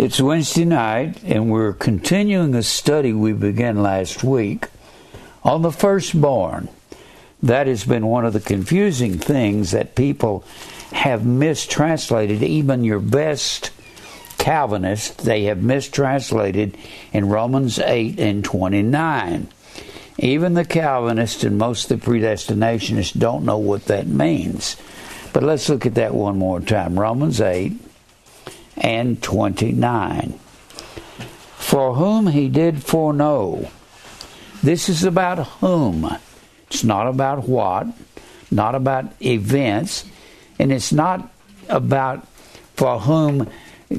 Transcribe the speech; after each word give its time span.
It's 0.00 0.20
Wednesday 0.20 0.64
night, 0.64 1.24
and 1.24 1.50
we're 1.50 1.72
continuing 1.72 2.54
a 2.54 2.62
study 2.62 3.12
we 3.12 3.32
began 3.32 3.82
last 3.82 4.22
week 4.22 4.68
on 5.42 5.62
the 5.62 5.72
firstborn. 5.72 6.68
That 7.42 7.66
has 7.66 7.82
been 7.82 8.06
one 8.06 8.24
of 8.24 8.32
the 8.32 8.38
confusing 8.38 9.18
things 9.18 9.72
that 9.72 9.96
people 9.96 10.44
have 10.92 11.26
mistranslated. 11.26 12.44
Even 12.44 12.84
your 12.84 13.00
best 13.00 13.72
Calvinists, 14.38 15.24
they 15.24 15.42
have 15.46 15.64
mistranslated 15.64 16.78
in 17.12 17.28
Romans 17.28 17.80
8 17.80 18.20
and 18.20 18.44
29. 18.44 19.48
Even 20.16 20.54
the 20.54 20.64
Calvinists 20.64 21.42
and 21.42 21.58
most 21.58 21.90
of 21.90 22.00
the 22.00 22.06
predestinationists 22.06 23.18
don't 23.18 23.44
know 23.44 23.58
what 23.58 23.86
that 23.86 24.06
means. 24.06 24.76
But 25.32 25.42
let's 25.42 25.68
look 25.68 25.86
at 25.86 25.96
that 25.96 26.14
one 26.14 26.38
more 26.38 26.60
time. 26.60 27.00
Romans 27.00 27.40
8 27.40 27.87
and 28.80 29.22
29. 29.22 30.38
For 31.56 31.94
whom 31.94 32.28
he 32.28 32.48
did 32.48 32.82
foreknow. 32.82 33.70
This 34.62 34.88
is 34.88 35.04
about 35.04 35.46
whom. 35.60 36.16
It's 36.66 36.84
not 36.84 37.06
about 37.06 37.48
what, 37.48 37.86
not 38.50 38.74
about 38.74 39.12
events, 39.22 40.04
and 40.58 40.72
it's 40.72 40.92
not 40.92 41.30
about 41.68 42.26
for 42.74 43.00
whom 43.00 43.48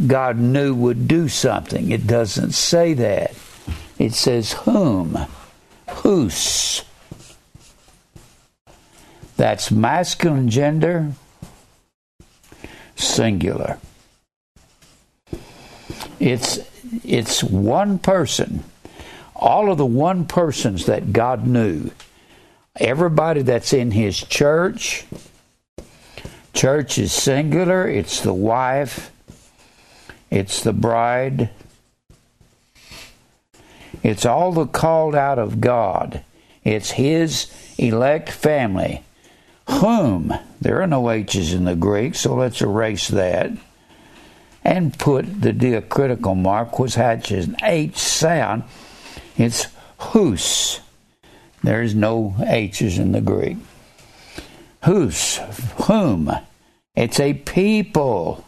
God 0.08 0.38
knew 0.38 0.74
would 0.74 1.08
do 1.08 1.28
something. 1.28 1.92
It 1.92 2.08
doesn't 2.08 2.52
say 2.52 2.94
that. 2.94 3.34
It 3.98 4.14
says 4.14 4.54
whom. 4.54 5.18
Whose. 5.90 6.84
That's 9.36 9.72
masculine 9.72 10.50
gender, 10.50 11.14
singular. 12.96 13.80
It's 16.20 16.60
it's 17.04 17.44
one 17.44 18.00
person. 18.00 18.64
All 19.36 19.72
of 19.72 19.78
the 19.78 19.86
one 19.86 20.26
persons 20.26 20.86
that 20.86 21.14
God 21.14 21.48
knew. 21.48 21.92
Everybody 22.76 23.42
that's 23.42 23.74
in 23.74 23.92
his 23.92 24.18
church. 24.18 25.06
Church 26.54 26.98
is 26.98 27.14
singular, 27.14 27.88
it's 27.88 28.22
the 28.22 28.34
wife, 28.34 29.12
it's 30.30 30.64
the 30.64 30.74
bride. 30.74 31.50
It's 34.04 34.26
all 34.26 34.52
the 34.52 34.66
called 34.66 35.16
out 35.16 35.40
of 35.40 35.62
God. 35.62 36.24
It's 36.64 36.92
his 36.92 37.52
elect 37.78 38.30
family. 38.30 39.04
Whom, 39.70 40.34
there 40.60 40.82
are 40.82 40.88
no 40.88 41.10
H's 41.10 41.54
in 41.54 41.66
the 41.66 41.76
Greek, 41.76 42.16
so 42.16 42.34
let's 42.36 42.62
erase 42.62 43.10
that 43.10 43.52
and 44.70 44.96
put 45.00 45.42
the 45.42 45.52
diacritical 45.52 46.36
mark, 46.36 46.78
which 46.78 46.94
has 46.94 47.32
an 47.32 47.56
H 47.64 47.98
sound. 47.98 48.62
It's 49.36 49.66
whose. 49.98 50.80
There's 51.64 51.96
no 51.96 52.36
H's 52.46 53.00
in 53.00 53.12
the 53.12 53.20
Greek. 53.20 53.58
Whose, 54.86 55.38
whom. 55.88 56.32
It's 56.96 57.20
a 57.20 57.34
people 57.34 58.46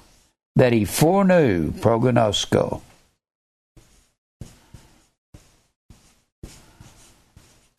that 0.55 0.73
he 0.73 0.85
foreknew, 0.85 1.71
prognosko. 1.71 2.81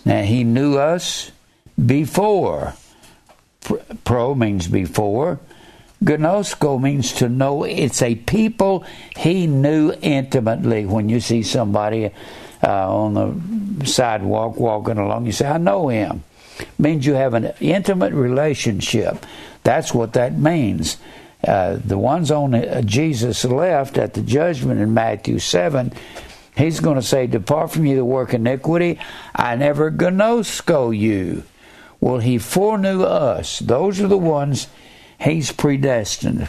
Now 0.04 0.22
he 0.24 0.42
knew 0.42 0.78
us 0.78 1.30
before. 1.86 2.74
Pro 4.02 4.34
means 4.34 4.66
before. 4.66 5.38
Gnosko 6.02 6.80
means 6.80 7.12
to 7.14 7.28
know. 7.28 7.64
It's 7.64 8.02
a 8.02 8.16
people 8.16 8.84
he 9.16 9.46
knew 9.46 9.92
intimately. 10.02 10.84
When 10.84 11.08
you 11.08 11.20
see 11.20 11.42
somebody 11.42 12.10
uh, 12.62 12.94
on 12.94 13.14
the 13.78 13.86
sidewalk 13.86 14.56
walking 14.56 14.98
along, 14.98 15.26
you 15.26 15.32
say, 15.32 15.46
I 15.46 15.58
know 15.58 15.88
him. 15.88 16.24
Means 16.78 17.06
you 17.06 17.14
have 17.14 17.34
an 17.34 17.52
intimate 17.60 18.12
relationship. 18.12 19.24
That's 19.62 19.94
what 19.94 20.12
that 20.14 20.36
means. 20.36 20.98
Uh, 21.46 21.78
the 21.84 21.98
ones 21.98 22.30
on 22.30 22.54
uh, 22.54 22.82
Jesus 22.82 23.44
left 23.44 23.98
at 23.98 24.14
the 24.14 24.22
judgment 24.22 24.80
in 24.80 24.94
Matthew 24.94 25.38
7, 25.38 25.92
he's 26.56 26.80
going 26.80 26.96
to 26.96 27.02
say, 27.02 27.26
Depart 27.26 27.72
from 27.72 27.86
you 27.86 27.96
the 27.96 28.04
work 28.04 28.34
iniquity. 28.34 28.98
I 29.34 29.56
never 29.56 29.90
gnosko 29.90 30.96
you. 30.96 31.44
Well, 32.00 32.18
he 32.18 32.38
foreknew 32.38 33.02
us. 33.02 33.60
Those 33.60 34.00
are 34.00 34.08
the 34.08 34.18
ones 34.18 34.66
He's 35.22 35.52
predestined. 35.52 36.48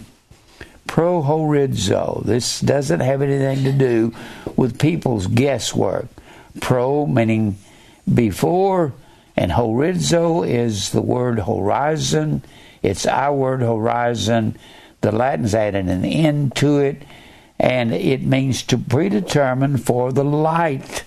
Pro 0.88 1.22
Prohorizo. 1.22 2.23
This 2.25 2.59
doesn't 2.59 3.01
have 3.01 3.22
anything 3.22 3.63
to 3.66 3.72
do 3.72 4.13
with 4.56 4.79
people's 4.79 5.28
guesswork. 5.28 6.07
Pro 6.59 7.06
meaning 7.06 7.57
before, 8.11 8.94
and 9.35 9.51
horizo 9.51 10.47
is 10.47 10.91
the 10.91 11.01
word 11.01 11.39
horizon. 11.39 12.44
It's 12.81 13.06
our 13.06 13.35
word 13.35 13.61
horizon. 13.61 14.57
The 15.01 15.11
Latins 15.11 15.55
added 15.55 15.88
an 15.88 16.05
N 16.05 16.51
to 16.55 16.79
it, 16.79 17.03
and 17.59 17.94
it 17.94 18.23
means 18.23 18.63
to 18.63 18.78
predetermine 18.78 19.78
for 19.78 20.11
the 20.11 20.23
light. 20.23 21.03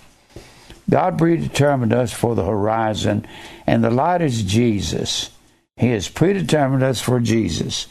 God 0.89 1.19
predetermined 1.19 1.93
us 1.93 2.13
for 2.13 2.35
the 2.35 2.45
horizon, 2.45 3.27
and 3.67 3.83
the 3.83 3.91
light 3.91 4.23
is 4.23 4.43
Jesus. 4.43 5.31
He 5.77 5.91
has 5.91 6.09
predetermined 6.09 6.83
us 6.83 7.01
for 7.01 7.21
Jesus. 7.21 7.87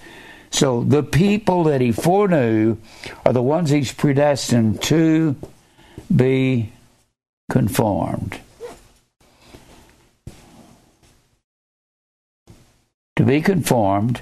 So 0.49 0.83
the 0.83 1.03
people 1.03 1.65
that 1.65 1.81
he 1.81 1.91
foreknew 1.91 2.77
are 3.25 3.33
the 3.33 3.43
ones 3.43 3.69
he's 3.69 3.91
predestined 3.91 4.81
to 4.83 5.35
be 6.13 6.71
conformed. 7.49 8.39
To 13.17 13.23
be 13.23 13.41
conformed, 13.41 14.21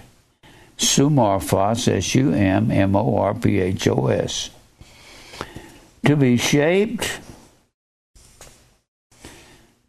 sumorphos, 0.78 1.88
S 1.88 2.16
U 2.16 2.32
M 2.32 2.70
M 2.70 2.96
O 2.96 3.18
R 3.18 3.34
P 3.34 3.60
H 3.60 3.88
O 3.88 4.08
S. 4.08 4.50
To 6.06 6.16
be 6.16 6.36
shaped, 6.38 7.20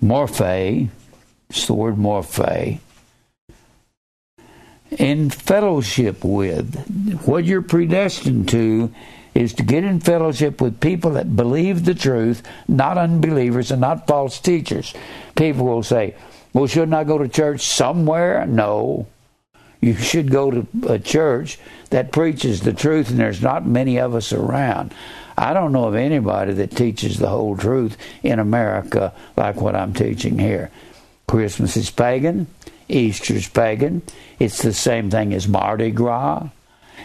morphe, 0.03 0.89
it's 1.51 1.67
the 1.67 1.75
word 1.75 1.97
morphe 1.97 2.81
in 4.99 5.31
fellowship 5.31 6.25
with. 6.25 6.75
What 7.27 7.45
you're 7.45 7.63
predestined 7.63 8.49
to 8.51 8.93
is 9.35 9.53
to 9.55 9.63
get 9.63 9.85
in 9.85 10.01
fellowship 10.01 10.61
with 10.61 10.81
people 10.81 11.13
that 11.13 11.35
believe 11.35 11.85
the 11.85 11.95
truth, 11.95 12.43
not 12.69 12.97
unbelievers 12.97 13.71
and 13.71 13.81
not 13.81 14.07
false 14.07 14.39
teachers. 14.39 14.95
People 15.35 15.67
will 15.67 15.83
say, 15.83 16.15
Well, 16.53 16.67
shouldn't 16.67 16.95
I 16.95 17.05
go 17.05 17.19
to 17.19 17.29
church 17.29 17.63
somewhere? 17.63 18.47
No. 18.47 19.07
You 19.81 19.95
should 19.97 20.31
go 20.31 20.51
to 20.51 20.67
a 20.89 20.99
church 20.99 21.59
that 21.91 22.13
preaches 22.13 22.61
the 22.61 22.73
truth, 22.73 23.11
and 23.11 23.19
there's 23.19 23.43
not 23.43 23.67
many 23.67 23.99
of 23.99 24.15
us 24.15 24.33
around. 24.33 24.95
I 25.37 25.53
don't 25.53 25.73
know 25.73 25.89
of 25.89 25.95
anybody 25.95 26.53
that 26.55 26.71
teaches 26.71 27.19
the 27.19 27.29
whole 27.29 27.57
truth 27.57 27.97
in 28.23 28.39
America 28.39 29.13
like 29.37 29.57
what 29.57 29.75
I'm 29.75 29.93
teaching 29.93 30.39
here. 30.39 30.71
Christmas 31.27 31.77
is 31.77 31.91
pagan. 31.91 32.47
Easter's 32.89 33.49
pagan. 33.49 34.03
It's 34.39 34.63
the 34.63 34.73
same 34.73 35.11
thing 35.11 35.33
as 35.35 35.49
Mardi 35.49 35.91
Gras. 35.91 36.49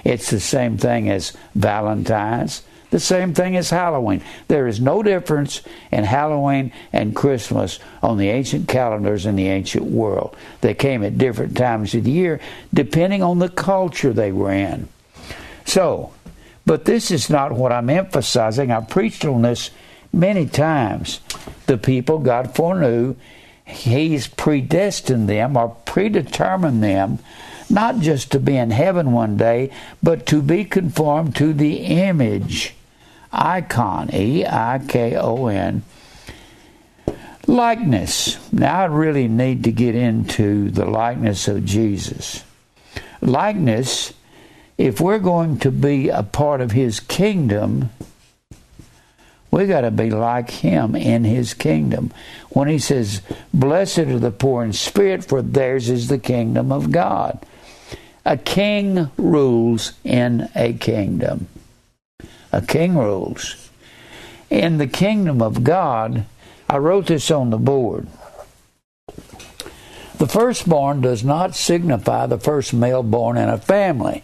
It's 0.03 0.29
the 0.29 0.39
same 0.39 0.77
thing 0.77 1.09
as 1.09 1.33
Valentine's. 1.55 2.63
The 2.91 2.99
same 2.99 3.35
thing 3.35 3.55
as 3.55 3.69
Halloween. 3.69 4.23
There 4.47 4.67
is 4.67 4.81
no 4.81 5.03
difference 5.03 5.61
in 5.91 6.03
Halloween 6.03 6.71
and 6.91 7.15
Christmas 7.15 7.79
on 8.01 8.17
the 8.17 8.29
ancient 8.29 8.67
calendars 8.67 9.27
in 9.27 9.35
the 9.35 9.47
ancient 9.47 9.85
world. 9.85 10.35
They 10.61 10.73
came 10.73 11.03
at 11.03 11.17
different 11.17 11.55
times 11.55 11.93
of 11.93 12.05
the 12.05 12.11
year 12.11 12.39
depending 12.73 13.21
on 13.21 13.37
the 13.37 13.49
culture 13.49 14.11
they 14.11 14.31
were 14.31 14.51
in. 14.51 14.87
So, 15.65 16.13
but 16.65 16.85
this 16.85 17.11
is 17.11 17.29
not 17.29 17.51
what 17.51 17.71
I'm 17.71 17.91
emphasizing. 17.91 18.71
I've 18.71 18.89
preached 18.89 19.23
on 19.23 19.43
this 19.43 19.69
many 20.11 20.47
times. 20.47 21.19
The 21.67 21.77
people 21.77 22.17
God 22.17 22.55
foreknew 22.55 23.15
He's 23.69 24.27
predestined 24.27 25.29
them 25.29 25.55
or 25.55 25.69
predetermined 25.85 26.83
them 26.83 27.19
not 27.69 27.99
just 27.99 28.31
to 28.31 28.39
be 28.39 28.57
in 28.57 28.71
heaven 28.71 29.11
one 29.11 29.37
day, 29.37 29.71
but 30.01 30.25
to 30.25 30.41
be 30.41 30.65
conformed 30.65 31.35
to 31.35 31.53
the 31.53 31.77
image, 31.77 32.73
icon, 33.31 34.09
E 34.13 34.45
I 34.45 34.81
K 34.87 35.15
O 35.15 35.47
N, 35.47 35.83
likeness. 37.45 38.39
Now 38.51 38.81
I 38.81 38.85
really 38.85 39.27
need 39.27 39.63
to 39.65 39.71
get 39.71 39.95
into 39.95 40.71
the 40.71 40.85
likeness 40.85 41.47
of 41.47 41.65
Jesus. 41.65 42.43
Likeness, 43.21 44.13
if 44.77 44.99
we're 44.99 45.19
going 45.19 45.59
to 45.59 45.71
be 45.71 46.09
a 46.09 46.23
part 46.23 46.61
of 46.61 46.71
his 46.71 46.99
kingdom, 46.99 47.91
we 49.51 49.65
got 49.65 49.81
to 49.81 49.91
be 49.91 50.09
like 50.09 50.49
him 50.49 50.95
in 50.95 51.23
his 51.23 51.53
kingdom. 51.53 52.11
When 52.49 52.67
he 52.67 52.77
says, 52.77 53.21
Blessed 53.53 53.99
are 53.99 54.19
the 54.19 54.31
poor 54.31 54.63
in 54.63 54.73
spirit, 54.73 55.25
for 55.25 55.41
theirs 55.41 55.89
is 55.89 56.07
the 56.07 56.19
kingdom 56.19 56.71
of 56.71 56.91
God. 56.91 57.43
A 58.25 58.37
king 58.37 59.09
rules 59.17 59.93
in 60.03 60.49
a 60.55 60.73
kingdom. 60.73 61.47
A 62.51 62.61
king 62.61 62.95
rules. 62.95 63.69
In 64.49 64.77
the 64.77 64.87
kingdom 64.87 65.41
of 65.41 65.63
God, 65.63 66.25
I 66.69 66.77
wrote 66.77 67.07
this 67.07 67.31
on 67.31 67.49
the 67.49 67.57
board. 67.57 68.07
The 70.17 70.27
firstborn 70.27 71.01
does 71.01 71.23
not 71.23 71.55
signify 71.55 72.27
the 72.27 72.37
first 72.37 72.73
male 72.73 73.03
born 73.03 73.37
in 73.37 73.49
a 73.49 73.57
family. 73.57 74.23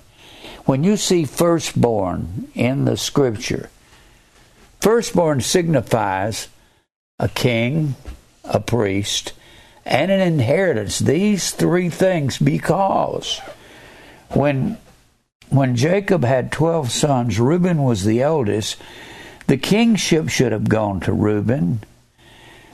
When 0.65 0.83
you 0.83 0.97
see 0.97 1.25
firstborn 1.25 2.49
in 2.53 2.85
the 2.85 2.97
scripture, 2.97 3.69
firstborn 4.85 5.41
signifies 5.41 6.47
a 7.17 7.27
king, 7.27 7.95
a 8.43 8.59
priest, 8.59 9.33
and 9.83 10.11
an 10.11 10.21
inheritance. 10.21 10.99
These 10.99 11.49
three 11.49 11.89
things 11.89 12.37
because 12.37 13.39
when 14.29 14.77
when 15.49 15.75
Jacob 15.75 16.23
had 16.23 16.51
12 16.51 16.91
sons, 16.91 17.39
Reuben 17.39 17.81
was 17.81 18.05
the 18.05 18.21
eldest. 18.21 18.77
The 19.47 19.57
kingship 19.57 20.29
should 20.29 20.51
have 20.51 20.69
gone 20.69 20.99
to 20.99 21.13
Reuben. 21.13 21.81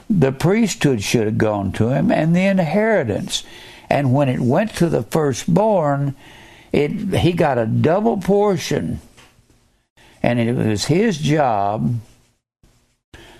The 0.09 0.33
priesthood 0.33 1.01
should 1.01 1.27
have 1.27 1.37
gone 1.37 1.71
to 1.73 1.91
him 1.91 2.11
and 2.11 2.35
the 2.35 2.43
inheritance. 2.43 3.45
And 3.89 4.13
when 4.13 4.27
it 4.27 4.41
went 4.41 4.75
to 4.75 4.89
the 4.89 5.03
firstborn, 5.03 6.15
it 6.73 6.91
he 6.91 7.31
got 7.31 7.57
a 7.57 7.65
double 7.65 8.17
portion. 8.17 8.99
And 10.23 10.39
it 10.39 10.53
was 10.53 10.85
his 10.85 11.18
job 11.18 12.00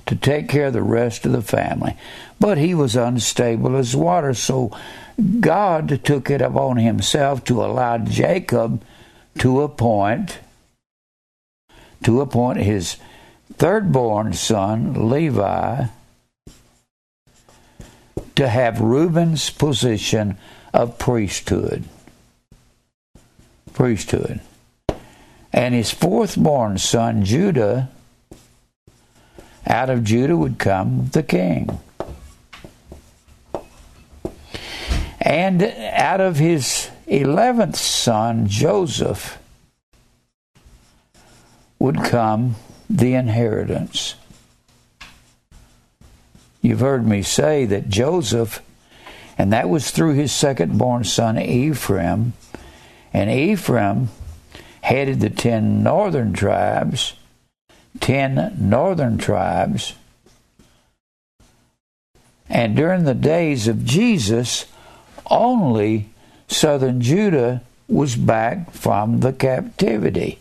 to 0.08 0.16
take 0.16 0.50
care 0.50 0.68
of 0.68 0.74
the 0.74 0.82
rest 0.82 1.26
of 1.26 1.32
the 1.32 1.42
family. 1.42 1.96
But 2.40 2.58
he 2.58 2.74
was 2.74 2.96
unstable 2.96 3.76
as 3.76 3.96
water, 3.96 4.34
so 4.34 4.76
God 5.40 6.04
took 6.04 6.30
it 6.30 6.42
upon 6.42 6.78
himself 6.78 7.44
to 7.46 7.64
allow 7.64 7.98
Jacob 8.00 8.84
to 9.40 9.62
appoint 9.62 10.40
to 12.04 12.20
appoint 12.20 12.58
his 12.60 12.98
thirdborn 13.54 14.34
son 14.34 15.10
Levi 15.10 15.86
to 18.36 18.48
have 18.48 18.82
Reuben's 18.82 19.50
position 19.52 20.38
of 20.74 20.98
priesthood. 20.98 21.84
Priesthood. 23.74 24.42
And 25.54 25.76
his 25.76 25.92
fourth 25.92 26.38
born 26.38 26.78
son 26.78 27.26
Judah 27.26 27.90
out 29.68 29.90
of 29.90 30.04
Judah 30.04 30.38
would 30.38 30.58
come 30.58 31.10
the 31.14 31.24
king. 31.24 31.80
And 35.20 35.62
out 35.64 36.20
of 36.20 36.38
his 36.38 36.90
eleventh 37.08 37.76
son, 37.76 38.48
Joseph, 38.48 39.38
would 41.80 42.04
come 42.04 42.56
the 42.90 43.14
inheritance. 43.14 44.16
You've 46.62 46.80
heard 46.80 47.08
me 47.08 47.22
say 47.24 47.66
that 47.66 47.90
Joseph, 47.90 48.62
and 49.38 49.52
that 49.54 49.70
was 49.70 49.92
through 49.92 50.14
his 50.14 50.32
second 50.32 50.78
born 50.78 51.04
son 51.04 51.40
Ephraim, 51.40 52.34
and 53.14 53.30
Ephraim 53.30 54.10
headed 54.82 55.20
the 55.20 55.30
ten 55.30 55.84
northern 55.84 56.34
tribes, 56.34 57.14
ten 58.00 58.56
northern 58.60 59.18
tribes. 59.18 59.94
And 62.50 62.76
during 62.76 63.06
the 63.06 63.14
days 63.14 63.68
of 63.68 63.86
Jesus, 63.86 64.66
only 65.30 66.10
southern 66.48 67.00
Judah 67.00 67.62
was 67.88 68.16
back 68.16 68.72
from 68.72 69.22
the 69.22 69.32
captivity. 69.32 70.40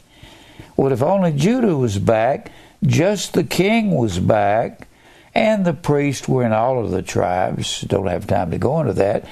Well, 0.77 0.93
if 0.93 1.03
only 1.03 1.33
Judah 1.33 1.77
was 1.77 1.99
back, 1.99 2.51
just 2.85 3.35
the 3.35 3.45
king 3.45 3.93
was 3.93 4.19
back, 4.19 4.89
and 5.35 5.65
the 5.65 5.75
priests 5.75 6.27
were 6.27 6.45
in 6.45 6.53
all 6.53 6.85
of 6.85 6.91
the 6.91 7.03
tribes. 7.03 7.83
Don't 7.83 8.07
have 8.07 8.27
time 8.27 8.51
to 8.51 8.59
go 8.59 8.81
into 8.81 8.95
that. 8.95 9.25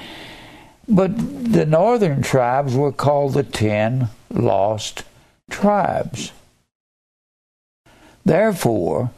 But 0.89 1.17
the 1.17 1.67
northern 1.67 2.23
tribes 2.23 2.75
were 2.75 2.93
called 2.93 3.35
the 3.35 3.43
ten 3.43 4.09
lost 4.31 5.05
tribes. 5.51 6.33
Therefore, 8.25 9.11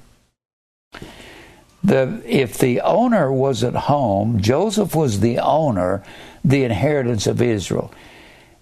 the, 1.83 2.23
if 2.27 2.59
the 2.59 2.81
owner 2.81 3.33
was 3.33 3.65
at 3.65 3.75
home, 3.75 4.41
Joseph 4.41 4.95
was 4.95 5.21
the 5.21 5.39
owner, 5.39 6.05
the 6.45 6.65
inheritance 6.65 7.27
of 7.27 7.41
Israel. 7.41 7.93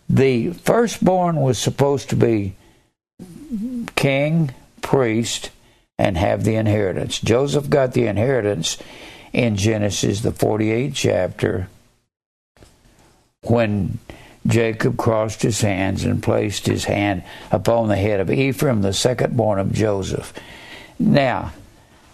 The 0.09 0.53
firstborn 0.53 1.37
was 1.37 1.59
supposed 1.59 2.09
to 2.11 2.17
be 2.17 2.55
king, 3.97 4.53
priest, 4.81 5.51
and 5.99 6.17
have 6.17 6.45
the 6.45 6.55
inheritance. 6.55 7.21
Joseph 7.21 7.69
got 7.69 7.93
the 7.93 8.07
inheritance 8.07 8.79
in 9.33 9.57
Genesis, 9.57 10.21
the 10.21 10.31
48th 10.31 10.95
chapter, 10.95 11.69
when 13.43 13.99
Jacob 14.47 14.97
crossed 14.97 15.43
his 15.43 15.61
hands 15.61 16.05
and 16.05 16.23
placed 16.23 16.67
his 16.67 16.85
hand 16.85 17.23
upon 17.51 17.89
the 17.89 17.97
head 17.97 18.21
of 18.21 18.31
Ephraim, 18.31 18.83
the 18.83 18.93
second 18.93 19.37
born 19.37 19.59
of 19.59 19.73
Joseph. 19.73 20.33
Now, 20.99 21.53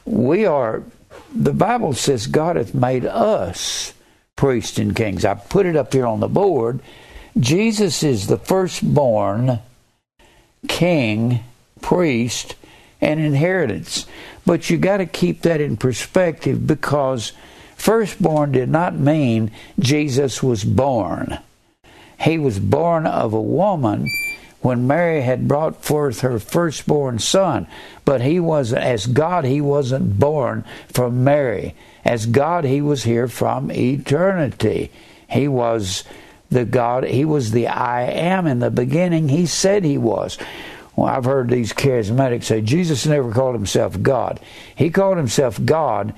we 0.04 0.44
are, 0.44 0.82
the 1.34 1.52
Bible 1.52 1.92
says 1.92 2.26
God 2.26 2.56
hath 2.56 2.74
made 2.74 3.06
us 3.06 3.92
priests 4.36 4.78
and 4.78 4.96
kings. 4.96 5.24
I 5.24 5.34
put 5.34 5.66
it 5.66 5.76
up 5.76 5.92
here 5.92 6.06
on 6.06 6.20
the 6.20 6.28
board. 6.28 6.80
Jesus 7.38 8.02
is 8.02 8.26
the 8.26 8.38
firstborn 8.38 9.60
king, 10.68 11.40
priest, 11.80 12.56
and 13.00 13.20
inheritance. 13.20 14.06
But 14.46 14.70
you 14.70 14.78
got 14.78 14.98
to 14.98 15.06
keep 15.06 15.42
that 15.42 15.60
in 15.60 15.76
perspective 15.76 16.66
because 16.66 17.32
firstborn 17.76 18.52
did 18.52 18.68
not 18.68 18.94
mean 18.94 19.50
Jesus 19.78 20.42
was 20.42 20.64
born. 20.64 21.38
He 22.20 22.38
was 22.38 22.58
born 22.58 23.06
of 23.06 23.32
a 23.32 23.40
woman 23.40 24.08
when 24.61 24.87
Mary 24.87 25.20
had 25.20 25.46
brought 25.46 25.84
forth 25.84 26.20
her 26.20 26.38
firstborn 26.38 27.19
son. 27.19 27.66
But 28.05 28.22
he 28.22 28.40
was, 28.40 28.72
as 28.72 29.06
God, 29.06 29.44
he 29.44 29.61
wasn't 29.61 30.19
born 30.19 30.64
from 30.88 31.22
Mary. 31.22 31.75
As 32.05 32.26
God, 32.26 32.64
he 32.64 32.81
was 32.81 33.05
here 33.05 33.28
from 33.28 33.70
eternity. 33.70 34.90
He 35.28 35.49
was 35.49 36.05
the 36.50 36.64
God, 36.64 37.05
he 37.05 37.25
was 37.25 37.50
the 37.50 37.66
I 37.66 38.02
am 38.02 38.46
in 38.46 38.60
the 38.60 38.70
beginning. 38.70 39.28
He 39.28 39.46
said 39.46 39.84
he 39.84 39.98
was. 39.98 40.38
Well, 40.96 41.08
I've 41.08 41.24
heard 41.24 41.50
these 41.50 41.72
charismatics 41.72 42.44
say 42.44 42.60
Jesus 42.60 43.05
never 43.06 43.32
called 43.32 43.55
himself 43.55 44.00
God. 44.00 44.41
He 44.77 44.91
called 44.91 45.17
himself 45.17 45.62
God 45.65 46.15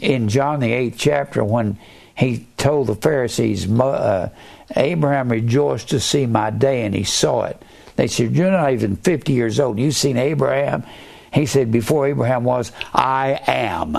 in 0.00 0.28
John 0.28 0.60
the 0.60 0.72
eighth 0.72 0.96
chapter 0.98 1.44
when 1.44 1.78
he 2.16 2.46
told 2.56 2.86
the 2.86 2.94
Pharisees, 2.94 3.70
uh, 3.70 4.30
Abraham 4.74 5.30
rejoiced 5.30 5.90
to 5.90 6.00
see 6.00 6.26
my 6.26 6.50
day, 6.50 6.84
and 6.84 6.94
he 6.94 7.04
saw 7.04 7.44
it. 7.44 7.62
They 7.96 8.06
said, 8.08 8.34
You're 8.34 8.50
not 8.50 8.72
even 8.72 8.96
50 8.96 9.32
years 9.32 9.60
old. 9.60 9.78
You've 9.78 9.94
seen 9.94 10.16
Abraham? 10.16 10.84
He 11.32 11.46
said, 11.46 11.70
Before 11.70 12.06
Abraham 12.06 12.44
was, 12.44 12.72
I 12.92 13.40
am. 13.46 13.96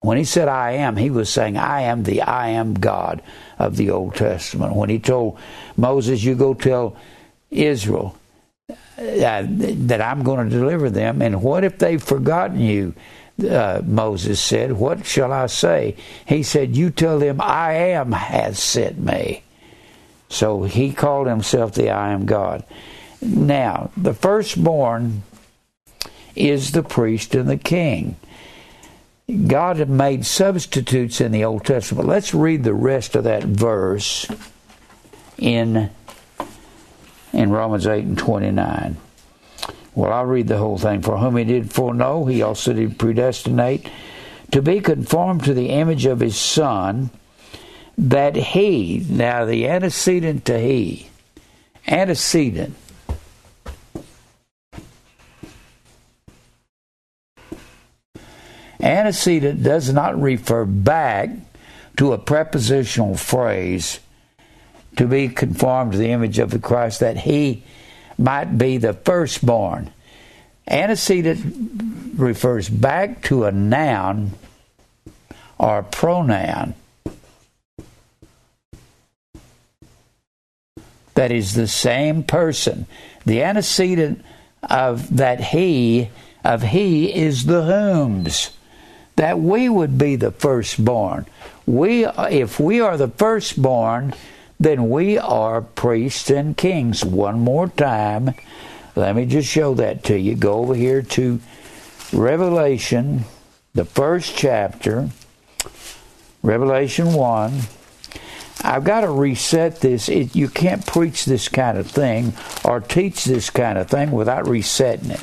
When 0.00 0.18
he 0.18 0.24
said 0.24 0.48
I 0.48 0.72
am, 0.72 0.96
he 0.96 1.10
was 1.10 1.30
saying, 1.30 1.56
I 1.56 1.82
am 1.82 2.04
the 2.04 2.22
I 2.22 2.50
am 2.50 2.74
God 2.74 3.22
of 3.58 3.76
the 3.76 3.90
Old 3.90 4.14
Testament. 4.14 4.76
When 4.76 4.90
he 4.90 4.98
told 4.98 5.38
Moses, 5.76 6.22
You 6.22 6.34
go 6.34 6.54
tell 6.54 6.96
Israel 7.50 8.16
uh, 8.70 8.74
that 8.98 10.00
I'm 10.00 10.22
going 10.22 10.48
to 10.48 10.56
deliver 10.56 10.90
them, 10.90 11.22
and 11.22 11.42
what 11.42 11.64
if 11.64 11.78
they've 11.78 12.02
forgotten 12.02 12.60
you? 12.60 12.94
Uh, 13.38 13.82
Moses 13.84 14.40
said, 14.40 14.72
What 14.72 15.04
shall 15.04 15.32
I 15.32 15.46
say? 15.46 15.96
He 16.26 16.42
said, 16.42 16.76
You 16.76 16.90
tell 16.90 17.18
them, 17.18 17.40
I 17.40 17.72
am 17.72 18.12
has 18.12 18.58
sent 18.58 18.98
me. 18.98 19.42
So 20.28 20.64
he 20.64 20.92
called 20.92 21.26
himself 21.26 21.72
the 21.72 21.90
I 21.90 22.12
am 22.12 22.26
God. 22.26 22.64
Now, 23.20 23.90
the 23.96 24.14
firstborn 24.14 25.22
is 26.34 26.72
the 26.72 26.82
priest 26.82 27.34
and 27.34 27.48
the 27.48 27.56
king. 27.56 28.16
God 29.46 29.78
had 29.78 29.90
made 29.90 30.24
substitutes 30.24 31.20
in 31.20 31.32
the 31.32 31.44
Old 31.44 31.64
Testament. 31.64 32.06
Let's 32.06 32.34
read 32.34 32.62
the 32.62 32.74
rest 32.74 33.16
of 33.16 33.24
that 33.24 33.44
verse 33.44 34.26
in 35.38 35.90
in 37.32 37.50
Romans 37.50 37.86
8 37.86 38.04
and 38.04 38.18
29. 38.18 38.96
Well, 39.94 40.12
I'll 40.12 40.24
read 40.24 40.48
the 40.48 40.58
whole 40.58 40.78
thing. 40.78 41.02
For 41.02 41.18
whom 41.18 41.36
he 41.36 41.44
did 41.44 41.72
foreknow, 41.72 42.26
he 42.26 42.42
also 42.42 42.72
did 42.72 42.98
predestinate 42.98 43.90
to 44.52 44.62
be 44.62 44.80
conformed 44.80 45.44
to 45.44 45.54
the 45.54 45.70
image 45.70 46.06
of 46.06 46.20
his 46.20 46.36
Son, 46.36 47.10
that 47.98 48.36
he, 48.36 49.04
now 49.08 49.44
the 49.44 49.68
antecedent 49.68 50.44
to 50.46 50.58
he, 50.58 51.08
antecedent, 51.88 52.74
Antecedent 58.86 59.62
does 59.62 59.92
not 59.92 60.20
refer 60.20 60.64
back 60.64 61.30
to 61.96 62.12
a 62.12 62.18
prepositional 62.18 63.16
phrase 63.16 64.00
to 64.96 65.06
be 65.06 65.28
conformed 65.28 65.92
to 65.92 65.98
the 65.98 66.10
image 66.10 66.38
of 66.38 66.50
the 66.50 66.58
Christ 66.58 67.00
that 67.00 67.16
he 67.16 67.64
might 68.18 68.56
be 68.58 68.76
the 68.76 68.92
firstborn. 68.92 69.90
Antecedent 70.68 72.18
refers 72.18 72.68
back 72.68 73.22
to 73.24 73.44
a 73.44 73.52
noun 73.52 74.32
or 75.58 75.78
a 75.78 75.82
pronoun 75.82 76.74
that 81.16 81.32
is 81.32 81.54
the 81.54 81.66
same 81.66 82.22
person. 82.22 82.86
The 83.24 83.42
antecedent 83.42 84.24
of 84.62 85.16
that 85.16 85.40
he 85.40 86.10
of 86.44 86.62
he 86.62 87.12
is 87.12 87.46
the 87.46 87.64
whom's 87.64 88.50
that 89.16 89.40
we 89.40 89.68
would 89.68 89.98
be 89.98 90.14
the 90.14 90.30
firstborn. 90.30 91.26
We 91.66 92.06
if 92.06 92.60
we 92.60 92.80
are 92.80 92.96
the 92.96 93.08
firstborn, 93.08 94.14
then 94.60 94.88
we 94.90 95.18
are 95.18 95.60
priests 95.62 96.30
and 96.30 96.56
kings. 96.56 97.04
One 97.04 97.40
more 97.40 97.68
time. 97.68 98.34
Let 98.94 99.16
me 99.16 99.26
just 99.26 99.48
show 99.48 99.74
that 99.74 100.04
to 100.04 100.18
you. 100.18 100.36
Go 100.36 100.60
over 100.60 100.74
here 100.74 101.02
to 101.02 101.40
Revelation, 102.12 103.24
the 103.74 103.84
first 103.84 104.36
chapter, 104.36 105.10
Revelation 106.42 107.12
1. 107.12 107.60
I've 108.62 108.84
got 108.84 109.02
to 109.02 109.10
reset 109.10 109.80
this. 109.80 110.08
It, 110.08 110.34
you 110.34 110.48
can't 110.48 110.86
preach 110.86 111.24
this 111.24 111.48
kind 111.48 111.78
of 111.78 111.90
thing 111.90 112.32
or 112.64 112.80
teach 112.80 113.24
this 113.24 113.50
kind 113.50 113.78
of 113.78 113.88
thing 113.88 114.10
without 114.10 114.48
resetting 114.48 115.10
it. 115.10 115.22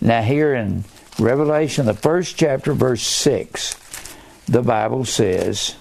Now, 0.00 0.22
here 0.22 0.54
in 0.54 0.84
Revelation, 1.18 1.86
the 1.86 1.94
first 1.94 2.36
chapter, 2.36 2.72
verse 2.72 3.02
6, 3.02 3.76
the 4.46 4.62
Bible 4.62 5.04
says 5.04 5.76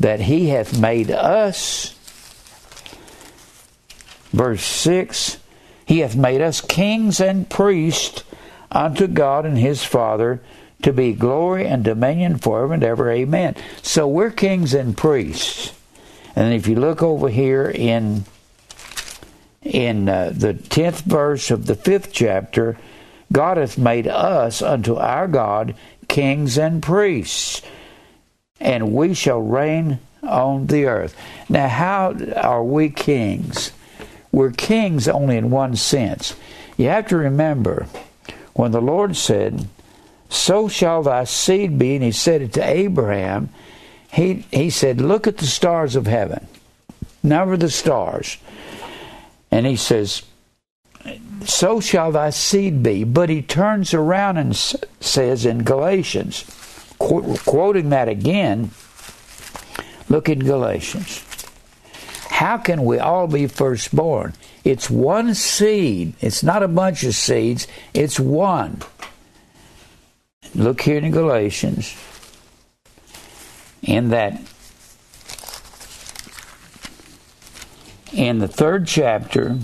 that 0.00 0.20
He 0.20 0.48
hath 0.48 0.78
made 0.78 1.10
us, 1.10 1.94
verse 4.32 4.62
6, 4.62 5.38
He 5.86 6.00
hath 6.00 6.16
made 6.16 6.42
us 6.42 6.60
kings 6.60 7.20
and 7.20 7.48
priests 7.48 8.24
unto 8.70 9.06
God 9.06 9.46
and 9.46 9.56
His 9.56 9.82
Father 9.82 10.42
to 10.82 10.92
be 10.92 11.12
glory 11.12 11.66
and 11.66 11.82
dominion 11.84 12.38
forever 12.38 12.74
and 12.74 12.84
ever. 12.84 13.10
Amen. 13.10 13.56
So 13.82 14.06
we're 14.06 14.30
kings 14.30 14.74
and 14.74 14.96
priests. 14.96 15.72
And 16.36 16.54
if 16.54 16.66
you 16.68 16.76
look 16.76 17.02
over 17.02 17.28
here 17.28 17.68
in 17.68 18.24
in 19.62 20.08
uh, 20.08 20.32
the 20.34 20.54
10th 20.54 21.02
verse 21.02 21.50
of 21.50 21.66
the 21.66 21.74
5th 21.74 22.10
chapter, 22.12 22.78
God 23.32 23.56
hath 23.56 23.76
made 23.76 24.06
us 24.06 24.62
unto 24.62 24.94
our 24.94 25.28
God 25.28 25.74
kings 26.08 26.56
and 26.56 26.82
priests, 26.82 27.60
and 28.60 28.92
we 28.92 29.14
shall 29.14 29.40
reign 29.40 29.98
on 30.22 30.68
the 30.68 30.86
earth. 30.86 31.14
Now, 31.48 31.68
how 31.68 32.16
are 32.36 32.64
we 32.64 32.88
kings? 32.88 33.72
We're 34.32 34.52
kings 34.52 35.08
only 35.08 35.36
in 35.36 35.50
one 35.50 35.76
sense. 35.76 36.34
You 36.76 36.86
have 36.86 37.08
to 37.08 37.16
remember 37.16 37.86
when 38.54 38.72
the 38.72 38.80
Lord 38.80 39.16
said, 39.16 39.68
so 40.28 40.68
shall 40.68 41.02
thy 41.02 41.24
seed 41.24 41.78
be. 41.78 41.94
And 41.94 42.04
he 42.04 42.12
said 42.12 42.42
it 42.42 42.52
to 42.54 42.62
Abraham. 42.62 43.50
He, 44.12 44.46
he 44.50 44.70
said, 44.70 45.00
Look 45.00 45.26
at 45.26 45.38
the 45.38 45.46
stars 45.46 45.96
of 45.96 46.06
heaven. 46.06 46.46
Number 47.22 47.56
the 47.56 47.70
stars. 47.70 48.38
And 49.50 49.66
he 49.66 49.76
says, 49.76 50.22
So 51.44 51.80
shall 51.80 52.12
thy 52.12 52.30
seed 52.30 52.82
be. 52.82 53.04
But 53.04 53.30
he 53.30 53.42
turns 53.42 53.94
around 53.94 54.36
and 54.36 54.56
says 54.56 55.46
in 55.46 55.64
Galatians, 55.64 56.44
qu- 56.98 57.36
quoting 57.38 57.90
that 57.90 58.08
again, 58.08 58.70
look 60.08 60.28
in 60.28 60.40
Galatians. 60.40 61.24
How 62.30 62.58
can 62.58 62.84
we 62.84 62.98
all 62.98 63.26
be 63.26 63.46
firstborn? 63.46 64.34
It's 64.62 64.88
one 64.88 65.34
seed. 65.34 66.12
It's 66.20 66.42
not 66.42 66.62
a 66.62 66.68
bunch 66.68 67.02
of 67.02 67.14
seeds, 67.14 67.66
it's 67.94 68.20
one. 68.20 68.80
Look 70.54 70.80
here 70.80 70.98
in 70.98 71.10
Galatians, 71.10 71.94
in 73.82 74.08
that, 74.08 74.40
in 78.12 78.38
the 78.38 78.48
third 78.48 78.86
chapter, 78.86 79.58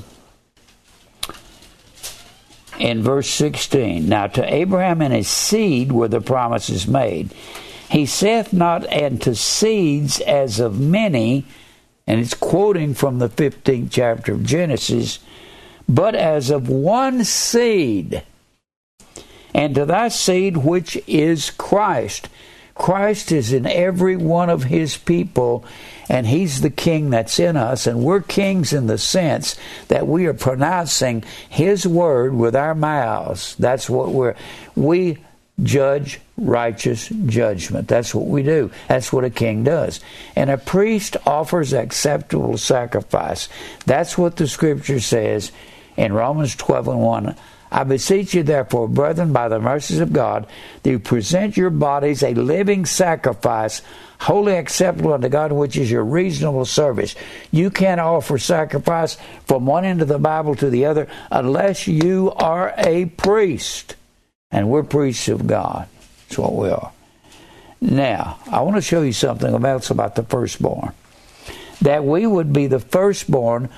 in 2.78 3.02
verse 3.02 3.28
16. 3.30 4.08
Now 4.08 4.26
to 4.28 4.54
Abraham 4.54 5.00
and 5.00 5.14
his 5.14 5.28
seed 5.28 5.90
were 5.90 6.08
the 6.08 6.20
promises 6.20 6.86
made. 6.86 7.32
He 7.90 8.06
saith 8.06 8.52
not 8.52 8.90
unto 8.92 9.34
seeds 9.34 10.20
as 10.20 10.60
of 10.60 10.78
many, 10.78 11.46
and 12.06 12.20
it's 12.20 12.34
quoting 12.34 12.94
from 12.94 13.18
the 13.18 13.28
15th 13.28 13.90
chapter 13.90 14.32
of 14.32 14.44
Genesis, 14.44 15.18
but 15.88 16.14
as 16.14 16.50
of 16.50 16.68
one 16.68 17.24
seed 17.24 18.22
and 19.54 19.74
to 19.76 19.86
thy 19.86 20.08
seed 20.08 20.58
which 20.58 21.00
is 21.06 21.50
Christ. 21.50 22.28
Christ 22.74 23.30
is 23.30 23.52
in 23.52 23.66
every 23.66 24.16
one 24.16 24.50
of 24.50 24.64
his 24.64 24.96
people, 24.96 25.64
and 26.08 26.26
he's 26.26 26.60
the 26.60 26.70
king 26.70 27.10
that's 27.10 27.38
in 27.38 27.56
us, 27.56 27.86
and 27.86 28.02
we're 28.02 28.20
kings 28.20 28.72
in 28.72 28.88
the 28.88 28.98
sense 28.98 29.56
that 29.88 30.08
we 30.08 30.26
are 30.26 30.34
pronouncing 30.34 31.22
his 31.48 31.86
word 31.86 32.34
with 32.34 32.56
our 32.56 32.74
mouths. 32.74 33.54
That's 33.60 33.88
what 33.88 34.10
we're 34.10 34.34
we 34.74 35.18
judge 35.62 36.20
righteous 36.36 37.08
judgment. 37.26 37.86
That's 37.86 38.12
what 38.12 38.26
we 38.26 38.42
do. 38.42 38.72
That's 38.88 39.12
what 39.12 39.24
a 39.24 39.30
king 39.30 39.62
does. 39.62 40.00
And 40.34 40.50
a 40.50 40.58
priest 40.58 41.16
offers 41.26 41.72
acceptable 41.72 42.58
sacrifice. 42.58 43.48
That's 43.86 44.18
what 44.18 44.36
the 44.36 44.48
scripture 44.48 44.98
says 44.98 45.52
in 45.96 46.12
Romans 46.12 46.56
12 46.56 46.88
and 46.88 47.00
1. 47.00 47.36
I 47.74 47.82
beseech 47.82 48.34
you, 48.34 48.44
therefore, 48.44 48.86
brethren, 48.86 49.32
by 49.32 49.48
the 49.48 49.58
mercies 49.58 49.98
of 49.98 50.12
God, 50.12 50.46
that 50.84 50.90
you 50.90 51.00
present 51.00 51.56
your 51.56 51.70
bodies 51.70 52.22
a 52.22 52.32
living 52.32 52.86
sacrifice, 52.86 53.82
wholly 54.20 54.52
acceptable 54.52 55.12
unto 55.12 55.28
God, 55.28 55.50
which 55.50 55.76
is 55.76 55.90
your 55.90 56.04
reasonable 56.04 56.66
service. 56.66 57.16
You 57.50 57.70
can't 57.70 58.00
offer 58.00 58.38
sacrifice 58.38 59.18
from 59.46 59.66
one 59.66 59.84
end 59.84 60.02
of 60.02 60.06
the 60.06 60.20
Bible 60.20 60.54
to 60.54 60.70
the 60.70 60.86
other 60.86 61.08
unless 61.32 61.88
you 61.88 62.30
are 62.36 62.72
a 62.78 63.06
priest. 63.06 63.96
And 64.52 64.70
we're 64.70 64.84
priests 64.84 65.26
of 65.26 65.48
God. 65.48 65.88
That's 66.28 66.38
what 66.38 66.54
we 66.54 66.68
are. 66.68 66.92
Now, 67.80 68.38
I 68.52 68.60
want 68.60 68.76
to 68.76 68.82
show 68.82 69.02
you 69.02 69.12
something 69.12 69.52
else 69.64 69.90
about 69.90 70.14
the 70.14 70.22
firstborn. 70.22 70.92
That 71.82 72.04
we 72.04 72.24
would 72.24 72.52
be 72.52 72.68
the 72.68 72.78
firstborn, 72.78 73.68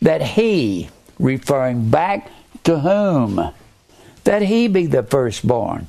that 0.00 0.22
he, 0.22 0.88
referring 1.18 1.90
back 1.90 2.30
to 2.64 2.80
whom? 2.80 3.52
That 4.24 4.42
he 4.42 4.68
be 4.68 4.86
the 4.86 5.02
firstborn 5.02 5.88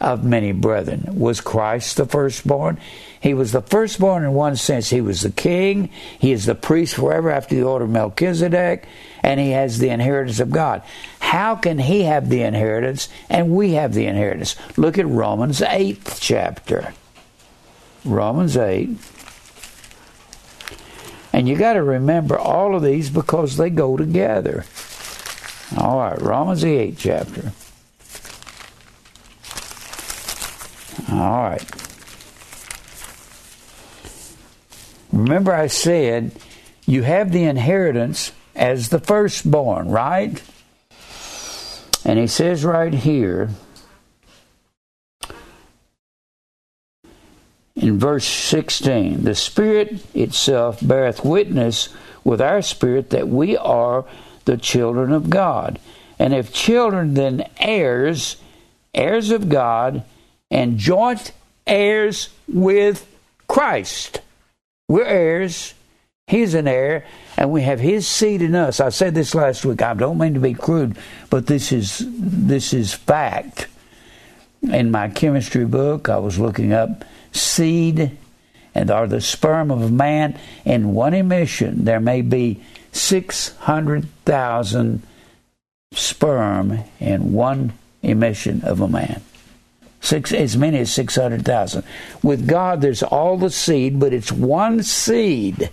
of 0.00 0.24
many 0.24 0.52
brethren. 0.52 1.18
Was 1.18 1.40
Christ 1.40 1.96
the 1.96 2.06
firstborn? 2.06 2.78
He 3.20 3.34
was 3.34 3.52
the 3.52 3.62
firstborn 3.62 4.24
in 4.24 4.32
one 4.34 4.56
sense. 4.56 4.90
He 4.90 5.00
was 5.00 5.22
the 5.22 5.30
king. 5.30 5.90
He 6.18 6.32
is 6.32 6.46
the 6.46 6.54
priest 6.54 6.94
forever 6.94 7.30
after 7.30 7.54
the 7.54 7.62
order 7.62 7.86
of 7.86 7.90
Melchizedek, 7.90 8.86
and 9.22 9.40
he 9.40 9.50
has 9.50 9.78
the 9.78 9.88
inheritance 9.88 10.40
of 10.40 10.50
God. 10.50 10.82
How 11.20 11.56
can 11.56 11.78
he 11.78 12.02
have 12.02 12.28
the 12.28 12.42
inheritance 12.42 13.08
and 13.28 13.50
we 13.50 13.72
have 13.72 13.94
the 13.94 14.06
inheritance? 14.06 14.56
Look 14.76 14.98
at 14.98 15.06
Romans 15.06 15.60
8th 15.60 16.18
chapter. 16.20 16.94
Romans 18.04 18.56
8. 18.56 18.90
And 21.32 21.48
you 21.48 21.56
got 21.56 21.74
to 21.74 21.82
remember 21.82 22.38
all 22.38 22.74
of 22.74 22.82
these 22.82 23.10
because 23.10 23.56
they 23.56 23.70
go 23.70 23.96
together. 23.96 24.64
All 25.74 25.98
right, 25.98 26.20
Romans 26.20 26.62
the 26.62 26.76
8th 26.76 26.98
chapter. 26.98 27.52
All 31.12 31.42
right. 31.42 31.64
Remember, 35.12 35.52
I 35.52 35.66
said 35.66 36.32
you 36.86 37.02
have 37.02 37.32
the 37.32 37.44
inheritance 37.44 38.32
as 38.54 38.90
the 38.90 39.00
firstborn, 39.00 39.88
right? 39.88 40.42
And 42.04 42.18
he 42.18 42.26
says 42.26 42.64
right 42.64 42.94
here 42.94 43.50
in 47.74 47.98
verse 47.98 48.24
16 48.24 49.24
the 49.24 49.34
Spirit 49.34 50.04
itself 50.14 50.78
beareth 50.80 51.24
witness 51.24 51.88
with 52.24 52.40
our 52.40 52.62
spirit 52.62 53.10
that 53.10 53.28
we 53.28 53.56
are 53.56 54.04
the 54.46 54.56
children 54.56 55.12
of 55.12 55.28
God. 55.28 55.78
And 56.18 56.32
if 56.32 56.52
children, 56.52 57.14
then 57.14 57.48
heirs, 57.58 58.36
heirs 58.94 59.30
of 59.30 59.48
God, 59.48 60.02
and 60.50 60.78
joint 60.78 61.32
heirs 61.66 62.30
with 62.48 63.06
Christ. 63.48 64.20
We're 64.88 65.04
heirs. 65.04 65.74
He's 66.28 66.54
an 66.54 66.66
heir, 66.66 67.04
and 67.36 67.52
we 67.52 67.62
have 67.62 67.78
His 67.78 68.08
seed 68.08 68.42
in 68.42 68.54
us. 68.54 68.80
I 68.80 68.88
said 68.88 69.14
this 69.14 69.34
last 69.34 69.64
week. 69.64 69.82
I 69.82 69.94
don't 69.94 70.18
mean 70.18 70.34
to 70.34 70.40
be 70.40 70.54
crude, 70.54 70.96
but 71.30 71.46
this 71.46 71.70
is 71.70 72.02
this 72.08 72.72
is 72.72 72.92
fact. 72.92 73.68
In 74.62 74.90
my 74.90 75.08
chemistry 75.08 75.64
book, 75.64 76.08
I 76.08 76.16
was 76.16 76.38
looking 76.38 76.72
up 76.72 77.04
seed 77.30 78.16
and 78.74 78.90
are 78.90 79.06
the 79.06 79.20
sperm 79.20 79.70
of 79.70 79.92
man 79.92 80.36
in 80.64 80.94
one 80.94 81.14
emission. 81.14 81.84
There 81.84 82.00
may 82.00 82.22
be 82.22 82.60
600,000 82.96 85.02
sperm 85.92 86.78
in 86.98 87.32
one 87.32 87.72
emission 88.02 88.62
of 88.62 88.80
a 88.80 88.88
man. 88.88 89.22
Six, 90.00 90.32
as 90.32 90.56
many 90.56 90.78
as 90.78 90.92
600,000. 90.92 91.84
With 92.22 92.46
God, 92.46 92.80
there's 92.80 93.02
all 93.02 93.36
the 93.36 93.50
seed, 93.50 93.98
but 93.98 94.12
it's 94.12 94.30
one 94.30 94.82
seed. 94.82 95.70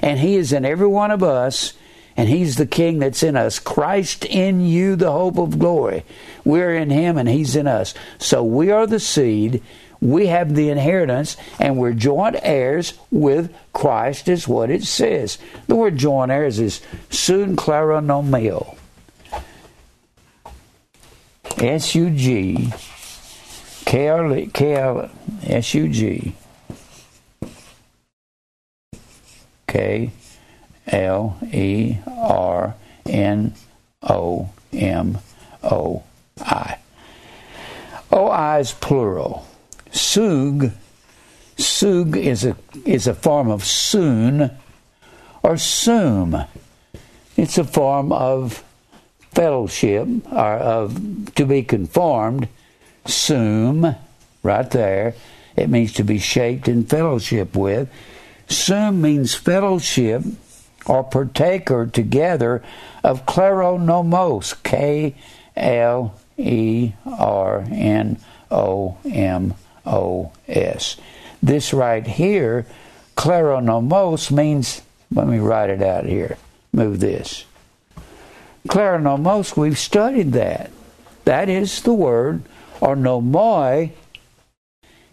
And 0.00 0.18
He 0.18 0.36
is 0.36 0.52
in 0.52 0.64
every 0.64 0.86
one 0.86 1.10
of 1.10 1.22
us, 1.22 1.74
and 2.16 2.28
He's 2.28 2.56
the 2.56 2.66
King 2.66 3.00
that's 3.00 3.22
in 3.22 3.36
us. 3.36 3.58
Christ 3.58 4.24
in 4.24 4.60
you, 4.60 4.96
the 4.96 5.12
hope 5.12 5.38
of 5.38 5.58
glory. 5.58 6.04
We're 6.44 6.74
in 6.74 6.90
Him, 6.90 7.18
and 7.18 7.28
He's 7.28 7.54
in 7.54 7.66
us. 7.66 7.92
So 8.18 8.42
we 8.42 8.70
are 8.70 8.86
the 8.86 9.00
seed. 9.00 9.62
We 10.00 10.26
have 10.28 10.54
the 10.54 10.70
inheritance, 10.70 11.36
and 11.58 11.76
we're 11.76 11.92
joint 11.92 12.36
heirs 12.42 12.94
with 13.10 13.54
Christ, 13.72 14.28
is 14.28 14.48
what 14.48 14.70
it 14.70 14.84
says. 14.84 15.38
The 15.66 15.76
word 15.76 15.96
joint 15.98 16.30
heirs 16.30 16.58
is 16.58 16.80
sun 17.10 17.56
claronomeo. 17.56 18.76
S 21.58 21.94
U 21.94 22.08
G 22.10 22.72
K 23.84 24.08
L 24.08 24.46
K 24.54 24.74
L 24.76 25.10
S 25.42 25.74
U 25.74 25.88
G 25.88 26.34
K 29.66 30.10
L 30.86 31.36
E 31.52 31.98
R 32.06 32.74
N 33.06 33.54
O 34.02 34.48
M 34.72 35.18
O 35.62 36.02
I. 36.40 36.78
O 38.10 38.28
I 38.28 38.60
is 38.60 38.72
plural. 38.72 39.46
Sug. 40.00 40.72
Sug 41.58 42.16
is 42.16 42.44
a 42.44 42.56
is 42.86 43.06
a 43.06 43.14
form 43.14 43.50
of 43.50 43.64
soon 43.64 44.50
or 45.42 45.58
sum. 45.58 46.44
It's 47.36 47.58
a 47.58 47.64
form 47.64 48.10
of 48.10 48.64
fellowship 49.32 50.08
or 50.32 50.56
of 50.56 51.34
to 51.34 51.44
be 51.44 51.62
conformed. 51.62 52.48
Sum 53.04 53.94
right 54.42 54.70
there. 54.70 55.14
It 55.54 55.68
means 55.68 55.92
to 55.94 56.02
be 56.02 56.18
shaped 56.18 56.66
in 56.66 56.86
fellowship 56.86 57.54
with. 57.54 57.88
Sum 58.48 59.02
means 59.02 59.34
fellowship 59.34 60.24
or 60.86 61.04
partaker 61.04 61.86
together 61.86 62.62
of 63.04 63.26
kleronomos 63.26 64.60
k 64.62 65.14
l 65.54 66.14
e 66.38 66.92
r 67.04 67.64
n 67.70 68.16
o 68.50 68.96
m 69.04 69.54
this 71.42 71.72
right 71.72 72.06
here 72.06 72.66
kleronomos 73.16 74.30
means 74.30 74.82
let 75.12 75.26
me 75.26 75.38
write 75.38 75.70
it 75.70 75.82
out 75.82 76.04
here. 76.04 76.36
Move 76.72 77.00
this. 77.00 77.44
Kleronomos, 78.68 79.56
we've 79.56 79.78
studied 79.78 80.32
that. 80.32 80.70
That 81.24 81.48
is 81.48 81.82
the 81.82 81.92
word, 81.92 82.42
or 82.80 82.94
nomoi, 82.94 83.90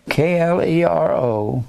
K 0.10 0.40
L 0.40 0.62
E 0.64 0.84
R 0.84 1.12
O 1.14 1.64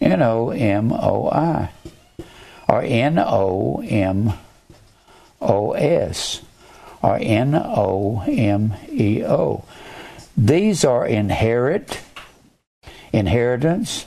N 0.00 0.22
O 0.22 0.50
M 0.50 0.92
O 0.92 1.28
I, 1.30 1.70
or 2.68 2.82
N 2.82 3.18
O 3.18 3.82
M 3.86 4.32
O 5.40 5.72
S, 5.72 6.40
or 7.02 7.18
N 7.20 7.54
O 7.54 8.24
M 8.26 8.74
E 8.90 9.24
O. 9.24 9.64
These 10.36 10.84
are 10.84 11.06
inherit, 11.06 12.00
inheritance, 13.12 14.06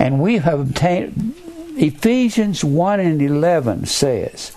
And 0.00 0.18
we 0.18 0.38
have 0.38 0.58
obtained, 0.58 1.34
Ephesians 1.76 2.64
1 2.64 3.00
and 3.00 3.20
11 3.20 3.84
says, 3.84 4.56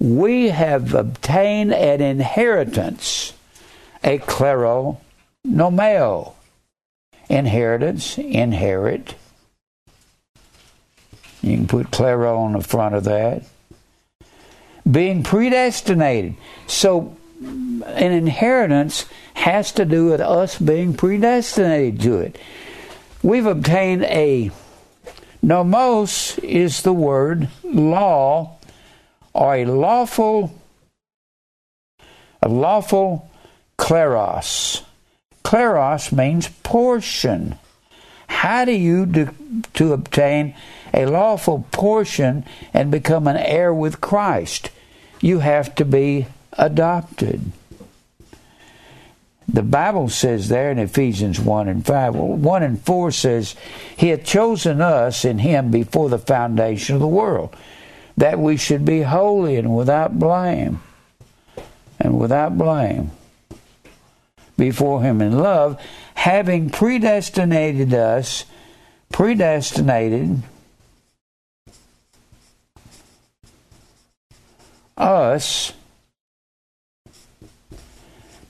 we 0.00 0.48
have 0.48 0.92
obtained 0.92 1.72
an 1.72 2.00
inheritance, 2.00 3.32
a 4.02 4.18
claro 4.18 5.00
nomeo. 5.46 6.32
Inheritance, 7.28 8.18
inherit. 8.18 9.14
You 11.42 11.56
can 11.56 11.66
put 11.66 11.90
claro 11.90 12.38
on 12.38 12.52
the 12.52 12.62
front 12.62 12.94
of 12.94 13.04
that. 13.04 13.44
Being 14.88 15.22
predestinated. 15.22 16.36
So, 16.66 17.16
an 17.40 18.12
inheritance 18.12 19.06
has 19.34 19.72
to 19.72 19.84
do 19.84 20.06
with 20.06 20.20
us 20.20 20.58
being 20.58 20.94
predestinated 20.94 22.00
to 22.02 22.18
it. 22.18 22.38
We've 23.22 23.46
obtained 23.46 24.04
a 24.04 24.50
Nomos 25.42 26.38
is 26.38 26.82
the 26.82 26.92
word 26.92 27.48
law 27.64 28.56
or 29.32 29.56
a 29.56 29.64
lawful 29.64 30.54
a 32.42 32.48
lawful 32.48 33.28
kleros. 33.78 34.82
Kleros 35.44 36.12
means 36.12 36.48
portion. 36.62 37.56
How 38.26 38.64
do 38.64 38.72
you 38.72 39.06
do, 39.06 39.34
to 39.74 39.92
obtain 39.92 40.54
a 40.92 41.06
lawful 41.06 41.66
portion 41.70 42.44
and 42.72 42.90
become 42.90 43.26
an 43.26 43.36
heir 43.36 43.72
with 43.72 44.00
Christ? 44.00 44.70
You 45.20 45.38
have 45.38 45.74
to 45.76 45.84
be 45.84 46.26
adopted. 46.54 47.52
The 49.48 49.62
Bible 49.62 50.08
says 50.08 50.48
there 50.48 50.70
in 50.70 50.78
Ephesians 50.78 51.38
1 51.38 51.68
and 51.68 51.84
5, 51.84 52.14
well, 52.14 52.28
1 52.28 52.62
and 52.62 52.80
4 52.80 53.10
says, 53.10 53.54
He 53.96 54.08
hath 54.08 54.24
chosen 54.24 54.80
us 54.80 55.24
in 55.24 55.38
Him 55.38 55.70
before 55.70 56.08
the 56.08 56.18
foundation 56.18 56.94
of 56.94 57.00
the 57.00 57.06
world, 57.06 57.54
that 58.16 58.38
we 58.38 58.56
should 58.56 58.84
be 58.84 59.02
holy 59.02 59.56
and 59.56 59.76
without 59.76 60.18
blame. 60.18 60.80
And 61.98 62.18
without 62.18 62.56
blame 62.56 63.10
before 64.56 65.02
Him 65.02 65.20
in 65.20 65.38
love, 65.38 65.80
having 66.14 66.70
predestinated 66.70 67.92
us, 67.94 68.44
predestinated 69.10 70.42
us 75.02 75.72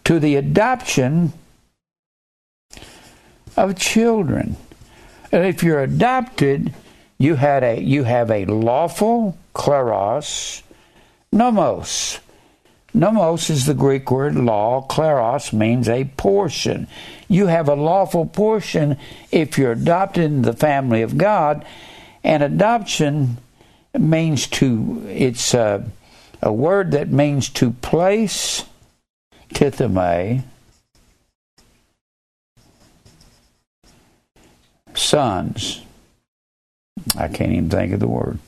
to 0.05 0.21
the 0.21 0.37
adoption 0.37 1.33
of 3.57 3.79
children. 3.79 4.57
And 5.31 5.47
if 5.47 5.63
you're 5.63 5.83
adopted, 5.83 6.75
you 7.19 7.37
had 7.37 7.65
a 7.65 7.81
you 7.81 8.05
have 8.05 8.31
a 8.31 8.45
lawful 8.45 9.37
kleros 9.55 10.63
nomos. 11.33 12.19
Nomos 12.95 13.49
is 13.49 13.65
the 13.65 13.75
Greek 13.75 14.11
word 14.11 14.35
law. 14.35 14.87
Kleros 14.87 15.53
means 15.53 15.89
a 15.89 16.05
portion. 16.05 16.87
You 17.27 17.47
have 17.47 17.69
a 17.69 17.75
lawful 17.75 18.27
portion 18.27 18.99
if 19.31 19.57
you're 19.57 19.73
adopted 19.73 20.25
into 20.25 20.51
the 20.51 20.57
family 20.57 21.01
of 21.01 21.17
God. 21.17 21.65
And 22.23 22.43
adoption 22.43 23.39
means 23.99 24.47
to, 24.49 25.07
it's 25.09 25.55
a, 25.55 25.87
a 26.43 26.53
word 26.53 26.91
that 26.91 27.09
means 27.09 27.49
to 27.51 27.71
place 27.71 28.65
tithemi, 29.55 30.43
sons. 34.95 35.83
I 37.17 37.29
can't 37.29 37.53
even 37.53 37.71
think 37.71 37.93
of 37.93 38.01
the 38.01 38.09
word. 38.09 38.39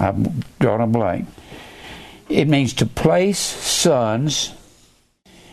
I'm 0.00 0.44
drawing 0.60 0.82
a 0.82 0.86
blank. 0.86 1.28
It 2.28 2.46
means 2.46 2.72
to 2.74 2.86
place 2.86 3.38
sons. 3.38 4.52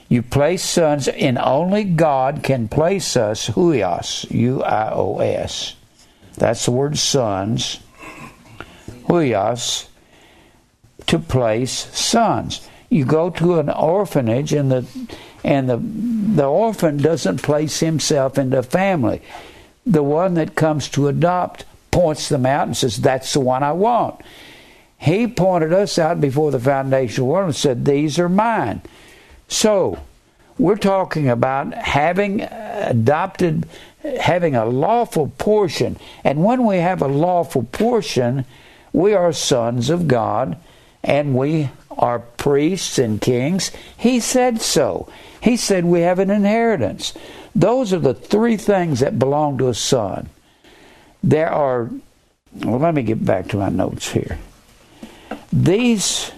You 0.08 0.22
place 0.22 0.64
sons, 0.64 1.08
and 1.08 1.38
only 1.40 1.84
God 1.84 2.44
can 2.44 2.68
place 2.68 3.18
us, 3.18 3.50
huios, 3.50 4.30
U 4.30 4.62
I 4.62 4.92
O 4.92 5.18
S. 5.20 5.76
That's 6.36 6.66
the 6.66 6.72
word 6.72 6.98
sons. 6.98 7.80
Huios 9.08 9.88
to 11.08 11.20
place 11.20 11.72
sons. 11.98 12.68
You 12.90 13.06
go 13.06 13.30
to 13.32 13.60
an 13.60 13.70
orphanage 13.70 14.54
and 14.54 14.72
the 14.72 14.86
and 15.44 15.70
the 15.70 15.78
the 15.78 16.46
orphan 16.46 16.98
doesn't 16.98 17.44
place 17.44 17.80
himself 17.80 18.38
into 18.38 18.60
a 18.60 18.64
family. 18.64 19.22
The 19.86 20.04
one 20.04 20.34
that 20.36 20.56
comes 20.56 20.90
to 20.90 21.08
adopt 21.08 21.66
points 21.92 22.30
them 22.30 22.46
out 22.46 22.68
and 22.68 22.76
says, 22.76 22.98
That's 22.98 23.34
the 23.34 23.40
one 23.40 23.64
I 23.64 23.72
want. 23.72 24.22
He 24.98 25.28
pointed 25.28 25.72
us 25.72 26.00
out 26.00 26.20
before 26.20 26.52
the 26.52 26.60
foundation 26.60 27.14
of 27.14 27.16
the 27.16 27.26
world 27.26 27.46
and 27.46 27.56
said, 27.56 27.86
These 27.86 28.18
are 28.20 28.30
mine. 28.30 28.82
So 29.48 30.00
we're 30.58 30.78
talking 30.78 31.30
about 31.30 31.74
having 31.74 32.42
adopted 32.42 33.68
having 34.20 34.56
a 34.56 34.66
lawful 34.66 35.30
portion. 35.38 35.98
And 36.24 36.44
when 36.44 36.66
we 36.66 36.78
have 36.78 37.02
a 37.02 37.08
lawful 37.08 37.64
portion, 37.64 38.46
we 38.94 39.14
are 39.14 39.34
sons 39.34 39.90
of 39.90 40.08
God 40.08 40.58
and 41.04 41.36
we 41.36 41.70
are 41.92 42.20
priests 42.20 42.98
and 42.98 43.22
kings. 43.22 43.72
He 43.98 44.20
said 44.20 44.62
so. 44.62 45.10
He 45.42 45.58
said 45.58 45.86
we 45.86 46.02
have 46.02 46.20
an 46.20 46.30
inheritance. 46.30 47.14
Those 47.54 47.94
are 47.94 48.00
the 48.00 48.14
three 48.14 48.58
things 48.58 49.00
that 49.00 49.20
belong 49.20 49.58
to 49.60 49.70
a 49.70 49.74
son. 49.74 50.30
There 51.24 51.50
are, 51.50 51.90
well, 52.54 52.80
let 52.80 52.94
me 52.94 53.04
get 53.04 53.24
back 53.24 53.48
to 53.50 53.58
my 53.58 53.70
notes 53.70 54.12
here. 54.12 54.40
These 55.52 56.32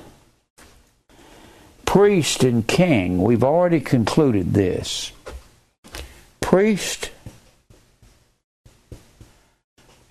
priest 1.86 2.44
and 2.44 2.68
king, 2.68 3.22
we've 3.24 3.44
already 3.44 3.80
concluded 3.80 4.54
this. 4.54 5.12
Priest 6.42 7.10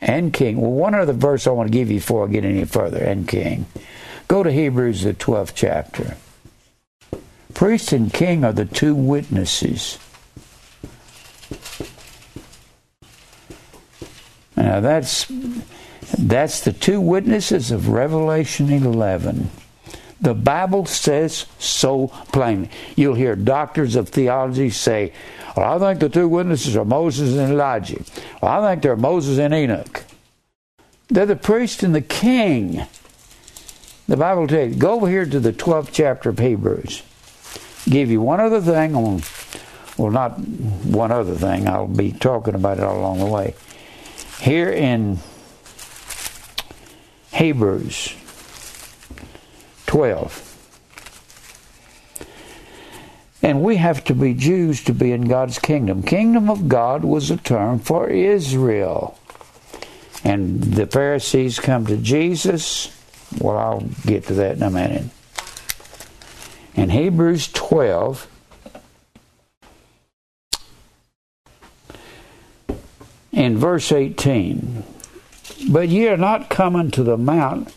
and 0.01 0.33
king. 0.33 0.61
Well, 0.61 0.71
one 0.71 0.95
other 0.95 1.13
verse 1.13 1.47
I 1.47 1.51
want 1.51 1.69
to 1.69 1.73
give 1.73 1.91
you 1.91 1.99
before 1.99 2.27
I 2.27 2.31
get 2.31 2.45
any 2.45 2.65
further, 2.65 2.99
and 2.99 3.27
king. 3.27 3.67
Go 4.29 4.43
to 4.43 4.53
Hebrews, 4.53 5.03
the 5.03 5.15
12th 5.15 5.53
chapter. 5.55 6.17
Priest 7.55 7.93
and 7.93 8.13
king 8.13 8.45
are 8.45 8.53
the 8.53 8.65
two 8.65 8.95
witnesses. 8.95 9.99
Now 14.57 14.81
that's 14.81 15.27
that's 16.19 16.61
the 16.61 16.73
two 16.73 17.01
witnesses 17.01 17.71
of 17.71 17.89
Revelation 17.89 18.71
11. 18.71 19.51
The 20.21 20.35
Bible 20.35 20.87
says 20.87 21.47
so 21.59 22.09
plainly. 22.33 22.71
You'll 22.95 23.15
hear 23.15 23.37
doctors 23.37 23.97
of 23.97 24.09
theology 24.09 24.71
say, 24.71 25.13
Well, 25.57 25.83
I 25.83 25.91
think 25.93 26.01
the 26.01 26.09
two 26.09 26.29
witnesses 26.29 26.77
are 26.77 26.85
Moses 26.85 27.37
and 27.37 27.53
Elijah. 27.53 28.03
Well, 28.41 28.65
I 28.65 28.71
think 28.71 28.83
they're 28.83 28.97
Moses 28.97 29.39
and 29.39 29.53
Enoch. 29.53 30.05
They're 31.09 31.27
the 31.27 31.37
priest 31.37 31.83
and 31.83 31.95
the 31.95 32.01
king. 32.01 32.87
The 34.09 34.17
Bible 34.17 34.47
tells 34.47 34.73
you, 34.73 34.77
go 34.77 34.95
over 34.95 35.09
here 35.09 35.27
to 35.27 35.41
the 35.41 35.53
12th 35.53 35.91
chapter 35.93 36.31
of 36.31 36.39
Hebrews. 36.39 37.03
Give 37.89 38.11
you 38.11 38.21
one 38.21 38.41
other 38.41 38.61
thing 38.61 38.95
on, 38.95 39.23
well, 39.97 40.11
not 40.11 40.39
one 40.39 41.13
other 41.13 41.35
thing, 41.35 41.69
I'll 41.69 41.87
be 41.87 42.13
talking 42.13 42.55
about 42.55 42.79
it 42.79 42.85
all 42.85 42.99
along 42.99 43.19
the 43.19 43.27
way. 43.27 43.55
Here 44.41 44.71
in 44.71 45.19
Hebrews 47.33 48.15
12. 49.87 50.53
And 53.43 53.63
we 53.63 53.77
have 53.77 54.03
to 54.05 54.15
be 54.15 54.35
Jews 54.35 54.83
to 54.85 54.93
be 54.93 55.13
in 55.13 55.29
God's 55.29 55.59
kingdom. 55.59 56.03
Kingdom 56.03 56.51
of 56.51 56.69
God 56.69 57.05
was 57.05 57.31
a 57.31 57.37
term 57.37 57.79
for 57.79 58.09
Israel. 58.09 59.19
And 60.25 60.63
the 60.63 60.87
Pharisees 60.87 61.61
come 61.61 61.87
to 61.87 61.97
Jesus. 61.97 62.93
Well, 63.39 63.57
I'll 63.57 63.89
get 64.05 64.25
to 64.27 64.35
that 64.35 64.57
in 64.57 64.63
a 64.63 64.71
minute. 64.71 65.05
In 66.75 66.91
Hebrews 66.91 67.49
12, 67.53 68.29
in 73.33 73.59
verse 73.59 73.93
18, 73.93 74.83
but 75.69 75.89
ye 75.89 76.09
are 76.09 76.17
not 76.17 76.51
coming 76.51 76.91
to 76.91 77.03
the 77.03 77.17
mount 77.17 77.73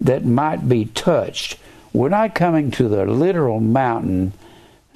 that 0.00 0.24
might 0.24 0.68
be 0.68 0.86
touched. 0.86 1.58
We're 1.92 2.08
not 2.08 2.34
coming 2.34 2.70
to 2.72 2.88
the 2.88 3.04
literal 3.04 3.60
mountain 3.60 4.32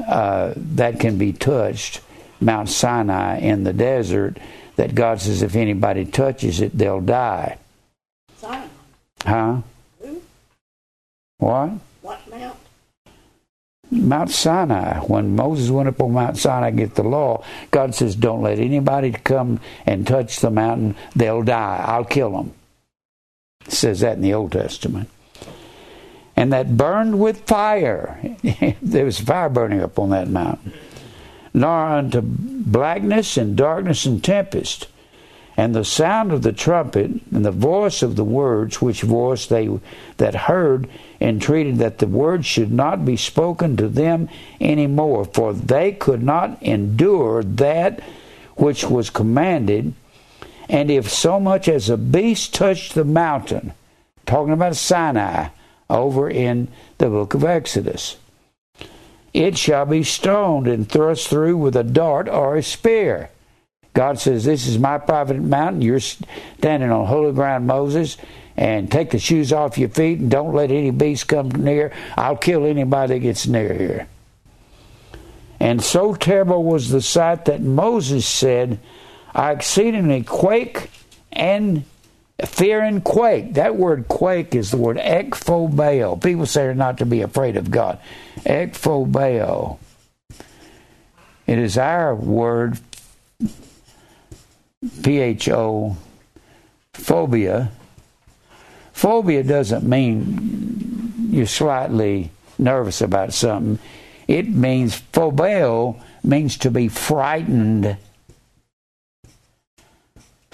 uh, 0.06 0.54
that 0.56 1.00
can 1.00 1.18
be 1.18 1.32
touched, 1.32 2.00
Mount 2.40 2.68
Sinai 2.68 3.38
in 3.38 3.64
the 3.64 3.72
desert, 3.72 4.38
that 4.76 4.94
God 4.94 5.20
says 5.20 5.42
if 5.42 5.54
anybody 5.54 6.04
touches 6.04 6.60
it, 6.60 6.76
they'll 6.76 7.00
die. 7.00 7.58
Sinai. 8.36 8.66
Huh? 9.24 9.60
Who? 10.00 10.22
What? 11.38 11.70
What 12.02 12.20
mount? 12.30 12.58
Mount 13.90 14.30
Sinai. 14.30 14.98
When 15.00 15.36
Moses 15.36 15.70
went 15.70 15.88
up 15.88 16.00
on 16.02 16.12
Mount 16.12 16.36
Sinai 16.36 16.70
to 16.70 16.76
get 16.76 16.94
the 16.96 17.04
law, 17.04 17.44
God 17.70 17.94
says, 17.94 18.16
Don't 18.16 18.42
let 18.42 18.58
anybody 18.58 19.12
come 19.12 19.60
and 19.86 20.06
touch 20.06 20.40
the 20.40 20.50
mountain. 20.50 20.96
They'll 21.14 21.42
die. 21.42 21.84
I'll 21.86 22.04
kill 22.04 22.32
them. 22.32 22.52
It 23.66 23.72
says 23.72 24.00
that 24.00 24.16
in 24.16 24.22
the 24.22 24.34
Old 24.34 24.52
Testament. 24.52 25.08
And 26.36 26.52
that 26.52 26.76
burned 26.76 27.20
with 27.20 27.46
fire. 27.46 28.36
there 28.82 29.04
was 29.04 29.20
fire 29.20 29.48
burning 29.48 29.80
up 29.80 29.98
on 29.98 30.10
that 30.10 30.28
mountain. 30.28 30.72
Nor 31.52 31.86
unto 31.86 32.20
blackness 32.22 33.36
and 33.36 33.56
darkness 33.56 34.04
and 34.04 34.22
tempest. 34.22 34.88
And 35.56 35.74
the 35.74 35.84
sound 35.84 36.32
of 36.32 36.42
the 36.42 36.52
trumpet 36.52 37.12
and 37.32 37.44
the 37.44 37.52
voice 37.52 38.02
of 38.02 38.16
the 38.16 38.24
words, 38.24 38.82
which 38.82 39.02
voice 39.02 39.46
they 39.46 39.70
that 40.16 40.34
heard 40.34 40.88
entreated 41.20 41.78
that 41.78 41.98
the 41.98 42.08
words 42.08 42.44
should 42.44 42.72
not 42.72 43.04
be 43.04 43.16
spoken 43.16 43.76
to 43.76 43.88
them 43.88 44.28
any 44.60 44.88
more, 44.88 45.24
for 45.24 45.52
they 45.52 45.92
could 45.92 46.24
not 46.24 46.60
endure 46.60 47.44
that 47.44 48.00
which 48.56 48.84
was 48.84 49.10
commanded 49.10 49.94
and 50.68 50.90
if 50.90 51.10
so 51.10 51.38
much 51.38 51.68
as 51.68 51.88
a 51.88 51.96
beast 51.96 52.54
touched 52.54 52.94
the 52.94 53.04
mountain, 53.04 53.72
talking 54.26 54.52
about 54.52 54.76
Sinai 54.76 55.48
over 55.90 56.28
in 56.28 56.68
the 56.98 57.08
book 57.08 57.34
of 57.34 57.44
Exodus, 57.44 58.16
it 59.32 59.58
shall 59.58 59.84
be 59.84 60.02
stoned 60.02 60.68
and 60.68 60.88
thrust 60.88 61.28
through 61.28 61.56
with 61.56 61.76
a 61.76 61.82
dart 61.82 62.28
or 62.28 62.56
a 62.56 62.62
spear. 62.62 63.30
God 63.92 64.18
says, 64.18 64.44
This 64.44 64.66
is 64.66 64.78
my 64.78 64.98
private 64.98 65.40
mountain. 65.40 65.82
You're 65.82 66.00
standing 66.00 66.90
on 66.90 67.06
holy 67.06 67.32
ground, 67.32 67.66
Moses, 67.66 68.16
and 68.56 68.90
take 68.90 69.10
the 69.10 69.18
shoes 69.18 69.52
off 69.52 69.78
your 69.78 69.88
feet 69.88 70.20
and 70.20 70.30
don't 70.30 70.54
let 70.54 70.70
any 70.70 70.90
beast 70.90 71.28
come 71.28 71.48
near. 71.48 71.92
I'll 72.16 72.36
kill 72.36 72.64
anybody 72.64 73.14
that 73.14 73.20
gets 73.20 73.46
near 73.46 73.74
here. 73.74 74.08
And 75.60 75.82
so 75.82 76.14
terrible 76.14 76.62
was 76.62 76.90
the 76.90 77.00
sight 77.00 77.46
that 77.46 77.62
Moses 77.62 78.26
said, 78.26 78.78
I 79.34 79.52
exceedingly 79.52 80.22
quake 80.22 80.90
and 81.32 81.84
fear 82.44 82.80
and 82.80 83.02
quake. 83.02 83.54
That 83.54 83.76
word 83.76 84.06
quake 84.08 84.54
is 84.54 84.70
the 84.70 84.76
word 84.76 84.96
ekphobeo. 84.98 86.22
People 86.22 86.46
say 86.46 86.72
not 86.74 86.98
to 86.98 87.06
be 87.06 87.22
afraid 87.22 87.56
of 87.56 87.70
God. 87.70 87.98
Ekphobeo. 88.40 89.78
It 91.46 91.58
is 91.58 91.76
our 91.76 92.14
word, 92.14 92.78
P 95.02 95.18
H 95.18 95.48
O, 95.48 95.96
phobia. 96.94 97.70
Phobia 98.92 99.42
doesn't 99.42 99.84
mean 99.84 101.28
you're 101.30 101.46
slightly 101.46 102.30
nervous 102.58 103.02
about 103.02 103.34
something. 103.34 103.78
It 104.26 104.48
means 104.48 105.02
phobeo 105.12 106.00
means 106.22 106.56
to 106.58 106.70
be 106.70 106.88
frightened 106.88 107.96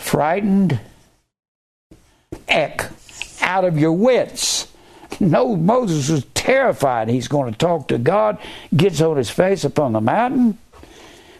frightened 0.01 0.81
eck 2.49 2.91
out 3.43 3.65
of 3.65 3.79
your 3.79 3.93
wits. 3.93 4.67
No, 5.21 5.55
Moses 5.55 6.09
was 6.09 6.25
terrified 6.35 7.09
he's 7.09 7.29
going 7.29 7.53
to 7.53 7.59
talk 7.59 7.89
to 7.89 7.99
God, 7.99 8.39
gets 8.75 9.01
on 9.01 9.17
his 9.17 9.31
face 9.31 9.65
upon 9.65 9.93
the 9.93 10.01
mountain. 10.01 10.59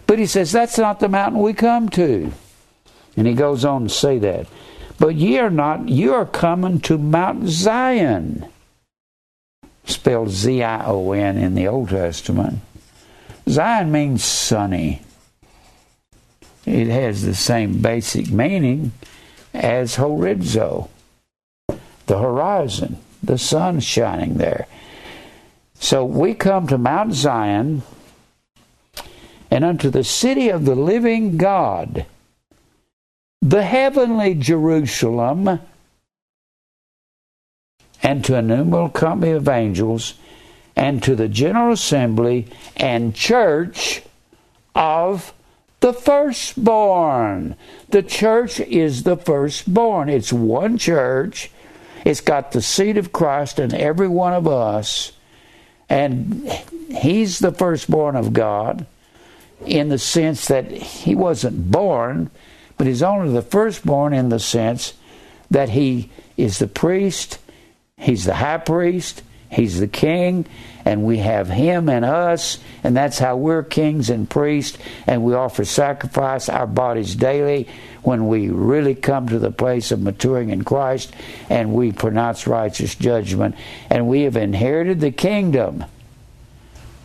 But 0.07 0.19
he 0.19 0.27
says, 0.27 0.53
That's 0.53 0.79
not 0.79 1.01
the 1.01 1.09
mountain 1.09 1.41
we 1.41 1.55
come 1.55 1.89
to. 1.91 2.33
And 3.17 3.27
he 3.27 3.35
goes 3.35 3.65
on 3.65 3.85
to 3.85 3.89
say 3.89 4.19
that. 4.19 4.47
But 4.99 5.15
ye 5.15 5.39
are 5.39 5.51
not, 5.51 5.89
you 5.89 6.13
are 6.13 6.27
coming 6.27 6.81
to 6.81 6.99
Mount 6.99 7.49
Zion. 7.49 8.47
Spelled 9.87 10.29
Z 10.29 10.63
I 10.63 10.85
O 10.85 11.13
N 11.13 11.39
in 11.39 11.55
the 11.55 11.67
Old 11.67 11.89
Testament. 11.89 12.59
Zion 13.49 13.91
means 13.91 14.23
sunny 14.23 15.03
it 16.67 16.89
has 16.89 17.23
the 17.23 17.35
same 17.35 17.81
basic 17.81 18.31
meaning 18.31 18.93
as 19.53 19.97
horizo, 19.97 20.89
the 22.07 22.19
horizon, 22.19 22.99
the 23.23 23.39
sun 23.39 23.81
shining 23.81 24.35
there. 24.35 24.67
So 25.75 26.05
we 26.05 26.35
come 26.35 26.67
to 26.67 26.79
Mount 26.79 27.15
Zion 27.15 27.83
and 29.51 29.65
unto 29.65 29.91
the 29.91 30.05
city 30.05 30.49
of 30.49 30.65
the 30.65 30.75
living 30.75 31.37
God, 31.37 32.07
the 33.43 33.63
heavenly 33.63 34.35
Jerusalem, 34.35 35.61
and 38.03 38.25
to 38.25 38.37
innumerable 38.37 38.91
company 38.91 39.33
of 39.33 39.49
angels, 39.49 40.15
and 40.77 41.03
to 41.03 41.17
the 41.17 41.29
general 41.29 41.73
assembly 41.73 42.47
and 42.77 43.15
church 43.15 44.03
of 44.75 45.33
the 45.81 45.93
firstborn. 45.93 47.57
The 47.89 48.03
church 48.03 48.61
is 48.61 49.03
the 49.03 49.17
firstborn. 49.17 50.09
It's 50.09 50.33
one 50.33 50.79
church. 50.79 51.51
It's 52.05 52.21
got 52.21 52.53
the 52.53 52.63
seed 52.63 52.97
of 52.97 53.13
Christ 53.13 53.59
in 53.59 53.75
every 53.75 54.09
one 54.09 54.33
of 54.33 54.47
us. 54.47 55.13
And 55.89 56.49
he's 56.91 57.41
the 57.41 57.53
firstborn 57.53 58.17
of 58.17 58.33
God 58.33 58.87
in 59.67 59.89
the 59.89 59.99
sense 59.99 60.49
that 60.49 60.71
he 60.71 61.15
wasn't 61.15 61.71
born, 61.71 62.31
but 62.79 62.87
he's 62.87 63.03
only 63.03 63.33
the 63.33 63.43
firstborn 63.43 64.13
in 64.13 64.29
the 64.29 64.39
sense 64.39 64.95
that 65.51 65.71
he 65.71 66.11
is 66.37 66.59
the 66.59 66.67
priest, 66.67 67.39
he's 67.99 68.25
the 68.25 68.35
high 68.35 68.57
priest, 68.57 69.23
He's 69.51 69.81
the 69.81 69.89
king, 69.89 70.47
and 70.85 71.05
we 71.05 71.19
have 71.19 71.49
him 71.49 71.89
and 71.89 72.05
us, 72.05 72.59
and 72.83 72.97
that's 72.97 73.19
how 73.19 73.37
we're 73.37 73.63
kings 73.63 74.11
and 74.11 74.29
priests, 74.29 74.79
and 75.07 75.23
we 75.23 75.35
offer 75.35 75.65
sacrifice 75.65 76.49
our 76.49 76.67
bodies 76.67 77.15
daily 77.15 77.69
when 78.03 78.29
we 78.29 78.49
really 78.49 78.95
come 78.95 79.29
to 79.29 79.39
the 79.39 79.51
place 79.51 79.93
of 79.93 80.01
maturing 80.01 80.51
in 80.51 80.65
Christ 80.65 81.15
and 81.51 81.75
we 81.75 81.93
pronounce 81.93 82.47
righteous 82.47 82.95
judgment, 82.95 83.55
and 83.91 84.09
we 84.09 84.23
have 84.23 84.37
inherited 84.37 85.01
the 85.01 85.11
kingdom. 85.11 85.85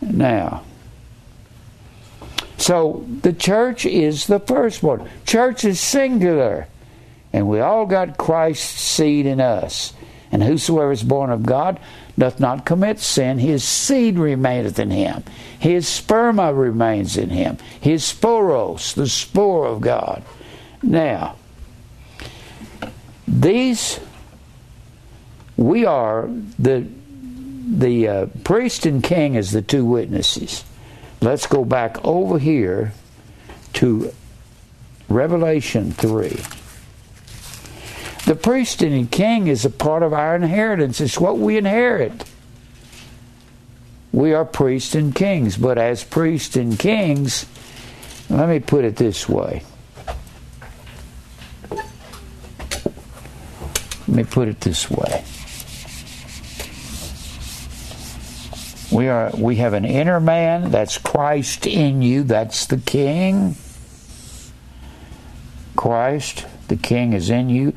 Now, 0.00 0.62
so 2.58 3.04
the 3.22 3.32
church 3.32 3.84
is 3.84 4.26
the 4.26 4.40
firstborn. 4.40 5.08
Church 5.26 5.64
is 5.64 5.78
singular. 5.80 6.66
And 7.32 7.48
we 7.48 7.60
all 7.60 7.84
got 7.84 8.16
Christ's 8.16 8.80
seed 8.80 9.26
in 9.26 9.40
us. 9.40 9.92
And 10.32 10.42
whosoever 10.42 10.90
is 10.90 11.02
born 11.02 11.30
of 11.30 11.42
God 11.42 11.78
doth 12.18 12.40
not 12.40 12.64
commit 12.64 12.98
sin, 12.98 13.38
his 13.38 13.62
seed 13.62 14.18
remaineth 14.18 14.78
in 14.78 14.90
him. 14.90 15.22
His 15.58 15.86
sperma 15.86 16.56
remains 16.56 17.16
in 17.16 17.30
him. 17.30 17.58
His 17.80 18.02
sporos, 18.02 18.94
the 18.94 19.08
spore 19.08 19.66
of 19.66 19.80
God. 19.80 20.22
Now, 20.82 21.36
these, 23.26 24.00
we 25.56 25.84
are 25.84 26.28
the 26.58 26.86
the 27.68 28.06
uh, 28.08 28.26
priest 28.44 28.86
and 28.86 29.02
king 29.02 29.36
as 29.36 29.50
the 29.50 29.60
two 29.60 29.84
witnesses. 29.84 30.64
Let's 31.20 31.46
go 31.46 31.64
back 31.64 32.02
over 32.04 32.38
here 32.38 32.92
to 33.74 34.12
Revelation 35.08 35.90
3. 35.90 36.40
The 38.26 38.34
priest 38.34 38.82
and 38.82 39.08
king 39.08 39.46
is 39.46 39.64
a 39.64 39.70
part 39.70 40.02
of 40.02 40.12
our 40.12 40.34
inheritance. 40.34 41.00
It's 41.00 41.18
what 41.18 41.38
we 41.38 41.56
inherit. 41.56 42.24
We 44.12 44.34
are 44.34 44.44
priests 44.44 44.96
and 44.96 45.14
kings, 45.14 45.56
but 45.56 45.78
as 45.78 46.02
priests 46.02 46.56
and 46.56 46.76
kings, 46.76 47.46
let 48.28 48.48
me 48.48 48.58
put 48.58 48.84
it 48.84 48.96
this 48.96 49.28
way. 49.28 49.62
Let 54.08 54.08
me 54.08 54.24
put 54.24 54.48
it 54.48 54.60
this 54.60 54.90
way. 54.90 55.24
We 58.90 59.06
are 59.08 59.30
we 59.36 59.56
have 59.56 59.72
an 59.72 59.84
inner 59.84 60.18
man, 60.18 60.72
that's 60.72 60.98
Christ 60.98 61.64
in 61.64 62.02
you, 62.02 62.24
that's 62.24 62.66
the 62.66 62.78
king. 62.78 63.54
Christ, 65.76 66.44
the 66.66 66.76
king 66.76 67.12
is 67.12 67.30
in 67.30 67.50
you. 67.50 67.72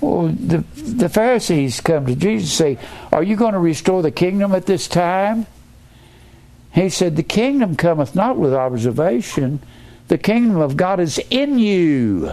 Well, 0.00 0.28
the 0.28 0.64
the 0.76 1.08
Pharisees 1.08 1.80
come 1.80 2.06
to 2.06 2.14
Jesus 2.14 2.60
and 2.60 2.78
say, 2.78 2.84
Are 3.12 3.22
you 3.22 3.36
going 3.36 3.52
to 3.52 3.58
restore 3.58 4.02
the 4.02 4.10
kingdom 4.10 4.54
at 4.54 4.66
this 4.66 4.88
time? 4.88 5.46
He 6.72 6.88
said, 6.88 7.16
The 7.16 7.22
kingdom 7.22 7.76
cometh 7.76 8.14
not 8.14 8.36
with 8.36 8.54
observation. 8.54 9.60
The 10.08 10.18
kingdom 10.18 10.60
of 10.60 10.76
God 10.76 11.00
is 11.00 11.20
in 11.30 11.58
you. 11.58 12.32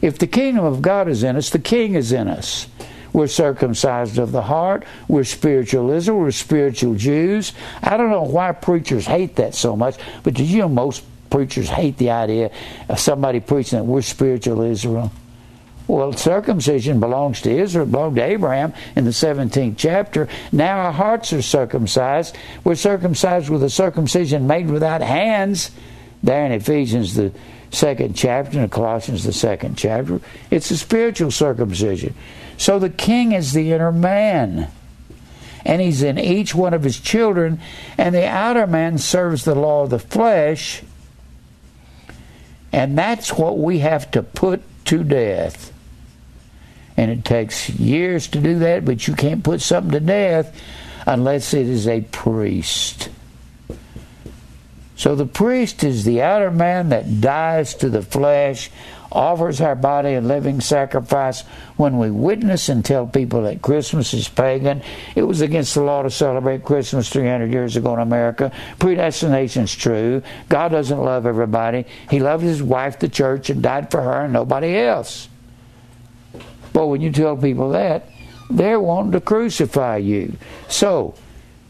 If 0.00 0.18
the 0.18 0.26
kingdom 0.26 0.64
of 0.64 0.82
God 0.82 1.08
is 1.08 1.22
in 1.22 1.36
us, 1.36 1.50
the 1.50 1.58
king 1.58 1.94
is 1.94 2.12
in 2.12 2.28
us. 2.28 2.66
We're 3.12 3.26
circumcised 3.26 4.18
of 4.18 4.32
the 4.32 4.42
heart. 4.42 4.84
We're 5.08 5.24
spiritual 5.24 5.90
Israel. 5.90 6.18
We're 6.18 6.30
spiritual 6.30 6.94
Jews. 6.94 7.52
I 7.82 7.96
don't 7.96 8.10
know 8.10 8.22
why 8.22 8.52
preachers 8.52 9.06
hate 9.06 9.36
that 9.36 9.54
so 9.54 9.76
much, 9.76 9.96
but 10.22 10.38
you 10.38 10.58
know 10.58 10.68
most 10.68 11.04
preachers 11.30 11.68
hate 11.68 11.96
the 11.98 12.10
idea 12.10 12.50
of 12.88 13.00
somebody 13.00 13.40
preaching 13.40 13.78
that 13.78 13.84
we're 13.84 14.02
spiritual 14.02 14.62
Israel? 14.62 15.10
Well, 15.88 16.12
circumcision 16.12 17.00
belongs 17.00 17.40
to 17.42 17.50
Israel, 17.50 17.86
belonged 17.86 18.16
to 18.16 18.22
Abraham 18.22 18.74
in 18.94 19.06
the 19.06 19.10
17th 19.10 19.76
chapter. 19.78 20.28
Now 20.52 20.80
our 20.80 20.92
hearts 20.92 21.32
are 21.32 21.40
circumcised. 21.40 22.36
We're 22.62 22.74
circumcised 22.74 23.48
with 23.48 23.62
a 23.62 23.70
circumcision 23.70 24.46
made 24.46 24.70
without 24.70 25.00
hands. 25.00 25.70
There 26.22 26.44
in 26.44 26.52
Ephesians, 26.52 27.14
the 27.14 27.32
second 27.70 28.16
chapter, 28.16 28.60
and 28.60 28.70
Colossians, 28.70 29.24
the 29.24 29.32
second 29.32 29.78
chapter. 29.78 30.20
It's 30.50 30.70
a 30.70 30.76
spiritual 30.76 31.30
circumcision. 31.30 32.14
So 32.58 32.78
the 32.78 32.90
king 32.90 33.32
is 33.32 33.54
the 33.54 33.72
inner 33.72 33.92
man. 33.92 34.70
And 35.64 35.80
he's 35.80 36.02
in 36.02 36.18
each 36.18 36.54
one 36.54 36.74
of 36.74 36.82
his 36.82 37.00
children. 37.00 37.60
And 37.96 38.14
the 38.14 38.28
outer 38.28 38.66
man 38.66 38.98
serves 38.98 39.44
the 39.44 39.54
law 39.54 39.84
of 39.84 39.90
the 39.90 39.98
flesh. 39.98 40.82
And 42.72 42.98
that's 42.98 43.32
what 43.32 43.56
we 43.56 43.78
have 43.78 44.10
to 44.10 44.22
put 44.22 44.60
to 44.86 45.02
death. 45.02 45.72
And 46.98 47.12
it 47.12 47.24
takes 47.24 47.70
years 47.70 48.26
to 48.26 48.40
do 48.40 48.58
that, 48.58 48.84
but 48.84 49.06
you 49.06 49.14
can't 49.14 49.44
put 49.44 49.60
something 49.60 49.92
to 49.92 50.00
death 50.00 50.60
unless 51.06 51.54
it 51.54 51.68
is 51.68 51.86
a 51.86 52.00
priest. 52.00 53.08
So 54.96 55.14
the 55.14 55.24
priest 55.24 55.84
is 55.84 56.04
the 56.04 56.22
outer 56.22 56.50
man 56.50 56.88
that 56.88 57.20
dies 57.20 57.76
to 57.76 57.88
the 57.88 58.02
flesh 58.02 58.68
offers 59.12 59.60
our 59.60 59.76
body 59.76 60.14
a 60.14 60.20
living 60.20 60.60
sacrifice 60.60 61.42
when 61.76 61.98
we 61.98 62.10
witness 62.10 62.68
and 62.68 62.84
tell 62.84 63.06
people 63.06 63.42
that 63.42 63.62
Christmas 63.62 64.12
is 64.12 64.26
pagan. 64.26 64.82
It 65.14 65.22
was 65.22 65.40
against 65.40 65.74
the 65.74 65.82
law 65.82 66.02
to 66.02 66.10
celebrate 66.10 66.64
Christmas 66.64 67.08
300 67.10 67.52
years 67.52 67.76
ago 67.76 67.94
in 67.94 68.00
America. 68.00 68.50
Predestination's 68.80 69.72
true. 69.72 70.20
God 70.48 70.70
doesn't 70.72 71.00
love 71.00 71.26
everybody. 71.26 71.86
He 72.10 72.18
loved 72.18 72.42
his 72.42 72.60
wife, 72.60 72.98
the 72.98 73.08
church, 73.08 73.50
and 73.50 73.62
died 73.62 73.92
for 73.92 74.02
her 74.02 74.24
and 74.24 74.32
nobody 74.32 74.76
else. 74.76 75.28
When 76.86 77.00
you 77.00 77.10
tell 77.10 77.36
people 77.36 77.70
that, 77.70 78.08
they're 78.50 78.80
wanting 78.80 79.12
to 79.12 79.20
crucify 79.20 79.98
you. 79.98 80.36
So, 80.68 81.14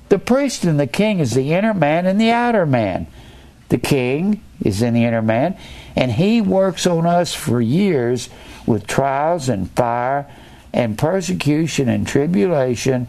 the 0.08 0.18
priest 0.18 0.64
and 0.64 0.78
the 0.78 0.86
king 0.86 1.18
is 1.18 1.32
the 1.32 1.52
inner 1.52 1.74
man 1.74 2.06
and 2.06 2.20
the 2.20 2.30
outer 2.30 2.66
man. 2.66 3.06
The 3.68 3.78
king 3.78 4.42
is 4.62 4.80
in 4.80 4.94
the 4.94 5.04
inner 5.04 5.22
man, 5.22 5.56
and 5.94 6.12
he 6.12 6.40
works 6.40 6.86
on 6.86 7.06
us 7.06 7.34
for 7.34 7.60
years 7.60 8.30
with 8.66 8.86
trials 8.86 9.48
and 9.48 9.70
fire 9.72 10.26
and 10.72 10.98
persecution 10.98 11.88
and 11.88 12.06
tribulation 12.06 13.08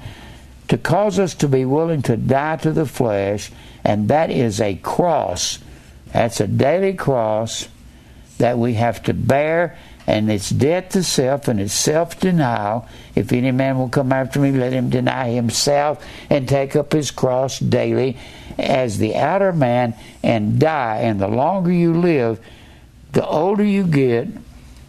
to 0.67 0.77
cause 0.77 1.17
us 1.17 1.33
to 1.35 1.47
be 1.47 1.65
willing 1.65 2.01
to 2.03 2.15
die 2.15 2.57
to 2.57 2.71
the 2.71 2.85
flesh, 2.85 3.51
and 3.83 4.07
that 4.09 4.29
is 4.29 4.61
a 4.61 4.75
cross. 4.75 5.59
That's 6.13 6.39
a 6.39 6.47
daily 6.47 6.93
cross 6.93 7.67
that 8.37 8.57
we 8.57 8.75
have 8.75 9.03
to 9.03 9.13
bear, 9.13 9.77
and 10.09 10.31
it's 10.31 10.49
death 10.49 10.89
to 10.89 11.03
self 11.03 11.47
and 11.47 11.61
it's 11.61 11.71
self 11.71 12.19
denial. 12.19 12.89
If 13.13 13.31
any 13.31 13.51
man 13.51 13.77
will 13.77 13.89
come 13.89 14.11
after 14.11 14.39
me, 14.39 14.51
let 14.51 14.73
him 14.73 14.89
deny 14.89 15.29
himself 15.29 16.03
and 16.31 16.49
take 16.49 16.75
up 16.75 16.93
his 16.93 17.11
cross 17.11 17.59
daily 17.59 18.17
as 18.57 18.97
the 18.97 19.15
outer 19.15 19.53
man 19.53 19.93
and 20.23 20.59
die. 20.59 21.01
And 21.01 21.21
the 21.21 21.27
longer 21.27 21.71
you 21.71 21.93
live, 21.93 22.39
the 23.11 23.23
older 23.23 23.63
you 23.63 23.85
get, 23.85 24.27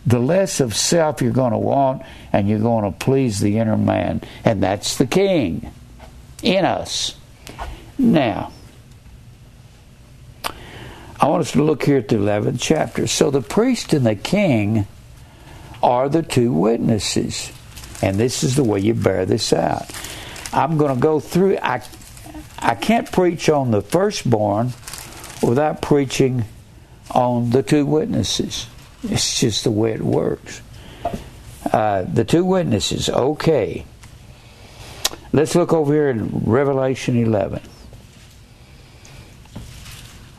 the 0.07 0.19
less 0.19 0.59
of 0.59 0.75
self 0.75 1.21
you're 1.21 1.33
going 1.33 1.53
to 1.53 1.59
want, 1.59 2.01
and 2.33 2.49
you're 2.49 2.59
going 2.59 2.91
to 2.91 2.99
please 2.99 3.41
the 3.41 3.59
inner 3.59 3.77
man. 3.77 4.23
And 4.43 4.63
that's 4.63 4.97
the 4.97 5.07
king 5.07 5.71
in 6.43 6.65
us. 6.65 7.15
Now, 7.99 8.53
I 11.21 11.29
want 11.29 11.43
us 11.43 11.53
to 11.53 11.63
look 11.63 11.83
here 11.83 11.99
at 11.99 12.09
the 12.09 12.17
11th 12.17 12.57
chapter. 12.59 13.07
So 13.07 13.31
the 13.31 13.43
priest 13.43 13.93
and 13.93 14.07
the 14.07 14.15
king 14.15 14.87
are 15.83 16.09
the 16.09 16.23
two 16.23 16.53
witnesses. 16.53 17.53
And 18.03 18.17
this 18.17 18.43
is 18.43 18.57
the 18.57 18.65
way 18.65 18.81
you 18.81 18.95
bear 18.95 19.27
this 19.27 19.53
out. 19.53 19.91
I'm 20.53 20.79
going 20.79 20.95
to 20.95 21.01
go 21.01 21.21
through. 21.21 21.59
I 21.59 21.83
I 22.63 22.75
can't 22.75 23.11
preach 23.11 23.49
on 23.49 23.71
the 23.71 23.81
firstborn 23.81 24.75
without 25.43 25.81
preaching 25.81 26.45
on 27.11 27.51
the 27.51 27.63
two 27.63 27.87
witnesses. 27.87 28.67
It's 29.03 29.41
just 29.41 29.65
the 29.65 29.71
way 29.71 29.93
it 29.93 30.03
works. 30.03 30.61
Uh, 31.73 32.03
the 32.03 32.25
two 32.25 32.45
witnesses, 32.45 33.09
okay. 33.09 33.87
Let's 35.33 35.55
look 35.55 35.73
over 35.73 35.93
here 35.93 36.11
in 36.11 36.29
Revelation 36.45 37.17
11. 37.17 37.63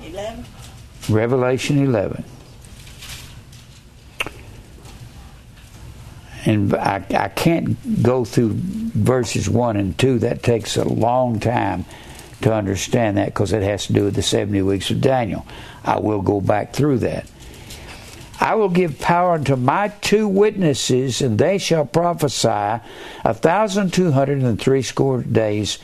11? 0.04 0.46
Revelation 1.10 1.84
11. 1.84 2.24
And 6.46 6.74
I, 6.74 7.04
I 7.12 7.28
can't 7.30 8.04
go 8.04 8.26
through 8.26 8.54
verses 8.56 9.50
1 9.50 9.78
and 9.78 9.98
2. 9.98 10.20
That 10.20 10.44
takes 10.44 10.78
a 10.78 10.84
long 10.84 11.40
time 11.40 11.86
to 12.42 12.54
understand 12.54 13.18
that 13.18 13.28
because 13.28 13.54
it 13.54 13.64
has 13.64 13.88
to 13.88 13.94
do 13.94 14.06
with 14.06 14.16
the 14.16 14.24
70 14.24 14.62
weeks 14.64 14.90
of 14.90 15.02
Daniel. 15.02 15.46
I 15.84 16.00
will 16.00 16.22
go 16.22 16.42
back 16.42 16.74
through 16.74 17.00
that. 17.00 17.28
I 18.40 18.56
will 18.56 18.70
give 18.70 19.00
power 19.00 19.34
unto 19.34 19.56
my 19.56 19.90
two 20.02 20.28
witnesses, 20.28 21.22
and 21.22 21.38
they 21.38 21.60
shall 21.60 21.86
prophesy 21.86 22.48
a 22.48 23.34
thousand 23.36 23.94
two 23.94 24.12
hundred 24.12 24.42
and 24.42 24.60
threescore 24.60 25.22
days, 25.22 25.78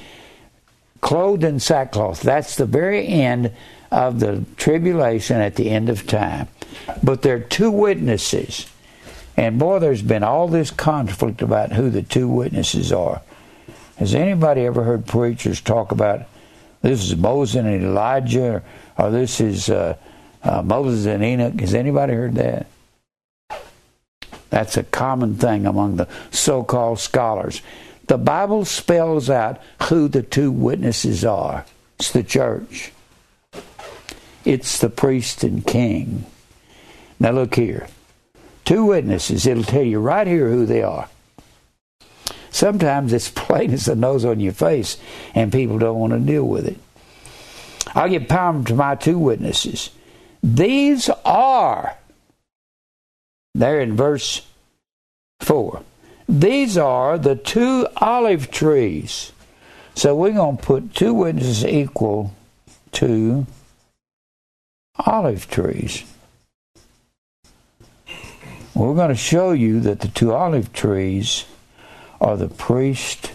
clothed 0.99 1.43
in 1.43 1.59
sackcloth. 1.59 2.23
That's 2.23 2.55
the 2.55 2.65
very 2.65 3.07
end 3.07 3.51
of 3.91 4.19
the 4.19 4.43
tribulation 4.57 5.39
at 5.39 5.55
the 5.55 5.69
end 5.69 5.87
of 5.87 6.07
time. 6.07 6.47
But 7.03 7.21
they're 7.21 7.39
two 7.39 7.69
witnesses. 7.69 8.65
And 9.38 9.60
boy, 9.60 9.80
there's 9.80 10.02
been 10.02 10.23
all 10.23 10.47
this 10.47 10.71
conflict 10.71 11.43
about 11.43 11.71
who 11.71 11.91
the 11.91 12.02
two 12.02 12.28
witnesses 12.28 12.91
are. 12.91 13.21
Has 13.97 14.15
anybody 14.15 14.62
ever 14.62 14.84
heard 14.84 15.06
preachers 15.06 15.62
talk 15.62 15.91
about 15.91 16.26
this 16.82 17.04
is 17.04 17.15
Moses 17.15 17.56
and 17.56 17.84
Elijah, 17.84 18.63
or 18.97 19.12
this 19.12 19.39
is 19.39 19.69
uh, 19.69 19.95
uh, 20.43 20.62
Moses 20.62 21.06
and 21.06 21.23
Enoch? 21.23 21.60
Has 21.60 21.73
anybody 21.73 22.13
heard 22.13 22.36
that? 22.36 22.67
That's 24.50 24.78
a 24.78 24.84
common 24.84 25.36
thing 25.36 25.65
among 25.65 25.97
the 25.97 26.08
so 26.32 26.63
called 26.63 27.00
scholars. 27.00 27.62
The 28.08 28.17
Bible 28.17 28.63
spells 28.65 29.30
out 29.30 29.62
who 29.84 30.08
the 30.08 30.23
two 30.23 30.52
witnesses 30.52 31.26
are 31.26 31.65
it's 32.00 32.12
the 32.12 32.23
church, 32.23 32.91
it's 34.45 34.78
the 34.80 34.89
priest 34.89 35.43
and 35.43 35.65
king. 35.65 36.26
Now, 37.19 37.32
look 37.32 37.56
here. 37.56 37.88
Two 38.67 38.84
witnesses, 38.84 39.47
it'll 39.47 39.63
tell 39.63 39.82
you 39.82 39.97
right 39.97 40.27
here 40.27 40.49
who 40.49 40.65
they 40.65 40.84
are. 40.84 41.08
Sometimes 42.49 43.13
it's 43.13 43.30
plain 43.36 43.71
as 43.71 43.86
the 43.86 43.95
nose 43.95 44.25
on 44.25 44.41
your 44.41 44.51
face, 44.51 44.97
and 45.34 45.53
people 45.53 45.80
don't 45.80 45.97
want 45.97 46.12
to 46.12 46.19
deal 46.19 46.45
with 46.45 46.67
it. 46.67 46.77
I'll 47.95 48.10
give 48.10 48.27
power 48.27 48.62
to 48.65 48.75
my 48.75 48.95
two 48.95 49.17
witnesses. 49.19 49.89
These 50.43 51.10
are, 51.23 51.95
there 53.56 53.80
in 53.80 53.95
verse 53.95 54.45
4, 55.39 55.82
these 56.27 56.77
are 56.77 57.17
the 57.17 57.38
two 57.38 57.88
olive 57.95 58.51
trees. 58.51 59.32
So 59.95 60.13
we're 60.13 60.34
going 60.34 60.58
to 60.58 60.63
put 60.63 60.93
two 60.93 61.13
witnesses 61.13 61.63
equal 61.63 62.34
to 62.91 63.47
olive 65.06 65.49
trees. 65.49 66.03
We're 68.77 68.93
going 68.93 69.09
to 69.09 69.15
show 69.15 69.53
you 69.53 69.79
that 69.79 70.01
the 70.01 70.07
two 70.07 70.35
olive 70.35 70.71
trees 70.71 71.45
are 72.21 72.37
the 72.37 72.47
priest. 72.47 73.31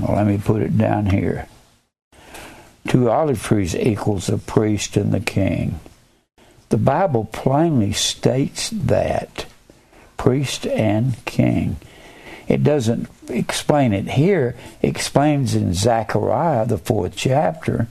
Well, 0.00 0.16
let 0.16 0.26
me 0.26 0.38
put 0.38 0.62
it 0.62 0.78
down 0.78 1.04
here. 1.04 1.46
Two 2.88 3.10
olive 3.10 3.42
trees 3.42 3.76
equals 3.76 4.28
the 4.28 4.38
priest 4.38 4.96
and 4.96 5.12
the 5.12 5.20
king. 5.20 5.78
The 6.70 6.78
Bible 6.78 7.26
plainly 7.26 7.92
states 7.92 8.70
that 8.70 9.44
priest 10.16 10.66
and 10.66 11.22
king. 11.26 11.76
It 12.48 12.64
doesn't 12.64 13.10
explain 13.28 13.92
it 13.92 14.08
here, 14.08 14.56
it 14.80 14.88
explains 14.88 15.54
in 15.54 15.74
Zechariah, 15.74 16.64
the 16.64 16.78
fourth 16.78 17.14
chapter. 17.14 17.88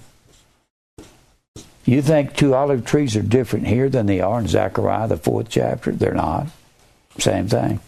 You 1.85 2.01
think 2.01 2.35
two 2.35 2.55
olive 2.55 2.83
trees 2.83 3.15
are 3.15 3.21
different 3.21 3.67
here 3.67 3.89
than 3.89 4.07
they 4.07 4.19
are 4.19 4.39
in 4.39 4.47
Zechariah, 4.47 5.07
the 5.07 5.17
fourth 5.17 5.49
chapter? 5.49 5.91
They're 5.91 6.13
not. 6.13 6.47
Same 7.19 7.47
thing. 7.47 7.79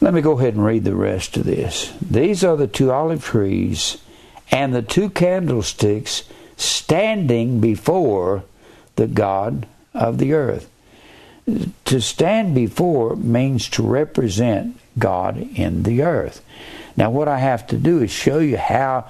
Let 0.00 0.12
me 0.12 0.20
go 0.20 0.38
ahead 0.38 0.54
and 0.54 0.64
read 0.64 0.84
the 0.84 0.94
rest 0.94 1.36
of 1.36 1.44
this. 1.44 1.92
These 2.02 2.44
are 2.44 2.56
the 2.56 2.66
two 2.66 2.90
olive 2.90 3.24
trees 3.24 3.98
and 4.50 4.74
the 4.74 4.82
two 4.82 5.08
candlesticks 5.08 6.24
standing 6.56 7.60
before 7.60 8.44
the 8.96 9.06
God 9.06 9.66
of 9.94 10.18
the 10.18 10.32
earth. 10.32 10.70
To 11.84 12.00
stand 12.00 12.54
before 12.54 13.14
means 13.14 13.68
to 13.70 13.82
represent 13.82 14.78
God 14.98 15.38
in 15.38 15.84
the 15.84 16.02
earth. 16.02 16.44
Now, 16.96 17.10
what 17.10 17.28
I 17.28 17.38
have 17.38 17.66
to 17.68 17.76
do 17.76 18.02
is 18.02 18.10
show 18.10 18.38
you 18.38 18.56
how 18.56 19.08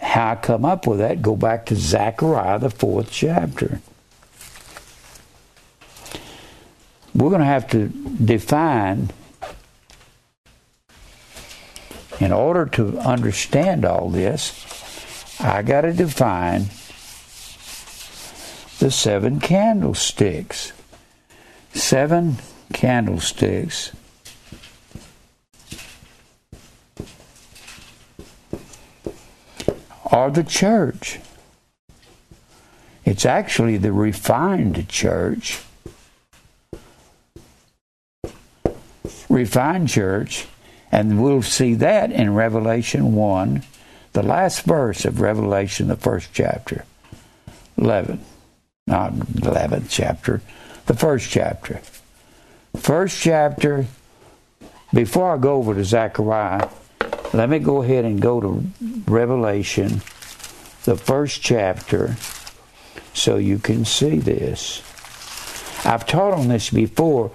how 0.00 0.32
I 0.32 0.34
come 0.36 0.64
up 0.64 0.86
with 0.86 0.98
that, 0.98 1.22
go 1.22 1.36
back 1.36 1.66
to 1.66 1.76
Zechariah, 1.76 2.58
the 2.58 2.70
fourth 2.70 3.10
chapter. 3.10 3.80
We're 7.14 7.28
going 7.28 7.40
to 7.40 7.46
have 7.46 7.68
to 7.70 7.88
define, 7.88 9.10
in 12.18 12.32
order 12.32 12.66
to 12.66 12.98
understand 12.98 13.84
all 13.84 14.08
this, 14.08 14.66
I 15.40 15.62
got 15.62 15.82
to 15.82 15.92
define 15.92 16.66
the 18.78 18.90
seven 18.90 19.40
candlesticks. 19.40 20.72
Seven 21.74 22.36
candlesticks 22.72 23.92
are 30.10 30.30
the 30.30 30.44
church. 30.44 31.20
It's 33.04 33.24
actually 33.24 33.76
the 33.76 33.92
refined 33.92 34.88
church. 34.88 35.60
Refined 39.28 39.88
church, 39.88 40.46
and 40.90 41.22
we'll 41.22 41.42
see 41.42 41.74
that 41.74 42.10
in 42.10 42.34
Revelation 42.34 43.14
1, 43.14 43.62
the 44.12 44.22
last 44.22 44.62
verse 44.62 45.04
of 45.04 45.20
Revelation, 45.20 45.88
the 45.88 45.96
first 45.96 46.30
chapter. 46.32 46.84
11. 47.78 48.20
Not 48.86 49.12
11th 49.12 49.86
chapter, 49.88 50.42
the 50.86 50.94
first 50.94 51.30
chapter. 51.30 51.80
First 52.76 53.20
chapter, 53.20 53.86
before 54.92 55.34
I 55.34 55.38
go 55.38 55.54
over 55.54 55.74
to 55.74 55.84
Zechariah, 55.84 56.68
let 57.32 57.48
me 57.48 57.58
go 57.58 57.82
ahead 57.82 58.04
and 58.04 58.20
go 58.20 58.40
to 58.40 58.64
Revelation, 59.06 60.02
the 60.84 60.96
first 60.96 61.42
chapter, 61.42 62.16
so 63.14 63.36
you 63.36 63.58
can 63.58 63.84
see 63.84 64.18
this. 64.18 64.82
I've 65.84 66.06
taught 66.06 66.34
on 66.34 66.48
this 66.48 66.70
before, 66.70 67.30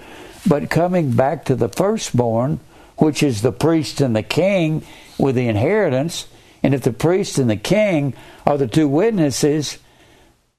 but 0.46 0.70
coming 0.70 1.12
back 1.12 1.46
to 1.46 1.56
the 1.56 1.70
firstborn, 1.70 2.60
which 2.98 3.24
is 3.24 3.42
the 3.42 3.52
priest 3.52 4.02
and 4.02 4.16
the 4.16 4.24
king 4.24 4.84
with 5.18 5.36
the 5.36 5.48
inheritance, 5.48 6.28
and 6.62 6.74
if 6.74 6.82
the 6.82 6.94
priest 6.94 7.38
and 7.38 7.50
the 7.50 7.56
king 7.56 8.14
are 8.46 8.58
the 8.58 8.68
two 8.68 8.88
witnesses, 8.88 9.78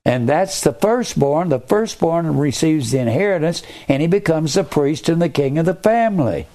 and 0.05 0.29
that's 0.29 0.61
the 0.61 0.73
firstborn, 0.73 1.49
the 1.49 1.59
firstborn 1.59 2.37
receives 2.37 2.93
the 2.93 2.99
inheritance, 2.99 3.63
and 3.89 4.01
he 4.01 4.09
becomes 4.09 4.55
the 4.55 4.65
priest 4.65 5.09
and 5.09 5.21
the 5.21 5.29
king 5.29 5.59
of 5.59 5.67
the 5.67 5.75
family. 5.75 6.47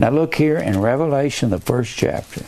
Now 0.00 0.08
look 0.08 0.36
here 0.36 0.56
in 0.56 0.80
Revelation, 0.80 1.50
the 1.50 1.60
first 1.60 1.94
chapter. 1.94 2.46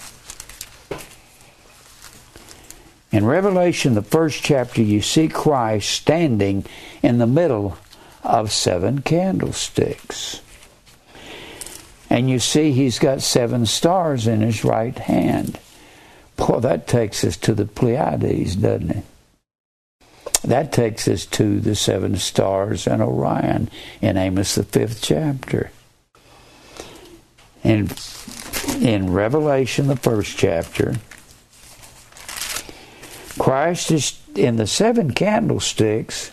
In 3.10 3.26
Revelation, 3.26 3.92
the 3.92 4.00
first 4.00 4.42
chapter, 4.42 4.80
you 4.80 5.02
see 5.02 5.28
Christ 5.28 5.90
standing 5.90 6.64
in 7.02 7.18
the 7.18 7.26
middle 7.26 7.76
of 8.24 8.50
seven 8.50 9.02
candlesticks. 9.02 10.40
And 12.08 12.30
you 12.30 12.38
see 12.38 12.72
he's 12.72 12.98
got 12.98 13.20
seven 13.20 13.66
stars 13.66 14.26
in 14.26 14.40
his 14.40 14.64
right 14.64 14.98
hand. 14.98 15.58
Boy, 16.36 16.60
that 16.60 16.86
takes 16.86 17.22
us 17.22 17.36
to 17.36 17.52
the 17.52 17.66
Pleiades, 17.66 18.56
doesn't 18.56 18.90
it? 18.90 19.04
That 20.42 20.72
takes 20.72 21.06
us 21.06 21.26
to 21.26 21.60
the 21.60 21.74
seven 21.74 22.16
stars 22.16 22.86
and 22.86 23.02
Orion 23.02 23.68
in 24.00 24.16
Amos, 24.16 24.54
the 24.54 24.64
fifth 24.64 25.02
chapter. 25.02 25.70
In, 27.62 27.90
in 28.81 29.12
Revelation, 29.12 29.87
the 29.87 29.96
first 29.96 30.37
chapter, 30.37 30.96
Christ 33.38 33.90
is 33.90 34.18
in 34.35 34.57
the 34.57 34.66
seven 34.66 35.12
candlesticks. 35.12 36.33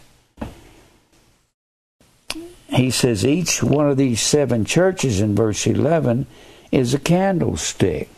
He 2.68 2.92
says 2.92 3.26
each 3.26 3.64
one 3.64 3.90
of 3.90 3.98
these 3.98 4.22
seven 4.22 4.66
churches 4.66 5.22
in 5.22 5.36
verse 5.36 5.66
11 5.66 6.28
is 6.72 6.94
a 6.94 7.00
candlestick. 7.00 8.10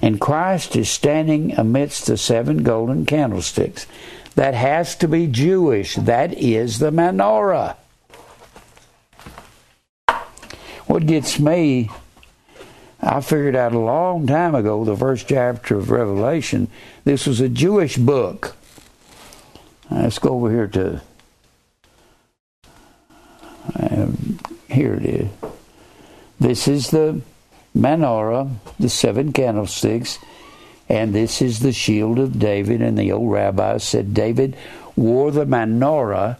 And 0.00 0.20
Christ 0.20 0.74
is 0.74 0.88
standing 0.88 1.56
amidst 1.56 2.06
the 2.06 2.16
seven 2.16 2.64
golden 2.64 3.06
candlesticks. 3.06 3.86
That 4.34 4.54
has 4.54 4.96
to 4.96 5.08
be 5.08 5.26
Jewish. 5.26 5.94
That 5.94 6.34
is 6.34 6.80
the 6.80 6.90
menorah. 6.90 7.76
What 10.86 11.06
gets 11.06 11.38
me 11.38 11.88
I 13.02 13.20
figured 13.20 13.56
out 13.56 13.72
a 13.72 13.78
long 13.78 14.28
time 14.28 14.54
ago, 14.54 14.84
the 14.84 14.96
first 14.96 15.26
chapter 15.26 15.76
of 15.76 15.90
Revelation, 15.90 16.68
this 17.04 17.26
was 17.26 17.40
a 17.40 17.48
Jewish 17.48 17.96
book. 17.96 18.54
Let's 19.90 20.20
go 20.20 20.30
over 20.30 20.50
here 20.50 20.68
to. 20.68 21.02
Um, 23.74 24.38
here 24.68 24.94
it 24.94 25.04
is. 25.04 25.28
This 26.38 26.68
is 26.68 26.90
the 26.90 27.20
menorah, 27.76 28.54
the 28.78 28.88
seven 28.88 29.32
candlesticks, 29.32 30.18
and 30.88 31.12
this 31.12 31.42
is 31.42 31.58
the 31.58 31.72
shield 31.72 32.20
of 32.20 32.38
David. 32.38 32.82
And 32.82 32.96
the 32.96 33.10
old 33.10 33.32
rabbi 33.32 33.78
said 33.78 34.14
David 34.14 34.56
wore 34.94 35.32
the 35.32 35.44
menorah 35.44 36.38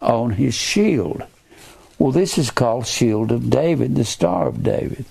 on 0.00 0.30
his 0.30 0.54
shield. 0.54 1.24
Well, 1.98 2.12
this 2.12 2.38
is 2.38 2.50
called 2.50 2.86
Shield 2.86 3.32
of 3.32 3.50
David, 3.50 3.96
the 3.96 4.04
Star 4.04 4.46
of 4.46 4.62
David. 4.62 5.06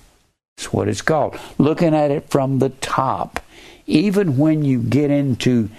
That's 0.57 0.71
what 0.71 0.87
it's 0.87 1.01
called. 1.01 1.37
Looking 1.57 1.93
at 1.93 2.11
it 2.11 2.29
from 2.29 2.59
the 2.59 2.69
top. 2.69 3.39
Even 3.85 4.37
when 4.37 4.63
you 4.63 4.81
get 4.81 5.11
into 5.11 5.69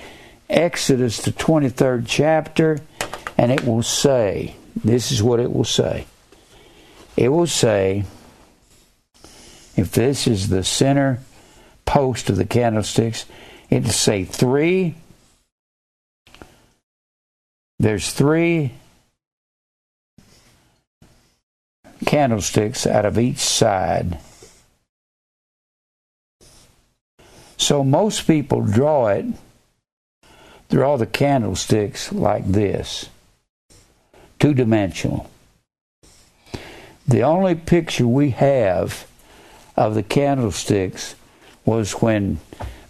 Exodus, 0.50 1.22
the 1.22 1.32
23rd 1.32 2.04
chapter, 2.06 2.78
and 3.38 3.50
it 3.50 3.64
will 3.64 3.82
say, 3.82 4.56
this 4.84 5.10
is 5.10 5.22
what 5.22 5.40
it 5.40 5.52
will 5.52 5.64
say. 5.64 6.06
It 7.16 7.28
will 7.28 7.46
say, 7.46 8.04
if 9.76 9.92
this 9.92 10.26
is 10.26 10.48
the 10.48 10.64
center 10.64 11.20
post 11.86 12.28
of 12.28 12.36
the 12.36 12.44
candlesticks, 12.44 13.24
it'll 13.70 13.90
say 13.90 14.24
three. 14.24 14.96
There's 17.78 18.12
three 18.12 18.74
candlesticks 22.04 22.86
out 22.86 23.04
of 23.04 23.18
each 23.18 23.38
side. 23.38 24.18
So 27.56 27.84
most 27.84 28.26
people 28.26 28.62
draw 28.62 29.08
it, 29.08 29.26
draw 30.70 30.96
the 30.96 31.06
candlesticks 31.06 32.12
like 32.12 32.46
this, 32.46 33.08
two 34.38 34.54
dimensional. 34.54 35.30
The 37.06 37.22
only 37.22 37.54
picture 37.54 38.06
we 38.06 38.30
have 38.30 39.06
of 39.76 39.94
the 39.94 40.02
candlesticks 40.02 41.14
was 41.64 41.92
when 41.92 42.40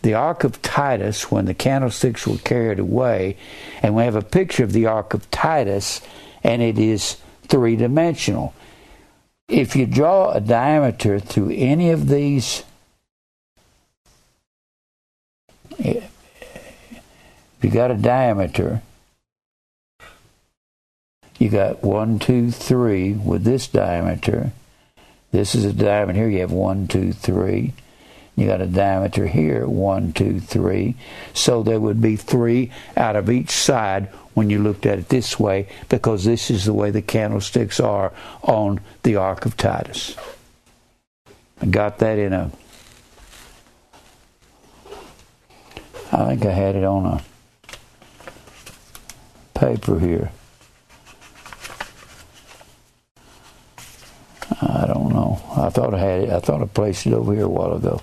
the 0.03 0.15
Arch 0.15 0.45
of 0.45 0.61
Titus, 0.63 1.31
when 1.31 1.47
the 1.47 1.55
candlesticks 1.55 2.27
were 2.27 2.37
carried 2.39 2.79
away, 2.79 3.37
and 3.83 3.95
we 3.95 4.05
have 4.05 4.17
a 4.17 4.23
picture 4.23 4.63
of 4.63 4.73
the 4.73 4.87
Arch 4.87 5.15
of 5.15 5.31
Titus, 5.31 6.01
and 6.43 6.61
it 6.61 6.79
is 6.79 7.17
three 7.49 7.77
dimensional. 7.77 8.55
If 9.49 9.75
you 9.77 9.87
draw 9.87 10.33
a 10.33 10.41
diameter 10.41 11.19
through 11.19 11.51
any 11.51 11.91
of 11.91 12.09
these 12.09 12.65
if 15.79 16.11
you 17.63 17.71
got 17.71 17.91
a 17.91 17.97
diameter, 17.97 18.83
you 21.39 21.49
got 21.49 21.83
one, 21.83 22.19
two, 22.19 22.51
three 22.51 23.13
with 23.13 23.45
this 23.45 23.67
diameter. 23.67 24.53
This 25.33 25.55
is 25.55 25.65
a 25.65 25.73
diameter 25.73 26.21
here. 26.21 26.29
You 26.29 26.41
have 26.41 26.53
one, 26.53 26.87
two, 26.87 27.13
three. 27.13 27.73
You 28.37 28.47
got 28.47 28.61
a 28.61 28.67
diameter 28.67 29.27
here, 29.27 29.67
one, 29.67 30.13
two, 30.13 30.41
three. 30.41 30.97
So 31.33 31.63
there 31.63 31.81
would 31.81 32.01
be 32.01 32.17
three 32.17 32.73
out 32.97 33.17
of 33.17 33.31
each 33.31 33.51
side 33.51 34.09
when 34.35 34.51
you 34.51 34.61
looked 34.61 34.87
at 34.87 34.99
it 34.99 35.09
this 35.09 35.39
way, 35.39 35.69
because 35.89 36.25
this 36.25 36.51
is 36.51 36.65
the 36.65 36.73
way 36.73 36.91
the 36.91 37.03
candlesticks 37.03 37.79
are 37.79 38.13
on 38.43 38.81
the 39.05 39.17
Arch 39.17 39.47
of 39.47 39.57
Titus. 39.57 40.17
I 41.61 41.67
got 41.67 41.99
that 41.99 42.19
in 42.19 42.33
a 42.33 42.51
I 46.13 46.27
think 46.29 46.45
I 46.45 46.53
had 46.53 46.77
it 46.77 46.85
on 46.85 47.07
a 47.07 47.23
paper 49.59 49.99
here. 49.99 50.31
I 54.61 54.87
don't 54.87 55.13
know. 55.13 55.43
I 55.57 55.71
thought 55.71 55.95
I 55.95 55.99
had 55.99 56.21
it. 56.23 56.31
I 56.31 56.41
thought 56.41 56.63
I 56.63 56.67
placed 56.67 57.07
it 57.07 57.13
over 57.13 57.33
here 57.33 57.45
a 57.45 57.49
while 57.49 57.75
ago. 57.75 58.01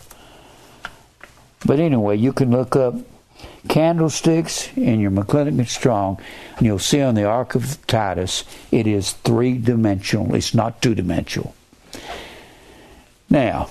But 1.66 1.80
anyway, 1.80 2.18
you 2.18 2.34
can 2.34 2.52
look 2.52 2.76
up 2.76 2.96
candlesticks 3.68 4.70
in 4.76 5.00
your 5.00 5.12
McClintock 5.12 5.60
and 5.60 5.68
Strong, 5.68 6.20
and 6.58 6.66
you'll 6.66 6.80
see 6.80 7.02
on 7.02 7.16
the 7.16 7.24
Arch 7.24 7.56
of 7.56 7.86
Titus 7.88 8.44
it 8.72 8.88
is 8.88 9.14
three 9.14 9.58
dimensional. 9.58 10.34
It's 10.36 10.54
not 10.54 10.82
two 10.82 10.96
dimensional. 10.96 11.56
Now, 13.30 13.70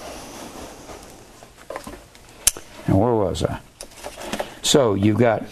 and 2.86 2.98
where 2.98 3.14
was 3.14 3.44
I? 3.44 3.60
So 4.70 4.94
you've 4.94 5.18
got 5.18 5.42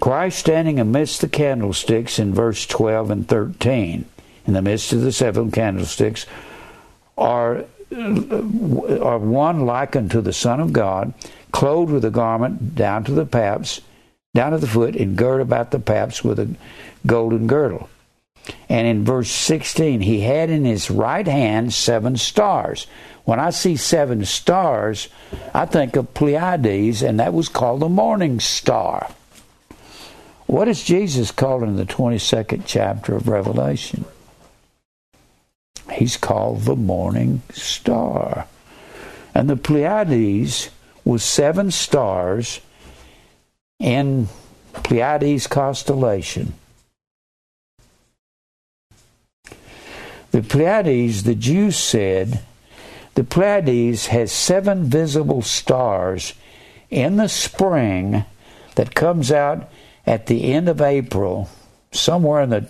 Christ 0.00 0.38
standing 0.38 0.78
amidst 0.78 1.20
the 1.20 1.28
candlesticks 1.28 2.20
in 2.20 2.32
verse 2.32 2.64
12 2.64 3.10
and 3.10 3.26
13. 3.28 4.04
In 4.46 4.52
the 4.52 4.62
midst 4.62 4.92
of 4.92 5.00
the 5.00 5.10
seven 5.10 5.50
candlesticks 5.50 6.24
are, 7.18 7.64
are 7.90 9.18
one 9.18 9.66
like 9.66 9.96
unto 9.96 10.20
the 10.20 10.32
Son 10.32 10.60
of 10.60 10.72
God, 10.72 11.12
clothed 11.50 11.90
with 11.90 12.04
a 12.04 12.10
garment 12.10 12.76
down 12.76 13.02
to 13.02 13.10
the 13.10 13.26
paps, 13.26 13.80
down 14.32 14.52
to 14.52 14.58
the 14.58 14.68
foot, 14.68 14.94
and 14.94 15.18
girt 15.18 15.40
about 15.40 15.72
the 15.72 15.80
paps 15.80 16.22
with 16.22 16.38
a 16.38 16.54
golden 17.04 17.48
girdle. 17.48 17.88
And 18.68 18.86
in 18.86 19.04
verse 19.04 19.30
16, 19.30 20.00
he 20.00 20.20
had 20.20 20.50
in 20.50 20.64
his 20.64 20.90
right 20.90 21.26
hand 21.26 21.72
seven 21.72 22.16
stars. 22.16 22.86
When 23.24 23.40
I 23.40 23.50
see 23.50 23.76
seven 23.76 24.24
stars, 24.24 25.08
I 25.54 25.64
think 25.64 25.96
of 25.96 26.12
Pleiades, 26.12 27.02
and 27.02 27.20
that 27.20 27.32
was 27.32 27.48
called 27.48 27.80
the 27.80 27.88
morning 27.88 28.40
star. 28.40 29.10
What 30.46 30.68
is 30.68 30.84
Jesus 30.84 31.30
called 31.30 31.62
in 31.62 31.76
the 31.76 31.86
22nd 31.86 32.64
chapter 32.66 33.16
of 33.16 33.28
Revelation? 33.28 34.04
He's 35.90 36.16
called 36.16 36.62
the 36.62 36.76
morning 36.76 37.42
star. 37.50 38.46
And 39.34 39.48
the 39.48 39.56
Pleiades 39.56 40.70
was 41.04 41.22
seven 41.22 41.70
stars 41.70 42.60
in 43.78 44.28
Pleiades 44.74 45.46
constellation. 45.46 46.54
The 50.34 50.42
Pleiades, 50.42 51.22
the 51.22 51.36
Jews 51.36 51.76
said, 51.76 52.40
the 53.14 53.22
Pleiades 53.22 54.06
has 54.06 54.32
seven 54.32 54.82
visible 54.82 55.42
stars 55.42 56.34
in 56.90 57.18
the 57.18 57.28
spring 57.28 58.24
that 58.74 58.96
comes 58.96 59.30
out 59.30 59.70
at 60.04 60.26
the 60.26 60.52
end 60.52 60.68
of 60.68 60.80
April, 60.80 61.48
somewhere 61.92 62.42
in 62.42 62.50
the 62.50 62.68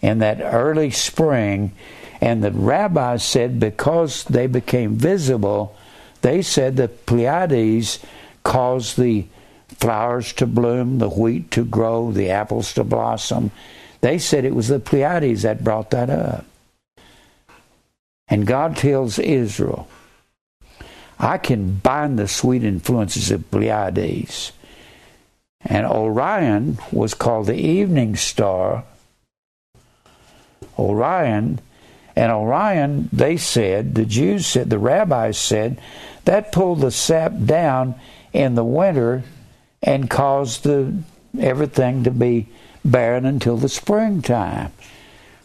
in 0.00 0.20
that 0.20 0.40
early 0.40 0.92
spring, 0.92 1.72
and 2.20 2.44
the 2.44 2.52
rabbis 2.52 3.24
said 3.24 3.58
because 3.58 4.22
they 4.22 4.46
became 4.46 4.94
visible, 4.94 5.74
they 6.22 6.40
said 6.40 6.76
the 6.76 6.86
Pleiades 6.86 7.98
caused 8.44 8.96
the 8.96 9.26
flowers 9.70 10.32
to 10.34 10.46
bloom, 10.46 10.98
the 10.98 11.10
wheat 11.10 11.50
to 11.50 11.64
grow, 11.64 12.12
the 12.12 12.30
apples 12.30 12.72
to 12.74 12.84
blossom. 12.84 13.50
They 14.02 14.18
said 14.18 14.44
it 14.44 14.54
was 14.54 14.68
the 14.68 14.78
Pleiades 14.78 15.42
that 15.42 15.64
brought 15.64 15.90
that 15.90 16.10
up. 16.10 16.44
And 18.28 18.46
God 18.46 18.76
tells 18.76 19.18
Israel, 19.18 19.88
I 21.18 21.38
can 21.38 21.76
bind 21.76 22.18
the 22.18 22.28
sweet 22.28 22.64
influences 22.64 23.30
of 23.30 23.50
Pleiades. 23.50 24.52
And 25.60 25.86
Orion 25.86 26.78
was 26.92 27.14
called 27.14 27.46
the 27.46 27.54
evening 27.54 28.16
star. 28.16 28.84
Orion, 30.78 31.60
and 32.14 32.32
Orion, 32.32 33.08
they 33.12 33.36
said, 33.36 33.94
the 33.94 34.04
Jews 34.04 34.46
said, 34.46 34.70
the 34.70 34.78
rabbis 34.78 35.38
said, 35.38 35.80
that 36.24 36.52
pulled 36.52 36.80
the 36.80 36.90
sap 36.90 37.32
down 37.44 37.94
in 38.32 38.54
the 38.54 38.64
winter 38.64 39.22
and 39.82 40.10
caused 40.10 40.64
the 40.64 40.94
everything 41.38 42.04
to 42.04 42.10
be 42.10 42.48
barren 42.84 43.26
until 43.26 43.56
the 43.56 43.68
springtime. 43.68 44.72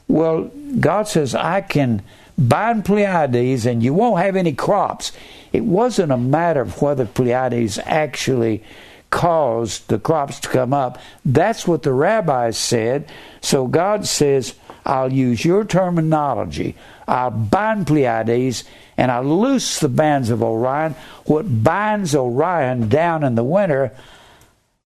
Well, 0.08 0.52
God 0.80 1.08
says, 1.08 1.36
I 1.36 1.62
can 1.62 2.02
bind 2.48 2.86
Pleiades 2.86 3.66
and 3.66 3.84
you 3.84 3.94
won't 3.94 4.22
have 4.22 4.36
any 4.36 4.54
crops. 4.54 5.12
It 5.52 5.64
wasn't 5.64 6.12
a 6.12 6.18
matter 6.18 6.62
of 6.62 6.82
whether 6.82 7.06
Pleiades 7.06 7.80
actually 7.86 8.64
caused 9.10 9.88
the 9.90 10.00
crops 10.00 10.40
to 10.40 10.50
come 10.50 10.74
up. 10.74 10.98
That's 11.26 11.68
what 11.68 11.84
the 11.84 11.94
rabbis 11.94 12.58
said. 12.58 13.10
So 13.42 13.68
God 13.68 14.08
says, 14.08 14.56
I'll 14.86 15.12
use 15.12 15.46
your 15.46 15.66
terminology. 15.66 16.76
I'll 17.08 17.32
bind 17.32 17.88
Pleiades 17.88 18.64
and 18.98 19.12
I'll 19.12 19.24
loose 19.24 19.80
the 19.80 19.90
bands 19.90 20.30
of 20.30 20.42
Orion. 20.42 20.96
What 21.26 21.64
binds 21.64 22.16
Orion 22.16 22.88
down 22.90 23.24
in 23.24 23.36
the 23.36 23.44
winter, 23.44 23.92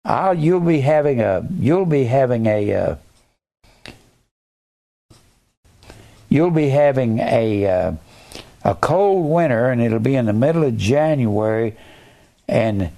I'll, 0.05 0.34
you'll 0.34 0.61
be 0.61 0.80
having 0.80 1.20
a 1.20 1.47
you'll 1.59 1.86
be 1.86 2.05
having 2.05 2.47
a 2.47 2.72
uh, 2.72 2.97
you'll 6.29 6.51
be 6.51 6.68
having 6.68 7.18
a 7.18 7.66
uh, 7.66 7.93
a 8.64 8.74
cold 8.74 9.31
winter, 9.31 9.70
and 9.70 9.81
it'll 9.81 9.99
be 9.99 10.16
in 10.16 10.27
the 10.27 10.33
middle 10.33 10.64
of 10.64 10.77
January, 10.77 11.77
and 12.49 12.91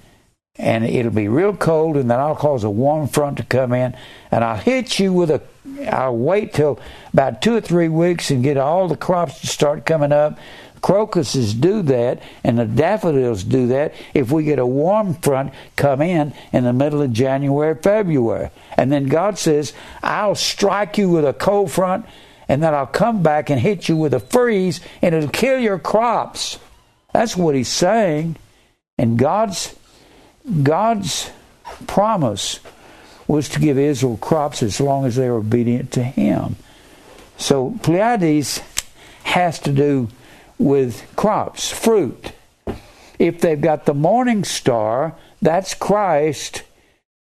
and 0.55 0.83
it'll 0.83 1.11
be 1.11 1.27
real 1.27 1.55
cold, 1.55 1.95
and 1.95 2.11
then 2.11 2.19
I'll 2.19 2.35
cause 2.35 2.63
a 2.63 2.69
warm 2.69 3.07
front 3.07 3.37
to 3.37 3.43
come 3.43 3.71
in, 3.71 3.95
and 4.29 4.43
I'll 4.43 4.57
hit 4.57 4.99
you 4.99 5.13
with 5.13 5.31
a. 5.31 5.41
I'll 5.87 6.17
wait 6.17 6.53
till 6.53 6.79
about 7.13 7.41
two 7.41 7.55
or 7.55 7.61
three 7.61 7.87
weeks 7.87 8.31
and 8.31 8.43
get 8.43 8.57
all 8.57 8.87
the 8.87 8.97
crops 8.97 9.39
to 9.41 9.47
start 9.47 9.85
coming 9.85 10.11
up. 10.11 10.37
Crocuses 10.81 11.53
do 11.53 11.81
that, 11.83 12.21
and 12.43 12.57
the 12.57 12.65
daffodils 12.65 13.43
do 13.43 13.67
that 13.67 13.93
if 14.13 14.31
we 14.31 14.43
get 14.43 14.59
a 14.59 14.65
warm 14.65 15.13
front 15.15 15.53
come 15.75 16.01
in 16.01 16.33
in 16.51 16.63
the 16.63 16.73
middle 16.73 17.01
of 17.01 17.13
January, 17.13 17.75
February. 17.75 18.49
And 18.77 18.91
then 18.91 19.07
God 19.07 19.37
says, 19.37 19.73
I'll 20.01 20.35
strike 20.35 20.97
you 20.97 21.09
with 21.09 21.25
a 21.25 21.33
cold 21.33 21.71
front 21.71 22.05
and 22.49 22.63
then 22.63 22.73
I'll 22.73 22.87
come 22.87 23.21
back 23.21 23.51
and 23.51 23.61
hit 23.61 23.87
you 23.87 23.95
with 23.95 24.13
a 24.13 24.19
freeze 24.19 24.81
and 25.03 25.13
it'll 25.13 25.29
kill 25.29 25.59
your 25.59 25.77
crops. 25.77 26.57
That's 27.13 27.37
what 27.37 27.55
he's 27.55 27.69
saying. 27.69 28.35
And 28.97 29.17
God's 29.17 29.75
God's 30.63 31.29
promise 31.85 32.59
was 33.27 33.47
to 33.49 33.59
give 33.59 33.77
Israel 33.77 34.17
crops 34.17 34.63
as 34.63 34.81
long 34.81 35.05
as 35.05 35.15
they 35.15 35.29
were 35.29 35.37
obedient 35.37 35.91
to 35.91 36.03
him. 36.03 36.55
So 37.37 37.77
Pleiades 37.83 38.61
has 39.23 39.59
to 39.59 39.71
do 39.71 40.09
with 40.57 41.05
crops, 41.15 41.71
fruit. 41.71 42.31
If 43.19 43.41
they've 43.41 43.61
got 43.61 43.85
the 43.85 43.93
morning 43.93 44.43
star, 44.43 45.15
that's 45.39 45.75
Christ, 45.75 46.63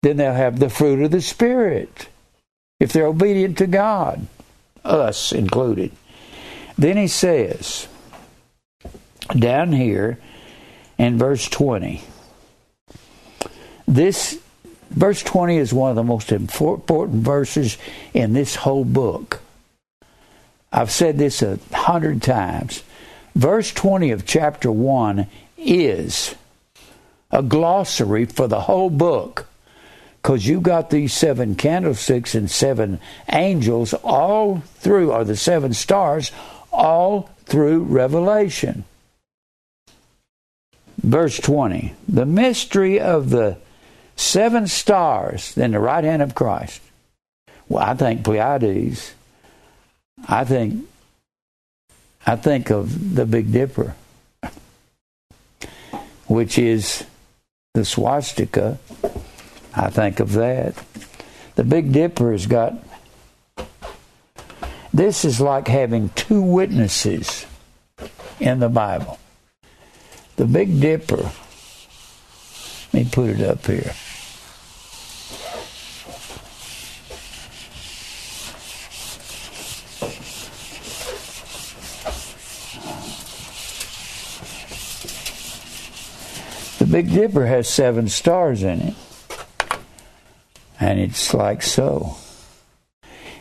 then 0.02 0.16
they'll 0.16 0.34
have 0.34 0.58
the 0.58 0.68
fruit 0.68 1.00
of 1.02 1.12
the 1.12 1.20
Spirit. 1.22 2.08
If 2.80 2.92
they're 2.92 3.06
obedient 3.06 3.58
to 3.58 3.68
God, 3.68 4.26
us 4.84 5.32
included. 5.32 5.92
Then 6.76 6.96
he 6.96 7.08
says, 7.08 7.86
down 9.28 9.72
here 9.72 10.18
in 10.98 11.18
verse 11.18 11.48
20, 11.48 12.02
this 13.86 14.38
verse 14.90 15.22
20 15.22 15.56
is 15.56 15.72
one 15.72 15.90
of 15.90 15.96
the 15.96 16.02
most 16.02 16.32
important 16.32 17.24
verses 17.24 17.78
in 18.14 18.32
this 18.32 18.56
whole 18.56 18.84
book. 18.84 19.40
I've 20.72 20.90
said 20.90 21.18
this 21.18 21.42
a 21.42 21.58
hundred 21.72 22.22
times. 22.22 22.82
Verse 23.34 23.72
20 23.72 24.10
of 24.10 24.26
chapter 24.26 24.70
1 24.70 25.26
is 25.58 26.34
a 27.30 27.42
glossary 27.42 28.24
for 28.24 28.48
the 28.48 28.62
whole 28.62 28.90
book 28.90 29.46
because 30.22 30.46
you 30.46 30.60
got 30.60 30.90
these 30.90 31.12
seven 31.12 31.56
candlesticks 31.56 32.36
and 32.36 32.48
seven 32.48 33.00
angels 33.32 33.92
all 33.92 34.60
through, 34.76 35.10
or 35.10 35.24
the 35.24 35.36
seven 35.36 35.74
stars, 35.74 36.30
all 36.70 37.28
through 37.44 37.82
Revelation. 37.82 38.84
Verse 41.02 41.38
20 41.40 41.94
The 42.06 42.26
mystery 42.26 43.00
of 43.00 43.30
the 43.30 43.56
seven 44.14 44.68
stars 44.68 45.58
in 45.58 45.72
the 45.72 45.80
right 45.80 46.04
hand 46.04 46.22
of 46.22 46.36
Christ. 46.36 46.80
Well, 47.68 47.82
I 47.82 47.94
think 47.94 48.22
Pleiades. 48.24 49.14
I 50.28 50.44
think 50.44 50.86
I 52.24 52.36
think 52.36 52.70
of 52.70 53.16
the 53.16 53.26
Big 53.26 53.50
Dipper, 53.50 53.96
which 56.28 56.58
is 56.58 57.04
the 57.74 57.84
swastika. 57.84 58.78
I 59.74 59.90
think 59.90 60.20
of 60.20 60.32
that. 60.32 60.74
The 61.54 61.64
Big 61.64 61.92
Dipper 61.92 62.32
has 62.32 62.46
got. 62.46 62.74
This 64.92 65.24
is 65.24 65.40
like 65.40 65.68
having 65.68 66.10
two 66.10 66.42
witnesses 66.42 67.46
in 68.38 68.60
the 68.60 68.68
Bible. 68.68 69.18
The 70.36 70.44
Big 70.44 70.80
Dipper. 70.80 71.30
Let 72.92 73.04
me 73.04 73.08
put 73.10 73.30
it 73.30 73.40
up 73.40 73.64
here. 73.66 73.94
The 86.78 86.86
Big 86.86 87.10
Dipper 87.10 87.46
has 87.46 87.68
seven 87.68 88.08
stars 88.08 88.62
in 88.62 88.80
it. 88.80 88.94
And 90.82 90.98
it's 90.98 91.32
like 91.32 91.62
so. 91.62 92.16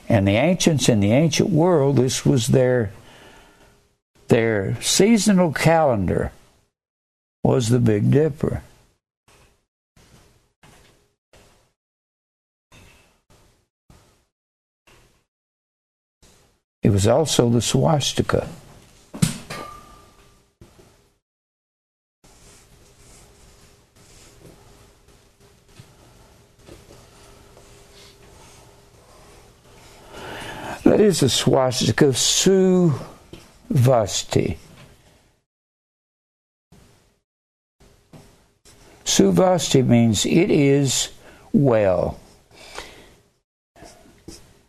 And 0.07 0.27
the 0.27 0.35
ancients 0.35 0.87
in 0.87 0.99
the 0.99 1.11
ancient 1.11 1.49
world, 1.49 1.95
this 1.95 2.23
was 2.23 2.49
their 2.49 2.91
their 4.27 4.79
seasonal 4.79 5.51
calendar 5.51 6.31
was 7.43 7.69
the 7.69 7.79
Big 7.79 8.11
Dipper. 8.11 8.61
It 16.83 16.91
was 16.91 17.07
also 17.07 17.49
the 17.49 17.61
swastika. 17.63 18.47
That 30.91 30.99
is 30.99 31.23
a 31.23 31.29
swastika 31.29 32.07
of 32.07 32.15
suvasti. 32.15 32.97
Suvasti 39.05 39.87
means 39.87 40.25
it 40.25 40.51
is 40.51 41.07
well. 41.53 42.19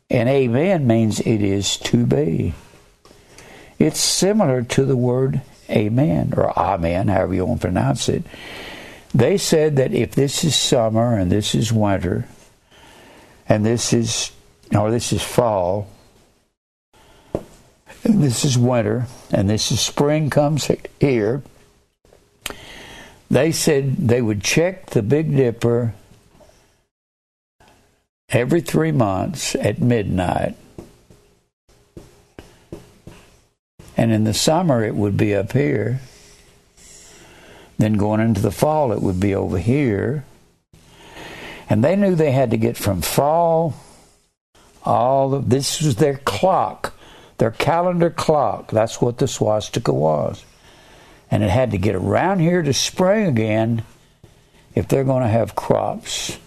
And 0.09 0.29
amen 0.29 0.87
means 0.87 1.19
it 1.19 1.43
is 1.43 1.77
to 1.79 2.07
be. 2.07 2.55
It's 3.81 3.99
similar 3.99 4.63
to 4.63 4.85
the 4.85 4.97
word 4.97 5.43
amen 5.69 6.35
or 6.37 6.57
amen, 6.57 7.09
however 7.09 7.35
you 7.35 7.47
want 7.47 7.63
to 7.63 7.67
pronounce 7.67 8.09
it. 8.09 8.23
They 9.13 9.39
said 9.39 9.75
that 9.75 9.93
if 9.93 10.15
this 10.15 10.45
is 10.45 10.55
summer 10.55 11.19
and 11.19 11.33
this 11.33 11.53
is 11.53 11.73
winter 11.73 12.29
and 13.49 13.67
this 13.67 13.93
is 13.93 14.31
or 14.73 14.93
this 14.93 15.13
is 15.13 15.21
fall, 15.21 15.89
and 18.05 18.23
this 18.23 18.45
is 18.45 18.59
winter, 18.59 19.07
and 19.31 19.49
this 19.49 19.71
is 19.73 19.81
spring 19.81 20.31
comes 20.31 20.71
here. 21.01 21.43
They 23.31 23.53
said 23.53 23.97
they 23.97 24.21
would 24.21 24.43
check 24.43 24.91
the 24.91 25.03
Big 25.03 25.35
Dipper 25.35 25.95
every 28.29 28.61
three 28.61 28.93
months 28.93 29.55
at 29.55 29.81
midnight. 29.81 30.57
And 33.97 34.11
in 34.11 34.25
the 34.25 34.35
summer, 34.35 34.85
it 34.85 34.95
would 34.95 35.17
be 35.17 35.35
up 35.35 35.53
here. 35.53 36.01
Then 37.79 37.95
going 37.95 38.21
into 38.21 38.41
the 38.41 38.51
fall, 38.51 38.93
it 38.93 39.01
would 39.01 39.21
be 39.21 39.35
over 39.35 39.59
here. 39.59 40.25
And 41.71 41.83
they 41.83 41.97
knew 41.97 42.15
they 42.15 42.33
had 42.33 42.51
to 42.51 42.57
get 42.57 42.77
from 42.77 43.01
fall 43.01 43.75
all 44.85 45.35
of 45.35 45.49
this 45.49 45.81
was 45.81 45.97
their 45.97 46.17
clock 46.19 46.92
their 47.43 47.51
calendar 47.51 48.09
clock. 48.09 48.71
That's 48.71 49.01
what 49.01 49.19
the 49.19 49.27
swastika 49.27 49.93
was. 49.93 50.45
And 51.29 51.43
it 51.43 51.51
had 51.51 51.73
to 51.73 51.77
get 51.77 51.97
around 51.97 52.39
here 52.39 52.63
to 52.63 52.73
spring 52.73 53.27
again 53.27 53.83
if 54.77 54.87
they're 54.87 55.03
going 55.03 55.25
to 55.25 55.29
have 55.29 55.57
crops 55.57 56.39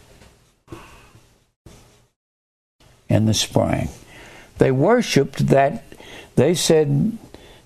in 3.10 3.26
the 3.26 3.34
spring. 3.34 3.89
They 4.58 4.72
worshiped 4.72 5.48
that, 5.48 5.84
they 6.38 6.54
said, 6.54 7.18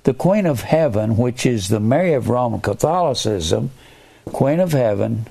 the 0.06 0.16
Queen 0.16 0.48
of 0.48 0.62
Heaven, 0.62 1.16
which 1.16 1.46
is 1.46 1.68
the 1.68 1.80
Mary 1.80 2.14
of 2.14 2.30
Roman 2.30 2.62
Catholicism, 2.62 3.70
Queen 4.26 4.60
of 4.60 4.72
Heaven, 4.72 5.28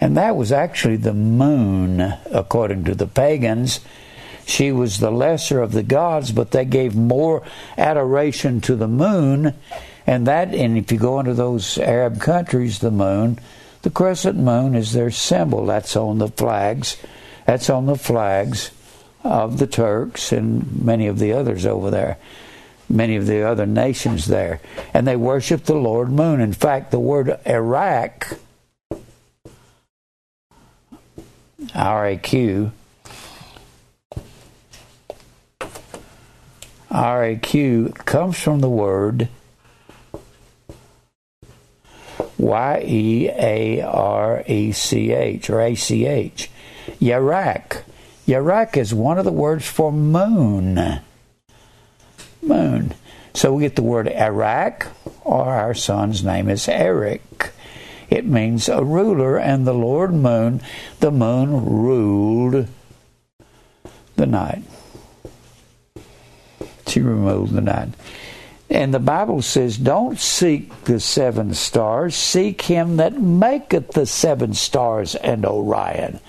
And 0.00 0.16
that 0.16 0.36
was 0.36 0.52
actually 0.52 0.96
the 0.96 1.14
moon, 1.14 2.00
according 2.30 2.84
to 2.84 2.94
the 2.94 3.06
pagans. 3.06 3.80
She 4.46 4.72
was 4.72 4.98
the 4.98 5.10
lesser 5.10 5.60
of 5.60 5.72
the 5.72 5.82
gods, 5.82 6.32
but 6.32 6.52
they 6.52 6.64
gave 6.64 6.94
more 6.94 7.42
adoration 7.76 8.60
to 8.62 8.76
the 8.76 8.88
moon. 8.88 9.54
And 10.06 10.26
that, 10.26 10.54
and 10.54 10.78
if 10.78 10.90
you 10.90 10.98
go 10.98 11.20
into 11.20 11.34
those 11.34 11.78
Arab 11.78 12.20
countries, 12.20 12.78
the 12.78 12.90
moon, 12.90 13.38
the 13.82 13.90
crescent 13.90 14.38
moon 14.38 14.74
is 14.74 14.92
their 14.92 15.10
symbol. 15.10 15.66
That's 15.66 15.96
on 15.96 16.18
the 16.18 16.28
flags. 16.28 16.96
That's 17.46 17.68
on 17.68 17.86
the 17.86 17.96
flags 17.96 18.70
of 19.24 19.58
the 19.58 19.66
Turks 19.66 20.32
and 20.32 20.84
many 20.84 21.08
of 21.08 21.18
the 21.18 21.32
others 21.32 21.66
over 21.66 21.90
there, 21.90 22.18
many 22.88 23.16
of 23.16 23.26
the 23.26 23.42
other 23.42 23.66
nations 23.66 24.26
there. 24.26 24.60
And 24.94 25.06
they 25.06 25.16
worship 25.16 25.64
the 25.64 25.74
Lord 25.74 26.10
Moon. 26.10 26.40
In 26.40 26.52
fact, 26.52 26.90
the 26.90 27.00
word 27.00 27.38
Iraq 27.44 28.38
RAQ. 31.60 32.70
RAQ 36.90 37.94
comes 38.04 38.38
from 38.38 38.60
the 38.60 38.68
word 38.68 39.28
Y 42.38 42.84
E 42.86 43.28
A 43.28 43.80
R 43.82 44.44
E 44.46 44.72
C 44.72 45.12
H 45.12 45.50
or 45.50 45.60
A 45.60 45.74
C 45.74 46.06
H. 46.06 46.50
Yarak. 47.00 47.82
Yarak 48.26 48.76
is 48.76 48.94
one 48.94 49.18
of 49.18 49.24
the 49.24 49.32
words 49.32 49.66
for 49.66 49.92
moon. 49.92 51.00
Moon. 52.40 52.94
So 53.34 53.54
we 53.54 53.62
get 53.62 53.76
the 53.76 53.82
word 53.82 54.08
Iraq, 54.08 54.86
or 55.24 55.44
our 55.44 55.74
son's 55.74 56.22
name 56.24 56.48
is 56.48 56.68
Eric. 56.68 57.52
It 58.10 58.24
means 58.24 58.68
a 58.68 58.82
ruler, 58.82 59.38
and 59.38 59.66
the 59.66 59.74
Lord 59.74 60.14
moon, 60.14 60.62
the 61.00 61.10
moon 61.10 61.64
ruled 61.64 62.66
the 64.16 64.26
night. 64.26 64.62
She 66.86 67.00
removed 67.00 67.52
the 67.52 67.60
night. 67.60 67.90
And 68.70 68.92
the 68.92 68.98
Bible 68.98 69.42
says, 69.42 69.76
Don't 69.76 70.18
seek 70.18 70.84
the 70.84 71.00
seven 71.00 71.54
stars, 71.54 72.14
seek 72.14 72.62
him 72.62 72.96
that 72.96 73.20
maketh 73.20 73.92
the 73.92 74.06
seven 74.06 74.54
stars 74.54 75.14
and 75.14 75.44
Orion. 75.44 76.20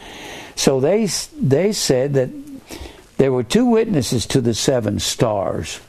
So 0.55 0.79
they, 0.79 1.07
they 1.41 1.71
said 1.71 2.13
that 2.13 2.29
There 3.17 3.31
were 3.31 3.43
two 3.43 3.65
witnesses 3.65 4.25
to 4.27 4.41
the 4.41 4.53
seven 4.53 4.99
stars 4.99 5.79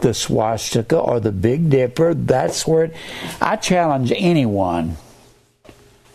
the 0.00 0.14
swastika 0.14 0.98
or 0.98 1.20
the 1.20 1.32
Big 1.32 1.70
Dipper. 1.70 2.14
That's 2.14 2.66
where 2.66 2.84
it, 2.84 2.96
I 3.40 3.56
challenge 3.56 4.12
anyone, 4.14 4.96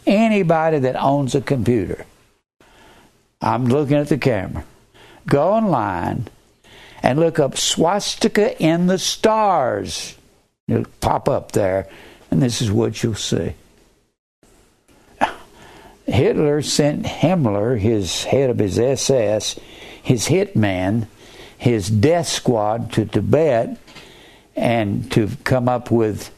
anybody 0.05 0.79
that 0.79 0.95
owns 0.95 1.35
a 1.35 1.41
computer. 1.41 2.05
I'm 3.41 3.65
looking 3.65 3.97
at 3.97 4.09
the 4.09 4.17
camera. 4.17 4.63
Go 5.25 5.53
online 5.53 6.27
and 7.01 7.19
look 7.19 7.39
up 7.39 7.57
swastika 7.57 8.61
in 8.61 8.87
the 8.87 8.97
stars. 8.97 10.15
It'll 10.67 10.85
pop 11.01 11.27
up 11.27 11.51
there, 11.51 11.89
and 12.31 12.41
this 12.41 12.61
is 12.61 12.71
what 12.71 13.03
you'll 13.03 13.15
see. 13.15 13.55
Hitler 16.05 16.61
sent 16.61 17.03
Himmler, 17.03 17.79
his 17.79 18.23
head 18.23 18.49
of 18.49 18.59
his 18.59 18.77
SS, 18.77 19.59
his 20.01 20.27
hitman, 20.27 21.07
his 21.57 21.89
death 21.89 22.27
squad 22.27 22.91
to 22.93 23.05
Tibet 23.05 23.77
and 24.55 25.11
to 25.13 25.29
come 25.43 25.69
up 25.69 25.91
with. 25.91 26.29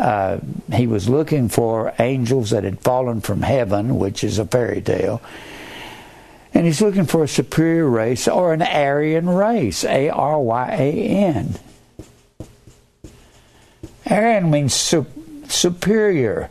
Uh, 0.00 0.40
he 0.72 0.86
was 0.86 1.10
looking 1.10 1.50
for 1.50 1.92
angels 1.98 2.50
that 2.50 2.64
had 2.64 2.80
fallen 2.80 3.20
from 3.20 3.42
heaven, 3.42 3.98
which 3.98 4.24
is 4.24 4.38
a 4.38 4.46
fairy 4.46 4.80
tale. 4.80 5.20
And 6.54 6.64
he's 6.64 6.80
looking 6.80 7.04
for 7.04 7.22
a 7.22 7.28
superior 7.28 7.86
race 7.86 8.26
or 8.26 8.54
an 8.54 8.62
Aryan 8.62 9.28
race, 9.28 9.84
A 9.84 10.08
R 10.08 10.40
Y 10.40 10.68
A 10.70 10.92
N. 10.92 11.54
Aryan 14.08 14.50
means 14.50 14.72
su- 14.72 15.06
superior 15.48 16.48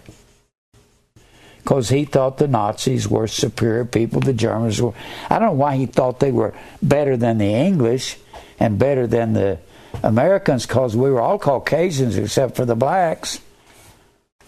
because 1.58 1.90
he 1.90 2.06
thought 2.06 2.38
the 2.38 2.48
Nazis 2.48 3.08
were 3.08 3.28
superior 3.28 3.86
people, 3.86 4.22
the 4.22 4.34
Germans 4.34 4.80
were. 4.82 4.94
I 5.30 5.40
don't 5.40 5.50
know 5.50 5.54
why 5.54 5.76
he 5.76 5.88
thought 5.88 6.20
they 6.20 6.32
were 6.32 6.54
better 6.82 7.18
than 7.18 7.40
the 7.40 7.54
English 7.54 8.18
and 8.60 8.78
better 8.78 9.08
than 9.08 9.34
the 9.34 9.60
Americans, 10.04 10.66
because 10.66 10.96
we 10.96 11.10
were 11.10 11.22
all 11.22 11.40
Caucasians 11.40 12.18
except 12.18 12.56
for 12.56 12.66
the 12.66 12.76
blacks. 12.76 13.40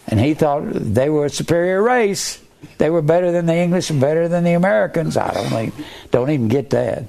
And 0.08 0.18
he 0.18 0.34
thought 0.34 0.64
they 0.72 1.08
were 1.08 1.26
a 1.26 1.30
superior 1.30 1.82
race. 1.82 2.40
They 2.78 2.90
were 2.90 3.02
better 3.02 3.32
than 3.32 3.46
the 3.46 3.56
English 3.56 3.90
and 3.90 4.00
better 4.00 4.28
than 4.28 4.44
the 4.44 4.52
Americans. 4.52 5.16
I 5.16 5.32
don't 5.32 5.46
even, 5.46 5.84
don't 6.10 6.30
even 6.30 6.48
get 6.48 6.70
that. 6.70 7.04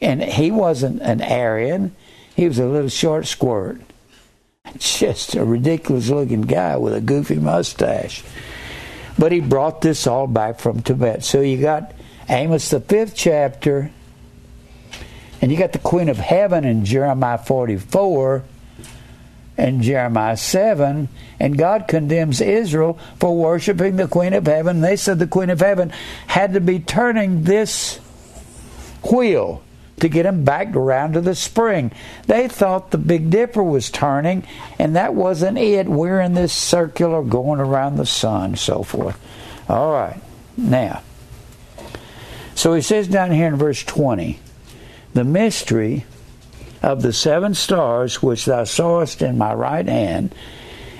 And 0.00 0.22
he 0.22 0.50
wasn't 0.50 1.00
an 1.02 1.22
Aryan. 1.22 1.94
He 2.34 2.46
was 2.46 2.58
a 2.58 2.66
little 2.66 2.88
short 2.88 3.26
squirt. 3.26 3.80
Just 4.78 5.34
a 5.36 5.44
ridiculous 5.44 6.10
looking 6.10 6.42
guy 6.42 6.76
with 6.76 6.94
a 6.94 7.00
goofy 7.00 7.36
mustache. 7.36 8.22
But 9.18 9.32
he 9.32 9.40
brought 9.40 9.80
this 9.80 10.06
all 10.06 10.26
back 10.26 10.58
from 10.58 10.82
Tibet. 10.82 11.24
So 11.24 11.40
you 11.40 11.60
got 11.60 11.92
Amos, 12.28 12.68
the 12.68 12.80
fifth 12.80 13.14
chapter, 13.14 13.90
and 15.40 15.52
you 15.52 15.58
got 15.58 15.72
the 15.72 15.78
Queen 15.78 16.08
of 16.08 16.18
Heaven 16.18 16.64
in 16.64 16.84
Jeremiah 16.84 17.38
44 17.38 18.42
and 19.58 19.82
Jeremiah 19.82 20.36
7, 20.36 21.08
and 21.40 21.58
God 21.58 21.88
condemns 21.88 22.40
Israel 22.40 22.98
for 23.18 23.36
worshiping 23.36 23.96
the 23.96 24.08
Queen 24.08 24.34
of 24.34 24.46
Heaven. 24.46 24.80
They 24.80 24.96
said 24.96 25.18
the 25.18 25.26
Queen 25.26 25.50
of 25.50 25.60
Heaven 25.60 25.92
had 26.26 26.52
to 26.54 26.60
be 26.60 26.78
turning 26.78 27.44
this 27.44 27.98
wheel 29.10 29.62
to 30.00 30.08
get 30.08 30.24
them 30.24 30.44
back 30.44 30.76
around 30.76 31.14
to 31.14 31.22
the 31.22 31.34
spring. 31.34 31.90
They 32.26 32.48
thought 32.48 32.90
the 32.90 32.98
Big 32.98 33.30
Dipper 33.30 33.62
was 33.62 33.90
turning, 33.90 34.46
and 34.78 34.94
that 34.94 35.14
wasn't 35.14 35.56
it. 35.56 35.88
We're 35.88 36.20
in 36.20 36.34
this 36.34 36.52
circular 36.52 37.22
going 37.22 37.60
around 37.60 37.96
the 37.96 38.06
sun, 38.06 38.56
so 38.56 38.82
forth. 38.82 39.18
All 39.70 39.92
right. 39.92 40.20
Now, 40.58 41.02
so 42.54 42.74
he 42.74 42.82
says 42.82 43.08
down 43.08 43.30
here 43.30 43.46
in 43.46 43.56
verse 43.56 43.82
20 43.82 44.38
the 45.16 45.24
mystery 45.24 46.04
of 46.82 47.00
the 47.00 47.12
seven 47.12 47.54
stars 47.54 48.22
which 48.22 48.44
thou 48.44 48.64
sawest 48.64 49.22
in 49.22 49.38
my 49.38 49.54
right 49.54 49.88
hand, 49.88 50.34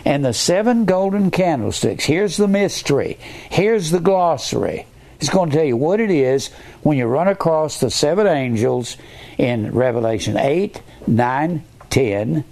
and 0.06 0.24
the 0.24 0.32
seven 0.32 0.86
golden 0.86 1.30
candlesticks. 1.30 2.06
Here's 2.06 2.38
the 2.38 2.48
mystery. 2.48 3.18
Here's 3.50 3.90
the 3.90 4.00
glossary. 4.00 4.86
It's 5.20 5.28
going 5.28 5.50
to 5.50 5.56
tell 5.56 5.66
you 5.66 5.76
what 5.76 6.00
it 6.00 6.10
is 6.10 6.48
when 6.82 6.96
you 6.96 7.06
run 7.06 7.28
across 7.28 7.78
the 7.78 7.90
seven 7.90 8.26
angels 8.26 8.96
in 9.36 9.70
Revelation 9.72 10.38
8, 10.38 10.80
9, 11.06 11.64
10, 11.90 12.44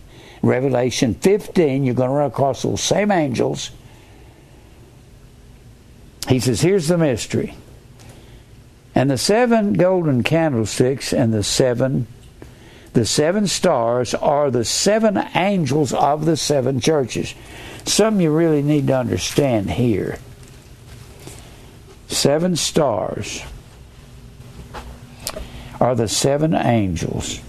Revelation 0.43 1.15
15. 1.15 1.85
You're 1.85 1.95
going 1.95 2.11
to 2.11 2.15
run 2.15 2.27
across 2.27 2.63
those 2.63 2.83
same 2.83 3.11
angels. 3.11 3.71
He 6.29 6.41
says, 6.41 6.61
Here's 6.61 6.89
the 6.89 6.99
mystery. 6.99 7.55
And 8.95 9.11
the 9.11 9.19
seven 9.19 9.73
golden 9.73 10.23
candlesticks 10.23 11.13
and 11.13 11.33
the 11.33 11.43
seven 11.43 12.07
the 12.93 13.05
seven 13.05 13.49
stars 13.49 14.15
are 14.15 14.53
the 14.53 14.65
seven 14.65 15.19
angels 15.35 15.93
of 15.93 16.27
the 16.27 16.37
seven 16.37 16.79
churches. 16.79 17.35
Some 17.85 18.21
you 18.21 18.33
really 18.33 18.63
need 18.63 18.87
to 18.87 18.97
understand 18.97 19.73
here 19.73 20.19
seven 22.07 22.55
stars 22.55 23.43
are 25.81 25.97
the 25.97 26.07
seven 26.07 26.55
angels. 26.55 27.41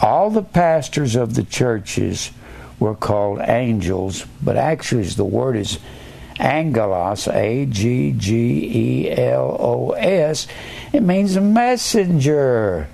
All 0.00 0.30
the 0.30 0.42
pastors 0.42 1.14
of 1.16 1.34
the 1.34 1.44
churches 1.44 2.30
were 2.80 2.94
called 2.94 3.40
angels, 3.40 4.24
but 4.42 4.56
actually 4.56 5.04
the 5.04 5.24
word 5.24 5.56
is 5.56 5.78
angelos, 6.38 7.28
A 7.28 7.66
G 7.66 8.12
G 8.12 9.06
E 9.06 9.10
L 9.10 9.56
O 9.58 9.90
S. 9.92 10.46
It 10.92 11.02
means 11.02 11.36
messenger. 11.38 12.88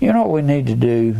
You 0.00 0.12
know 0.12 0.22
what 0.22 0.30
we 0.30 0.42
need 0.42 0.66
to 0.66 0.74
do? 0.74 1.16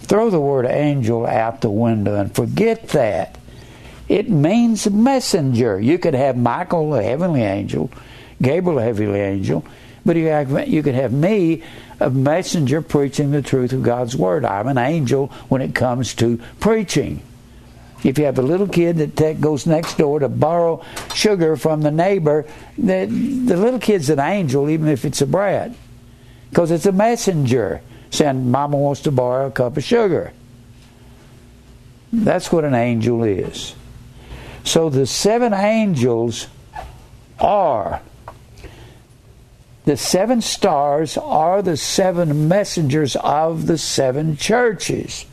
Throw 0.00 0.30
the 0.30 0.40
word 0.40 0.66
angel 0.66 1.26
out 1.26 1.60
the 1.60 1.70
window 1.70 2.14
and 2.14 2.34
forget 2.34 2.88
that. 2.88 3.38
It 4.08 4.30
means 4.30 4.90
messenger. 4.90 5.78
You 5.78 5.98
could 5.98 6.14
have 6.14 6.36
Michael, 6.36 6.94
a 6.94 7.02
heavenly 7.02 7.42
angel, 7.42 7.90
Gabriel, 8.40 8.78
a 8.78 8.82
heavenly 8.82 9.20
angel, 9.20 9.64
but 10.06 10.16
you, 10.16 10.60
you 10.64 10.82
could 10.82 10.94
have 10.94 11.12
me, 11.12 11.62
a 12.00 12.08
messenger 12.08 12.80
preaching 12.80 13.32
the 13.32 13.42
truth 13.42 13.72
of 13.72 13.82
God's 13.82 14.16
word. 14.16 14.46
I'm 14.46 14.66
an 14.66 14.78
angel 14.78 15.26
when 15.48 15.60
it 15.60 15.74
comes 15.74 16.14
to 16.14 16.40
preaching. 16.58 17.20
If 18.04 18.18
you 18.18 18.24
have 18.26 18.38
a 18.38 18.42
little 18.42 18.68
kid 18.68 19.16
that 19.16 19.40
goes 19.40 19.66
next 19.66 19.98
door 19.98 20.20
to 20.20 20.28
borrow 20.28 20.84
sugar 21.14 21.56
from 21.56 21.82
the 21.82 21.90
neighbor, 21.90 22.46
the, 22.76 23.06
the 23.06 23.56
little 23.56 23.80
kid's 23.80 24.08
an 24.08 24.20
angel, 24.20 24.70
even 24.70 24.88
if 24.88 25.04
it's 25.04 25.20
a 25.20 25.26
brat, 25.26 25.72
because 26.50 26.70
it's 26.70 26.86
a 26.86 26.92
messenger 26.92 27.82
saying, 28.10 28.50
Mama 28.50 28.76
wants 28.76 29.02
to 29.02 29.10
borrow 29.10 29.48
a 29.48 29.50
cup 29.50 29.76
of 29.76 29.84
sugar. 29.84 30.32
That's 32.12 32.52
what 32.52 32.64
an 32.64 32.74
angel 32.74 33.24
is. 33.24 33.74
So 34.64 34.90
the 34.90 35.06
seven 35.06 35.52
angels 35.52 36.46
are 37.38 38.00
the 39.84 39.96
seven 39.96 40.42
stars 40.42 41.16
are 41.16 41.62
the 41.62 41.78
seven 41.78 42.46
messengers 42.46 43.16
of 43.16 43.66
the 43.66 43.78
seven 43.78 44.36
churches. 44.36 45.24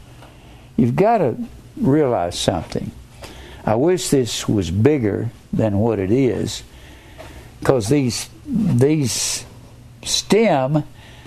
You've 0.77 0.95
got 0.95 1.17
to 1.17 1.35
realize 1.77 2.37
something. 2.37 2.91
I 3.65 3.75
wish 3.75 4.09
this 4.09 4.47
was 4.47 4.69
bigger 4.71 5.29
than 5.51 5.79
what 5.79 5.99
it 5.99 6.11
is, 6.11 6.63
because 7.59 7.89
these 7.89 8.29
these 8.45 9.45
stem 10.03 10.83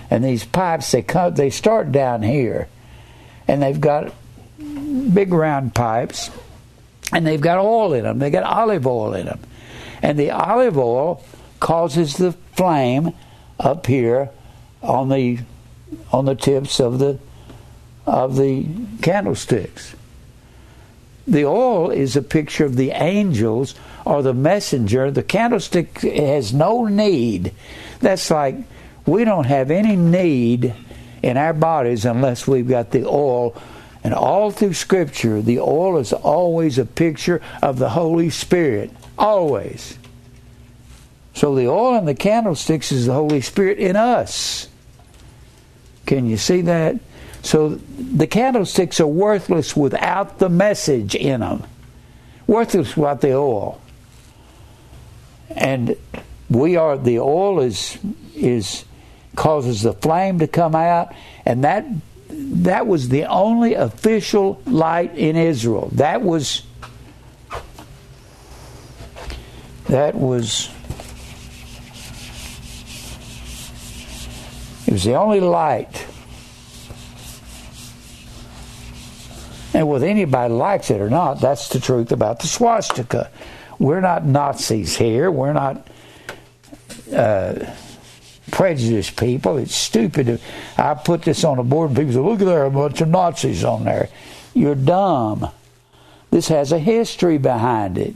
and 0.09 0.23
these 0.23 0.45
pipes 0.45 0.91
they 0.91 1.01
come 1.01 1.35
they 1.35 1.49
start 1.49 1.91
down 1.91 2.21
here, 2.21 2.67
and 3.47 3.61
they've 3.61 3.81
got 3.81 4.13
big 5.13 5.33
round 5.33 5.75
pipes 5.75 6.31
and 7.11 7.25
they've 7.25 7.41
got 7.41 7.57
oil 7.57 7.93
in 7.93 8.03
them. 8.03 8.19
They 8.19 8.29
got 8.29 8.43
olive 8.43 8.85
oil 8.85 9.13
in 9.13 9.25
them, 9.25 9.39
and 10.01 10.17
the 10.17 10.31
olive 10.31 10.77
oil 10.77 11.23
causes 11.59 12.15
the 12.15 12.31
flame 12.53 13.13
up 13.59 13.85
here 13.87 14.29
on 14.81 15.09
the 15.09 15.39
on 16.11 16.25
the 16.25 16.35
tips 16.35 16.79
of 16.79 16.99
the 16.99 17.19
of 18.05 18.37
the 18.37 18.65
candlesticks. 19.01 19.95
The 21.29 21.45
oil 21.45 21.91
is 21.91 22.15
a 22.15 22.21
picture 22.21 22.65
of 22.65 22.75
the 22.75 22.91
angels 22.91 23.75
or 24.05 24.21
the 24.21 24.33
messenger. 24.33 25.11
The 25.11 25.23
candlestick 25.23 25.99
has 26.01 26.53
no 26.53 26.85
need. 26.85 27.53
That's 27.99 28.31
like 28.31 28.55
we 29.05 29.25
don't 29.25 29.45
have 29.45 29.71
any 29.71 29.95
need 29.95 30.73
in 31.21 31.37
our 31.37 31.53
bodies 31.53 32.05
unless 32.05 32.47
we've 32.47 32.67
got 32.67 32.91
the 32.91 33.07
oil 33.07 33.55
and 34.03 34.13
all 34.13 34.51
through 34.51 34.73
Scripture, 34.73 35.41
the 35.41 35.59
oil 35.59 35.97
is 35.97 36.13
always 36.13 36.77
a 36.77 36.85
picture 36.85 37.41
of 37.61 37.79
the 37.79 37.89
Holy 37.89 38.29
Spirit. 38.29 38.91
Always. 39.17 39.97
So 41.33 41.55
the 41.55 41.67
oil 41.67 41.97
in 41.97 42.05
the 42.05 42.15
candlesticks 42.15 42.91
is 42.91 43.05
the 43.05 43.13
Holy 43.13 43.41
Spirit 43.41 43.77
in 43.77 43.95
us. 43.95 44.67
Can 46.05 46.25
you 46.25 46.37
see 46.37 46.61
that? 46.61 46.95
So 47.41 47.69
the 47.69 48.27
candlesticks 48.27 48.99
are 48.99 49.07
worthless 49.07 49.75
without 49.75 50.39
the 50.39 50.49
message 50.49 51.15
in 51.15 51.39
them, 51.39 51.63
worthless 52.47 52.97
without 52.97 53.21
the 53.21 53.33
oil. 53.33 53.81
And 55.49 55.95
we 56.49 56.75
are, 56.75 56.97
the 56.97 57.19
oil 57.19 57.61
is, 57.61 57.97
is 58.35 58.85
causes 59.35 59.83
the 59.83 59.93
flame 59.93 60.39
to 60.39 60.47
come 60.47 60.75
out, 60.75 61.13
and 61.45 61.63
that 61.63 61.85
that 62.29 62.87
was 62.87 63.09
the 63.09 63.25
only 63.25 63.73
official 63.73 64.61
light 64.65 65.15
in 65.15 65.35
Israel. 65.35 65.89
That 65.93 66.21
was 66.21 66.63
that 69.87 70.13
was 70.15 70.69
it 74.85 74.93
was 74.93 75.03
the 75.03 75.15
only 75.15 75.39
light. 75.39 76.05
And 79.73 79.87
whether 79.87 80.07
anybody 80.07 80.53
likes 80.53 80.89
it 80.89 80.99
or 80.99 81.09
not, 81.09 81.41
that's 81.41 81.69
the 81.69 81.79
truth 81.79 82.11
about 82.11 82.39
the 82.39 82.47
swastika. 82.47 83.29
We're 83.77 84.01
not 84.01 84.25
Nazis 84.25 84.97
here. 84.97 85.29
We're 85.31 85.53
not 85.53 85.87
uh, 87.13 87.73
prejudiced 88.51 89.17
people. 89.17 89.57
It's 89.57 89.75
stupid. 89.75 90.41
I 90.77 90.93
put 90.95 91.21
this 91.21 91.43
on 91.43 91.59
a 91.59 91.63
board 91.63 91.89
and 91.91 91.97
people 91.97 92.13
say, 92.13 92.19
look 92.19 92.41
at 92.41 92.45
there, 92.45 92.65
a 92.65 92.71
bunch 92.71 93.01
of 93.01 93.09
Nazis 93.09 93.63
on 93.63 93.85
there. 93.85 94.09
You're 94.53 94.75
dumb. 94.75 95.49
This 96.31 96.47
has 96.49 96.71
a 96.71 96.79
history 96.79 97.37
behind 97.37 97.97
it. 97.97 98.15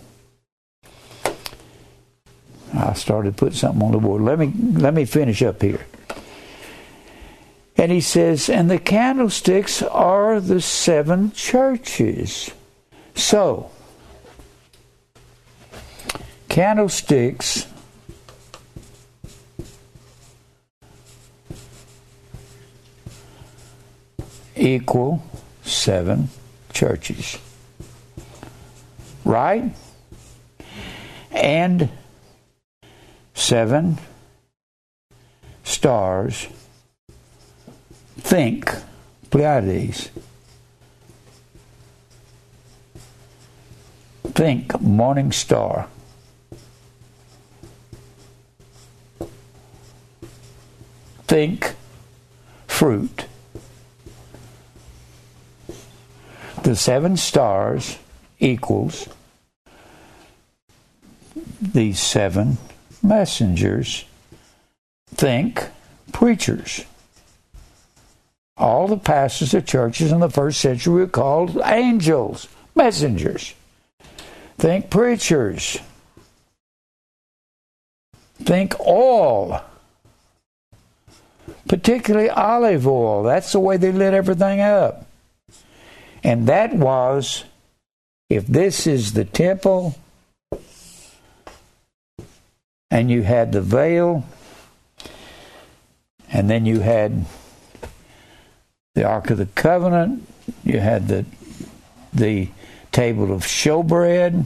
I 2.74 2.94
started 2.94 3.38
putting 3.38 3.58
something 3.58 3.82
on 3.84 3.92
the 3.92 4.00
board. 4.00 4.24
Let 4.24 4.40
me 4.40 4.52
let 4.74 4.94
me 4.94 5.06
finish 5.06 5.44
up 5.44 5.62
here. 5.62 5.86
And 7.76 7.92
he 7.92 8.02
says, 8.02 8.50
and 8.50 8.70
the 8.70 8.80
candlesticks 8.80 9.82
are 9.82 10.40
the 10.40 10.62
seven 10.62 11.32
churches. 11.32 12.52
So, 13.16 13.72
candlesticks 16.50 17.68
equal 24.56 25.24
seven 25.64 26.30
churches. 26.72 27.38
Right? 29.26 29.76
And 31.32 31.90
seven 33.34 33.98
stars 35.64 36.48
think 38.24 38.74
Pleiades. 39.30 40.10
Think 44.24 44.82
morning 44.82 45.32
star. 45.32 45.88
Think 51.28 51.76
fruit. 52.68 53.26
The 56.64 56.76
seven 56.76 57.18
stars 57.18 58.00
equals 58.40 59.10
these 61.62 62.00
seven 62.00 62.58
messengers. 63.02 64.06
Think 65.08 65.70
preachers. 66.12 66.86
All 68.56 68.88
the 68.88 68.98
pastors 68.98 69.54
of 69.54 69.66
churches 69.66 70.12
in 70.12 70.20
the 70.20 70.30
first 70.30 70.62
century 70.62 70.94
were 70.94 71.08
called 71.08 71.60
angels, 71.66 72.48
messengers. 72.76 73.54
Think 74.58 74.90
preachers. 74.90 75.80
Think 78.36 78.80
oil. 78.80 79.64
Particularly 81.68 82.30
olive 82.30 82.88
oil. 82.88 83.24
That's 83.24 83.52
the 83.52 83.60
way 83.60 83.78
they 83.78 83.92
lit 83.92 84.14
everything 84.14 84.62
up. 84.62 85.08
And 86.24 86.48
that 86.48 86.74
was 86.74 87.44
if 88.30 88.48
this 88.48 88.88
is 88.88 89.14
the 89.14 89.26
temple 89.26 89.96
and 92.90 93.10
you 93.10 93.24
had 93.24 93.52
the 93.52 93.62
veil 93.62 94.26
and 96.32 96.50
then 96.50 96.66
you 96.66 96.80
had 96.80 97.26
the 98.96 99.04
Ark 99.04 99.32
of 99.32 99.40
the 99.40 99.48
Covenant, 99.48 100.28
you 100.64 100.80
had 100.80 101.08
the 101.08 101.26
the 102.14 102.50
table 102.92 103.34
of 103.34 103.42
showbread, 103.42 104.46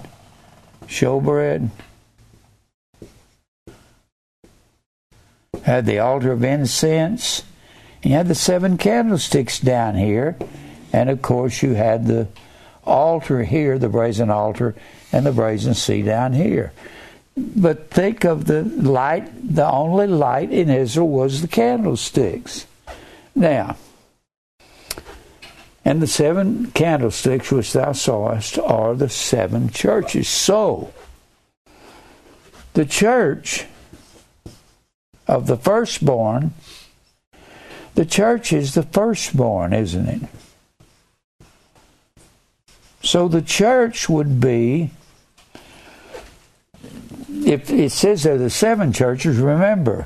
showbread, 0.88 1.70
had 5.64 5.86
the 5.86 6.00
altar 6.00 6.32
of 6.32 6.46
incense, 6.46 7.44
you 8.02 8.12
had 8.12 8.30
the 8.30 8.36
seven 8.36 8.78
candlesticks 8.78 9.60
down 9.60 9.96
here, 9.96 10.38
and 10.94 11.10
of 11.10 11.22
course 11.22 11.62
you 11.62 11.74
had 11.74 12.08
the 12.08 12.30
altar 12.86 13.44
here, 13.44 13.78
the 13.78 13.90
brazen 13.90 14.30
altar, 14.30 14.74
and 15.12 15.26
the 15.26 15.34
brazen 15.34 15.74
sea 15.74 16.02
down 16.02 16.32
here. 16.32 16.72
But 17.36 17.92
think 17.92 18.24
of 18.24 18.46
the 18.46 18.64
light, 18.64 19.30
the 19.56 19.70
only 19.70 20.08
light 20.08 20.52
in 20.52 20.70
Israel 20.70 21.10
was 21.10 21.42
the 21.42 21.50
candlesticks. 21.50 22.66
Now, 23.36 23.76
and 25.88 26.02
the 26.02 26.08
seven 26.08 26.70
candlesticks 26.72 27.50
which 27.50 27.72
thou 27.72 27.94
sawest 27.94 28.60
are 28.60 28.94
the 28.94 29.08
seven 29.08 29.70
churches. 29.70 30.28
So, 30.28 30.92
the 32.74 32.86
church 32.86 33.64
of 35.30 35.48
the 35.48 35.56
firstborn, 35.56 36.54
the 37.96 38.06
church 38.06 38.52
is 38.52 38.74
the 38.74 38.84
firstborn, 38.84 39.72
isn't 39.72 40.10
it? 40.10 40.22
So 43.02 43.30
the 43.30 43.42
church 43.42 44.10
would 44.10 44.42
be, 44.42 44.92
if 47.30 47.70
it 47.70 47.94
says 47.94 48.24
there 48.24 48.38
the 48.38 48.50
seven 48.50 48.92
churches, 48.92 49.38
remember, 49.38 50.06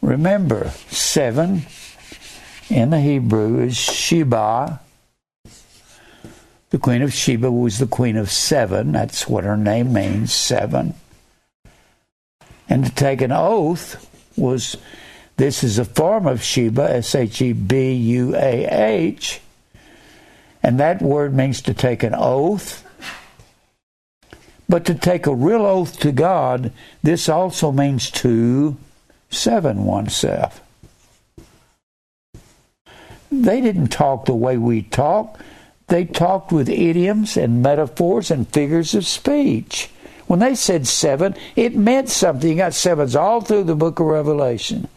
remember, 0.00 0.70
seven 0.88 1.66
in 2.70 2.90
the 2.90 3.00
Hebrew 3.00 3.60
is 3.60 3.76
Sheba. 3.76 4.80
The 6.70 6.78
Queen 6.78 7.02
of 7.02 7.12
Sheba 7.12 7.50
was 7.50 7.78
the 7.78 7.86
Queen 7.86 8.16
of 8.16 8.30
Seven. 8.30 8.92
That's 8.92 9.26
what 9.26 9.44
her 9.44 9.56
name 9.56 9.92
means, 9.92 10.32
seven. 10.32 10.94
And 12.68 12.84
to 12.84 12.94
take 12.94 13.22
an 13.22 13.32
oath 13.32 14.04
was 14.36 14.76
this 15.38 15.64
is 15.64 15.78
a 15.78 15.84
form 15.84 16.26
of 16.26 16.42
Sheba, 16.42 16.96
S 16.96 17.14
H 17.14 17.40
E 17.40 17.52
B 17.52 17.92
U 17.92 18.36
A 18.36 18.66
H. 18.66 19.40
And 20.62 20.78
that 20.78 21.00
word 21.00 21.34
means 21.34 21.62
to 21.62 21.72
take 21.72 22.02
an 22.02 22.14
oath. 22.14 22.84
But 24.68 24.84
to 24.84 24.94
take 24.94 25.26
a 25.26 25.34
real 25.34 25.64
oath 25.64 25.98
to 26.00 26.12
God, 26.12 26.72
this 27.02 27.28
also 27.28 27.72
means 27.72 28.10
to 28.10 28.76
seven 29.30 29.84
oneself. 29.84 30.60
They 33.30 33.60
didn't 33.60 33.88
talk 33.88 34.24
the 34.24 34.34
way 34.34 34.56
we 34.56 34.82
talk. 34.82 35.38
They 35.88 36.04
talked 36.04 36.52
with 36.52 36.68
idioms 36.68 37.36
and 37.36 37.62
metaphors 37.62 38.30
and 38.30 38.48
figures 38.48 38.94
of 38.94 39.06
speech. 39.06 39.90
When 40.26 40.40
they 40.40 40.54
said 40.54 40.86
seven, 40.86 41.34
it 41.56 41.74
meant 41.74 42.10
something. 42.10 42.50
You 42.50 42.56
got 42.56 42.74
sevens 42.74 43.16
all 43.16 43.40
through 43.40 43.64
the 43.64 43.74
book 43.74 43.98
of 43.98 44.06
Revelation. 44.06 44.88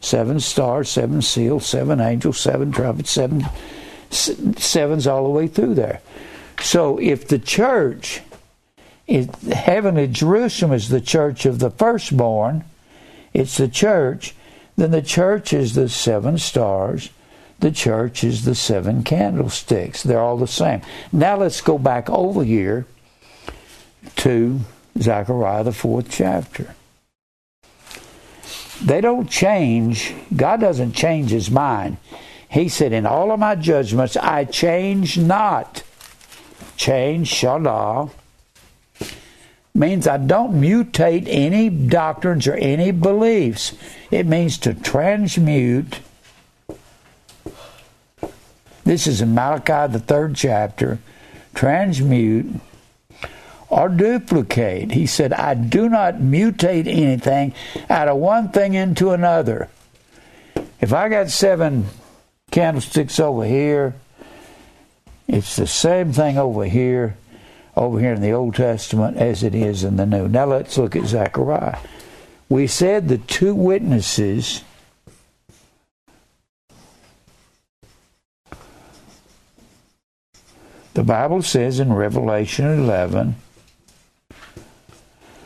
Seven 0.00 0.40
stars, 0.40 0.88
seven 0.90 1.22
seals, 1.22 1.66
seven 1.66 2.00
angels, 2.00 2.38
seven 2.38 2.70
trumpets, 2.70 3.10
seven 3.10 3.46
sevens 4.10 5.06
all 5.06 5.24
the 5.24 5.30
way 5.30 5.48
through 5.48 5.74
there. 5.74 6.00
So 6.60 6.98
if 6.98 7.28
the 7.28 7.38
church, 7.38 8.20
is, 9.06 9.28
heavenly 9.50 10.06
Jerusalem 10.06 10.72
is 10.72 10.88
the 10.88 11.00
church 11.00 11.46
of 11.46 11.58
the 11.58 11.70
firstborn, 11.70 12.64
it's 13.32 13.56
the 13.56 13.68
church, 13.68 14.34
then 14.76 14.90
the 14.90 15.02
church 15.02 15.52
is 15.52 15.74
the 15.74 15.88
seven 15.88 16.38
stars, 16.38 17.10
the 17.60 17.70
church 17.70 18.22
is 18.22 18.44
the 18.44 18.54
seven 18.54 19.02
candlesticks. 19.02 20.02
They're 20.02 20.20
all 20.20 20.36
the 20.36 20.46
same. 20.46 20.82
Now 21.12 21.36
let's 21.36 21.60
go 21.60 21.78
back 21.78 22.08
over 22.08 22.44
here 22.44 22.86
to 24.16 24.60
Zechariah, 24.98 25.64
the 25.64 25.72
fourth 25.72 26.08
chapter. 26.10 26.74
They 28.82 29.00
don't 29.00 29.28
change. 29.28 30.14
God 30.34 30.60
doesn't 30.60 30.92
change 30.92 31.30
his 31.30 31.50
mind. 31.50 31.96
He 32.48 32.68
said, 32.68 32.92
In 32.92 33.06
all 33.06 33.32
of 33.32 33.40
my 33.40 33.56
judgments, 33.56 34.16
I 34.16 34.44
change 34.44 35.18
not. 35.18 35.82
Change, 36.76 37.28
shalah, 37.28 38.10
means 39.74 40.06
I 40.06 40.16
don't 40.16 40.60
mutate 40.60 41.24
any 41.26 41.68
doctrines 41.70 42.46
or 42.46 42.54
any 42.54 42.92
beliefs. 42.92 43.74
It 44.12 44.26
means 44.26 44.58
to 44.58 44.74
transmute 44.74 45.98
this 48.88 49.06
is 49.06 49.20
in 49.20 49.34
Malachi, 49.34 49.92
the 49.92 49.98
third 49.98 50.34
chapter. 50.34 50.98
Transmute 51.54 52.46
or 53.68 53.90
duplicate. 53.90 54.92
He 54.92 55.04
said, 55.04 55.34
I 55.34 55.52
do 55.52 55.90
not 55.90 56.14
mutate 56.14 56.86
anything 56.86 57.52
out 57.90 58.08
of 58.08 58.16
one 58.16 58.48
thing 58.48 58.72
into 58.72 59.10
another. 59.10 59.68
If 60.80 60.94
I 60.94 61.10
got 61.10 61.28
seven 61.28 61.84
candlesticks 62.50 63.20
over 63.20 63.44
here, 63.44 63.94
it's 65.26 65.56
the 65.56 65.66
same 65.66 66.14
thing 66.14 66.38
over 66.38 66.64
here, 66.64 67.18
over 67.76 68.00
here 68.00 68.14
in 68.14 68.22
the 68.22 68.32
Old 68.32 68.54
Testament 68.54 69.18
as 69.18 69.42
it 69.42 69.54
is 69.54 69.84
in 69.84 69.96
the 69.96 70.06
New. 70.06 70.28
Now 70.28 70.46
let's 70.46 70.78
look 70.78 70.96
at 70.96 71.04
Zechariah. 71.04 71.76
We 72.48 72.66
said 72.66 73.08
the 73.08 73.18
two 73.18 73.54
witnesses 73.54 74.64
The 80.98 81.04
Bible 81.04 81.42
says 81.42 81.78
in 81.78 81.92
Revelation 81.92 82.66
11 82.66 83.36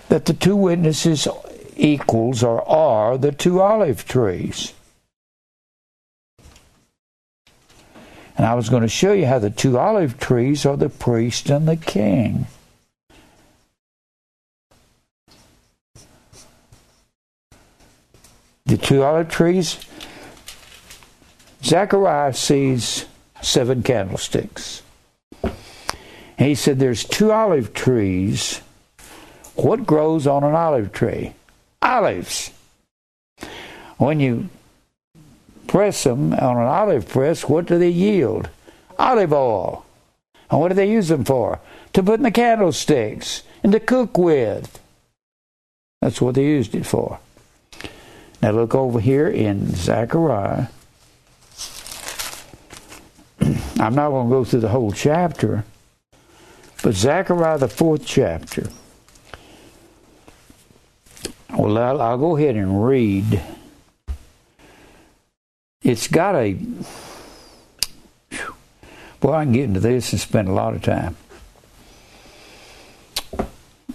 that 0.09 0.25
the 0.25 0.33
two 0.33 0.57
witnesses 0.57 1.29
equals 1.77 2.43
or 2.43 2.67
are 2.67 3.19
the 3.19 3.33
two 3.33 3.61
olive 3.61 4.09
trees. 4.09 4.73
And 8.35 8.47
I 8.47 8.55
was 8.55 8.71
going 8.71 8.81
to 8.81 8.89
show 8.89 9.13
you 9.13 9.27
how 9.27 9.39
the 9.39 9.51
two 9.51 9.77
olive 9.77 10.19
trees 10.19 10.65
are 10.65 10.79
the 10.79 10.89
priest 10.89 11.51
and 11.51 11.69
the 11.69 11.77
king. 11.77 12.47
The 18.65 18.79
two 18.79 19.03
olive 19.03 19.29
trees, 19.29 19.79
Zechariah 21.63 22.33
sees 22.33 23.05
seven 23.43 23.83
candlesticks. 23.83 24.82
And 26.39 26.49
he 26.49 26.55
said, 26.55 26.79
There's 26.79 27.05
two 27.05 27.33
olive 27.33 27.75
trees. 27.75 28.61
What 29.55 29.87
grows 29.87 30.27
on 30.27 30.45
an 30.45 30.55
olive 30.55 30.93
tree? 30.93 31.35
Olives. 31.83 32.51
When 33.99 34.19
you 34.19 34.49
press 35.67 36.05
them 36.05 36.33
on 36.33 36.57
an 36.57 36.67
olive 36.67 37.09
press, 37.09 37.49
what 37.49 37.67
do 37.67 37.79
they 37.79 37.91
yield? 37.91 38.49
Olive 38.99 39.33
oil. 39.33 39.85
And 40.51 40.61
what 40.61 40.69
do 40.69 40.75
they 40.75 40.91
use 40.91 41.09
them 41.09 41.25
for? 41.25 41.61
To 41.95 42.03
put 42.03 42.21
in 42.21 42.25
the 42.25 42.31
candlesticks 42.31 43.43
and 43.63 43.73
to 43.73 43.81
cook 43.81 44.19
with. 44.19 44.79
That's 46.01 46.21
what 46.21 46.35
they 46.35 46.45
used 46.45 46.75
it 46.75 46.85
for. 46.85 47.21
Now 48.43 48.51
look 48.51 48.75
over 48.75 48.99
here 48.99 49.29
in 49.29 49.75
Zechariah. 49.75 50.67
I'm 53.79 53.95
not 53.95 54.11
going 54.11 54.29
to 54.29 54.35
go 54.35 54.45
through 54.45 54.61
the 54.61 54.69
whole 54.69 54.93
chapter, 54.93 55.65
but 56.83 56.95
Zechariah, 56.95 57.59
the 57.59 57.69
fourth 57.69 58.05
chapter. 58.05 58.69
Well, 61.57 61.79
I'll, 61.79 62.03
I'll 62.03 62.19
go 62.19 62.37
ahead 62.37 62.57
and 62.57 62.85
read. 62.85 63.41
It's 65.83 66.09
got 66.09 66.35
a. 66.35 66.59
Boy, 69.21 69.33
I 69.33 69.45
can 69.45 69.53
get 69.53 69.65
into 69.65 69.81
this 69.81 70.13
and 70.13 70.21
spend 70.21 70.49
a 70.49 70.53
lot 70.53 70.75
of 70.75 70.83
time. 70.83 71.17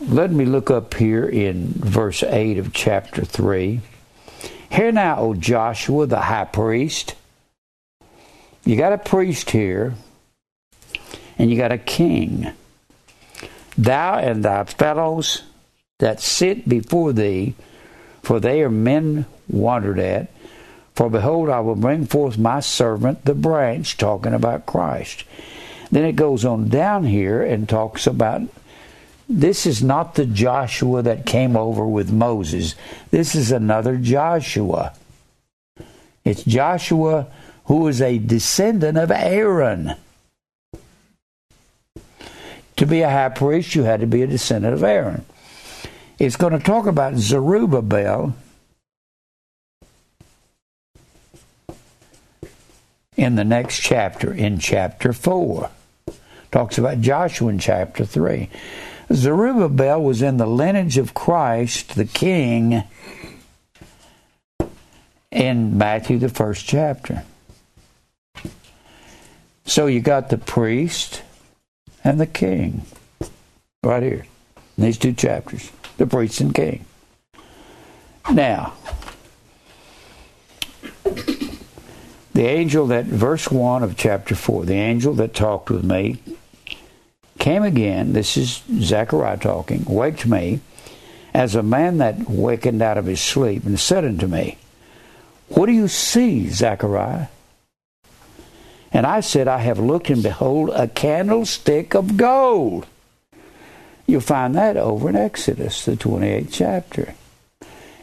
Let 0.07 0.31
me 0.31 0.45
look 0.45 0.71
up 0.71 0.93
here 0.93 1.27
in 1.27 1.73
verse 1.73 2.23
8 2.23 2.59
of 2.59 2.71
chapter 2.71 3.25
3. 3.25 3.81
Hear 4.69 4.91
now, 4.93 5.19
O 5.19 5.33
Joshua, 5.33 6.05
the 6.05 6.21
high 6.21 6.45
priest. 6.45 7.15
You 8.63 8.77
got 8.77 8.93
a 8.93 8.97
priest 8.97 9.49
here, 9.49 9.95
and 11.37 11.51
you 11.51 11.57
got 11.57 11.73
a 11.73 11.77
king 11.77 12.53
thou 13.77 14.17
and 14.17 14.43
thy 14.43 14.63
fellows 14.65 15.43
that 15.99 16.19
sit 16.19 16.67
before 16.67 17.13
thee, 17.13 17.55
for 18.23 18.39
they 18.39 18.61
are 18.61 18.69
men 18.69 19.25
wondered 19.47 19.99
at. 19.99 20.29
For 20.95 21.09
behold, 21.09 21.49
I 21.49 21.59
will 21.59 21.75
bring 21.75 22.05
forth 22.05 22.37
my 22.37 22.59
servant 22.59 23.25
the 23.25 23.35
branch, 23.35 23.97
talking 23.97 24.33
about 24.33 24.65
Christ. 24.65 25.23
Then 25.91 26.05
it 26.05 26.15
goes 26.15 26.43
on 26.43 26.69
down 26.69 27.05
here 27.05 27.41
and 27.43 27.69
talks 27.69 28.07
about 28.07 28.41
this 29.29 29.65
is 29.65 29.83
not 29.83 30.15
the 30.15 30.25
Joshua 30.25 31.01
that 31.01 31.25
came 31.25 31.57
over 31.57 31.85
with 31.85 32.11
Moses. 32.11 32.75
This 33.11 33.35
is 33.35 33.51
another 33.51 33.97
Joshua. 33.97 34.93
It's 36.23 36.43
Joshua 36.43 37.27
who 37.65 37.87
is 37.87 38.01
a 38.01 38.17
descendant 38.17 38.97
of 38.97 39.11
Aaron. 39.11 39.95
To 42.77 42.85
be 42.85 43.01
a 43.01 43.09
high 43.09 43.29
priest, 43.29 43.75
you 43.75 43.83
had 43.83 44.01
to 44.01 44.07
be 44.07 44.21
a 44.21 44.27
descendant 44.27 44.73
of 44.73 44.83
Aaron. 44.83 45.25
It's 46.19 46.35
going 46.35 46.53
to 46.53 46.59
talk 46.59 46.85
about 46.85 47.15
Zerubbabel 47.15 48.35
in 53.15 53.35
the 53.35 53.43
next 53.43 53.79
chapter, 53.79 54.31
in 54.31 54.59
chapter 54.59 55.11
4. 55.11 55.69
Talks 56.51 56.77
about 56.77 57.01
Joshua 57.01 57.49
in 57.49 57.59
chapter 57.59 58.05
3. 58.05 58.49
Zerubbabel 59.11 60.01
was 60.01 60.21
in 60.21 60.37
the 60.37 60.47
lineage 60.47 60.97
of 60.97 61.13
Christ, 61.13 61.95
the 61.95 62.05
king, 62.05 62.83
in 65.31 65.77
Matthew, 65.77 66.19
the 66.19 66.29
first 66.29 66.65
chapter. 66.65 67.23
So 69.65 69.87
you 69.87 69.99
got 69.99 70.29
the 70.29 70.37
priest, 70.37 71.21
and 72.07 72.21
the 72.21 72.25
king. 72.25 72.83
Right 73.83 74.01
here. 74.01 74.25
In 74.77 74.85
these 74.85 74.97
two 74.97 75.11
chapters. 75.11 75.71
The 75.97 76.07
priest 76.07 76.39
and 76.39 76.55
king. 76.55 76.85
Now, 78.31 78.73
the 82.33 82.45
angel 82.45 82.87
that, 82.87 83.05
verse 83.05 83.51
1 83.51 83.83
of 83.83 83.97
chapter 83.97 84.35
4, 84.35 84.65
the 84.65 84.75
angel 84.75 85.13
that 85.15 85.33
talked 85.33 85.69
with 85.69 85.83
me 85.83 86.19
came 87.39 87.63
again, 87.63 88.13
this 88.13 88.37
is 88.37 88.63
Zechariah 88.79 89.37
talking, 89.37 89.83
waked 89.85 90.25
me 90.25 90.61
as 91.33 91.55
a 91.55 91.63
man 91.63 91.97
that 91.97 92.29
wakened 92.29 92.81
out 92.81 92.97
of 92.97 93.05
his 93.05 93.21
sleep 93.21 93.65
and 93.65 93.79
said 93.79 94.05
unto 94.05 94.27
me, 94.27 94.57
What 95.49 95.65
do 95.65 95.73
you 95.73 95.87
see, 95.87 96.49
Zechariah? 96.49 97.27
And 98.91 99.05
I 99.05 99.19
said, 99.19 99.47
I 99.47 99.59
have 99.59 99.79
looked 99.79 100.09
and 100.09 100.23
behold 100.23 100.69
a 100.69 100.87
candlestick 100.87 101.93
of 101.93 102.17
gold. 102.17 102.87
You'll 104.05 104.21
find 104.21 104.55
that 104.55 104.77
over 104.77 105.09
in 105.09 105.15
Exodus, 105.15 105.83
the 105.83 105.97
28th 105.97 106.49
chapter. 106.51 107.13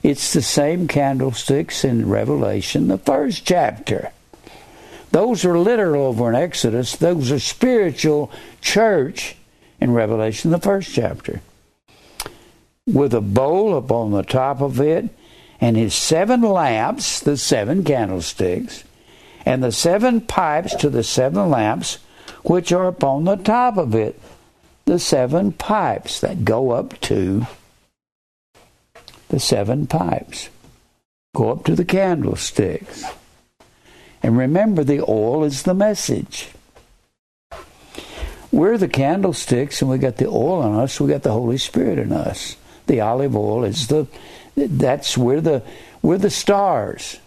It's 0.03 0.35
the 0.35 0.43
same 0.43 0.87
candlesticks 0.87 1.83
in 1.83 2.11
Revelation, 2.11 2.89
the 2.89 2.99
first 2.99 3.47
chapter. 3.47 4.13
Those 5.13 5.47
are 5.47 5.59
literal 5.59 6.07
over 6.07 6.29
in 6.29 6.35
Exodus. 6.35 6.97
Those 6.97 7.33
are 7.33 7.39
spiritual 7.39 8.31
church 8.61 9.37
in 9.81 9.93
Revelation, 9.95 10.51
the 10.51 10.59
first 10.59 10.93
chapter. 10.93 11.41
With 12.87 13.15
a 13.15 13.23
bowl 13.23 13.79
upon 13.79 14.11
the 14.11 14.23
top 14.23 14.61
of 14.61 14.79
it, 14.81 15.09
and 15.61 15.77
his 15.77 15.95
seven 15.95 16.43
lamps, 16.43 17.21
the 17.21 17.39
seven 17.39 17.85
candlesticks, 17.85 18.85
and 19.47 19.63
the 19.63 19.73
seven 19.73 20.21
pipes 20.21 20.75
to 20.77 20.89
the 20.89 21.03
seven 21.03 21.51
lamps 21.51 21.99
which 22.43 22.73
are 22.73 22.87
upon 22.87 23.25
the 23.25 23.37
top 23.37 23.77
of 23.77 23.95
it. 23.95 24.21
The 24.85 24.99
seven 24.99 25.53
pipes 25.53 26.21
that 26.21 26.45
go 26.45 26.73
up 26.73 27.01
to 27.03 27.47
the 29.29 29.41
seven 29.41 29.87
pipes 29.87 30.51
go 31.35 31.53
up 31.53 31.65
to 31.65 31.75
the 31.75 31.85
candlesticks. 31.85 33.05
And 34.23 34.39
remember, 34.39 34.85
the 34.85 35.03
oil 35.09 35.45
is 35.45 35.63
the 35.63 35.75
message. 35.75 36.51
We're 38.53 38.79
the 38.79 38.89
candlesticks, 38.89 39.83
and 39.83 39.91
we 39.91 39.99
got 39.99 40.17
the 40.17 40.29
oil 40.29 40.65
in 40.67 40.75
us. 40.75 41.01
We 41.01 41.11
got 41.11 41.23
the 41.23 41.33
Holy 41.33 41.59
Spirit 41.59 41.99
in 41.99 42.13
us. 42.13 42.57
The 42.87 43.01
olive 43.01 43.35
oil 43.35 43.65
is 43.65 43.89
the. 43.89 44.07
That's 44.57 45.19
we're 45.19 45.41
the 45.41 45.63
we're 46.03 46.19
the 46.19 46.31
stars 46.31 47.19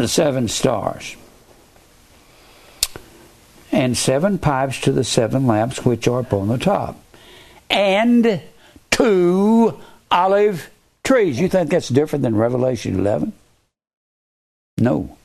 the 0.00 0.08
seven 0.08 0.46
stars, 0.46 1.16
and 3.72 3.96
seven 3.96 4.38
pipes 4.38 4.80
to 4.80 4.92
the 4.92 5.02
seven 5.02 5.46
lamps 5.46 5.84
which 5.84 6.06
are 6.06 6.20
upon 6.20 6.46
the 6.48 6.58
top, 6.58 6.96
and 7.68 8.40
two 8.90 9.78
olive 10.10 10.70
trees. 11.02 11.40
You 11.40 11.48
think 11.48 11.70
that's 11.70 11.88
different 11.88 12.22
than 12.22 12.36
Revelation 12.36 12.98
11? 12.98 13.32
No. 14.78 15.16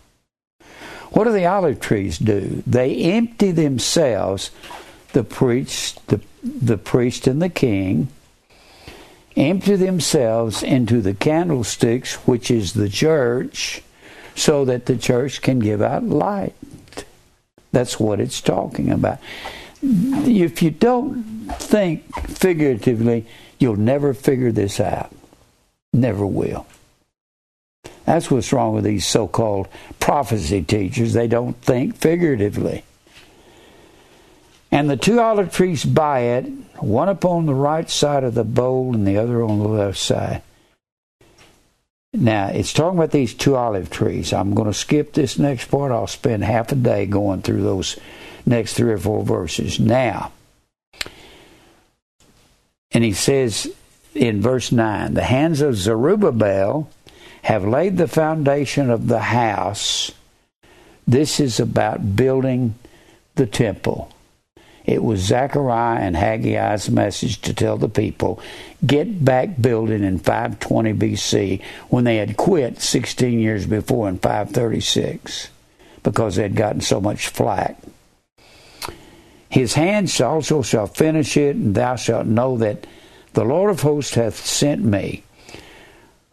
What 1.11 1.25
do 1.25 1.31
the 1.31 1.45
olive 1.45 1.79
trees 1.79 2.17
do? 2.17 2.63
They 2.65 2.95
empty 3.13 3.51
themselves, 3.51 4.49
the 5.11 5.23
priest, 5.23 6.05
the, 6.07 6.19
the 6.43 6.77
priest 6.77 7.27
and 7.27 7.39
the 7.39 7.49
king, 7.49 8.07
empty 9.37 9.75
themselves 9.75 10.63
into 10.63 11.01
the 11.01 11.13
candlesticks, 11.13 12.15
which 12.27 12.49
is 12.49 12.73
the 12.73 12.89
church, 12.89 13.83
so 14.35 14.65
that 14.65 14.85
the 14.85 14.97
church 14.97 15.41
can 15.41 15.59
give 15.59 15.81
out 15.81 16.03
light. 16.03 16.55
That's 17.71 17.99
what 17.99 18.19
it's 18.19 18.41
talking 18.41 18.91
about. 18.91 19.19
if 19.81 20.61
you 20.61 20.71
don't 20.71 21.23
think 21.57 22.15
figuratively, 22.29 23.25
you'll 23.59 23.75
never 23.75 24.13
figure 24.13 24.51
this 24.51 24.79
out. 24.79 25.11
Never 25.91 26.25
will. 26.25 26.65
That's 28.05 28.29
what's 28.29 28.53
wrong 28.53 28.73
with 28.73 28.83
these 28.83 29.07
so 29.07 29.27
called 29.27 29.67
prophecy 29.99 30.61
teachers. 30.61 31.13
They 31.13 31.27
don't 31.27 31.59
think 31.61 31.95
figuratively. 31.95 32.83
And 34.71 34.89
the 34.89 34.97
two 34.97 35.19
olive 35.19 35.53
trees 35.53 35.85
by 35.85 36.21
it, 36.21 36.45
one 36.77 37.07
upon 37.07 37.45
the 37.45 37.53
right 37.53 37.89
side 37.89 38.23
of 38.23 38.33
the 38.33 38.43
bowl 38.43 38.93
and 38.93 39.07
the 39.07 39.17
other 39.17 39.43
on 39.43 39.59
the 39.59 39.67
left 39.67 39.99
side. 39.99 40.41
Now, 42.13 42.49
it's 42.49 42.73
talking 42.73 42.99
about 42.99 43.11
these 43.11 43.33
two 43.33 43.55
olive 43.55 43.89
trees. 43.89 44.33
I'm 44.33 44.53
going 44.53 44.67
to 44.67 44.73
skip 44.73 45.13
this 45.13 45.39
next 45.39 45.65
part. 45.65 45.91
I'll 45.91 46.05
spend 46.05 46.43
half 46.43 46.71
a 46.71 46.75
day 46.75 47.07
going 47.07 47.41
through 47.41 47.63
those 47.63 47.99
next 48.45 48.75
three 48.75 48.93
or 48.93 48.99
four 48.99 49.23
verses. 49.23 49.79
Now, 49.79 50.31
and 52.91 53.03
he 53.03 53.13
says 53.13 53.67
in 54.13 54.41
verse 54.41 54.71
9, 54.71 55.15
the 55.15 55.23
hands 55.23 55.61
of 55.61 55.75
Zerubbabel 55.75 56.87
have 57.43 57.65
laid 57.65 57.97
the 57.97 58.07
foundation 58.07 58.91
of 58.91 59.07
the 59.07 59.19
house. 59.19 60.11
This 61.07 61.39
is 61.39 61.59
about 61.59 62.15
building 62.15 62.75
the 63.35 63.47
temple. 63.47 64.12
It 64.85 65.01
was 65.03 65.21
Zechariah 65.21 66.01
and 66.01 66.15
Haggai's 66.15 66.89
message 66.89 67.41
to 67.41 67.53
tell 67.53 67.77
the 67.77 67.87
people, 67.87 68.39
get 68.85 69.23
back 69.23 69.61
building 69.61 70.03
in 70.03 70.19
520 70.19 70.93
BC 70.93 71.61
when 71.89 72.03
they 72.03 72.17
had 72.17 72.35
quit 72.35 72.81
16 72.81 73.39
years 73.39 73.65
before 73.65 74.09
in 74.09 74.17
536 74.19 75.49
because 76.03 76.35
they 76.35 76.43
had 76.43 76.55
gotten 76.55 76.81
so 76.81 76.99
much 76.99 77.29
flack. 77.29 77.77
His 79.49 79.75
hands 79.75 80.19
also 80.19 80.61
shall 80.63 80.87
finish 80.87 81.37
it, 81.37 81.55
and 81.55 81.75
thou 81.75 81.95
shalt 81.95 82.25
know 82.25 82.57
that 82.57 82.85
the 83.33 83.45
Lord 83.45 83.71
of 83.71 83.81
hosts 83.81 84.15
hath 84.15 84.45
sent 84.45 84.83
me. 84.83 85.23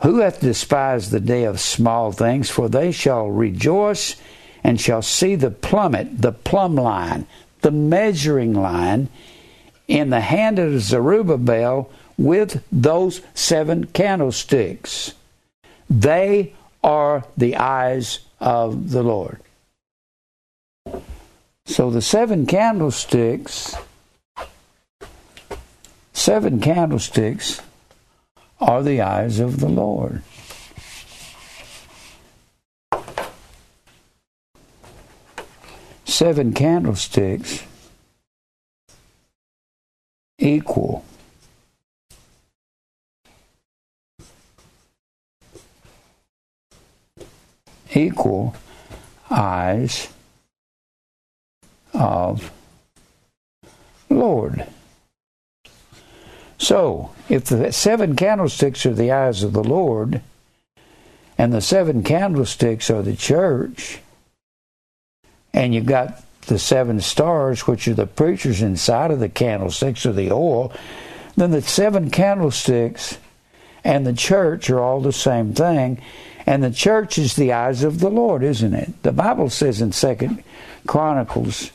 Who 0.02 0.20
hath 0.20 0.40
despised 0.40 1.10
the 1.10 1.20
day 1.20 1.44
of 1.44 1.60
small 1.60 2.12
things? 2.12 2.48
For 2.48 2.68
they 2.68 2.90
shall 2.90 3.28
rejoice 3.28 4.16
and 4.64 4.80
shall 4.80 5.02
see 5.02 5.34
the 5.34 5.50
plummet, 5.50 6.22
the 6.22 6.32
plumb 6.32 6.76
line, 6.76 7.26
the 7.60 7.70
measuring 7.70 8.54
line 8.54 9.08
in 9.88 10.10
the 10.10 10.20
hand 10.20 10.58
of 10.58 10.80
Zerubbabel 10.80 11.90
with 12.16 12.62
those 12.70 13.22
seven 13.34 13.86
candlesticks. 13.86 15.14
They 15.88 16.54
are 16.82 17.24
the 17.36 17.56
eyes 17.56 18.20
of 18.38 18.90
the 18.90 19.02
Lord. 19.02 19.40
So 21.66 21.90
the 21.90 22.02
seven 22.02 22.46
candlesticks, 22.46 23.76
seven 26.12 26.60
candlesticks 26.60 27.60
are 28.60 28.82
the 28.82 29.00
eyes 29.00 29.38
of 29.38 29.60
the 29.60 29.68
Lord. 29.68 30.22
Seven 36.10 36.52
candlesticks 36.52 37.62
equal 40.38 41.04
equal 47.94 48.54
eyes 49.30 50.08
of 51.92 52.50
Lord. 54.08 54.66
So, 56.58 57.10
if 57.28 57.44
the 57.44 57.72
seven 57.72 58.16
candlesticks 58.16 58.84
are 58.86 58.94
the 58.94 59.12
eyes 59.12 59.42
of 59.42 59.52
the 59.52 59.64
Lord, 59.64 60.20
and 61.38 61.52
the 61.52 61.60
seven 61.60 62.02
candlesticks 62.02 62.90
are 62.90 63.02
the 63.02 63.16
church, 63.16 64.00
and 65.52 65.74
you've 65.74 65.86
got 65.86 66.22
the 66.46 66.58
seven 66.58 67.00
stars, 67.00 67.66
which 67.66 67.86
are 67.88 67.94
the 67.94 68.06
preachers 68.06 68.62
inside 68.62 69.10
of 69.10 69.20
the 69.20 69.28
candlesticks 69.28 70.06
or 70.06 70.12
the 70.12 70.32
oil, 70.32 70.72
then 71.36 71.50
the 71.50 71.62
seven 71.62 72.10
candlesticks 72.10 73.18
and 73.84 74.06
the 74.06 74.12
church 74.12 74.68
are 74.70 74.80
all 74.80 75.00
the 75.00 75.12
same 75.12 75.52
thing. 75.54 76.00
And 76.46 76.62
the 76.62 76.70
church 76.70 77.18
is 77.18 77.36
the 77.36 77.52
eyes 77.52 77.82
of 77.82 78.00
the 78.00 78.10
Lord, 78.10 78.42
isn't 78.42 78.74
it? 78.74 79.02
The 79.02 79.12
Bible 79.12 79.50
says 79.50 79.80
in 79.80 79.92
Second 79.92 80.42
Chronicles 80.86 81.70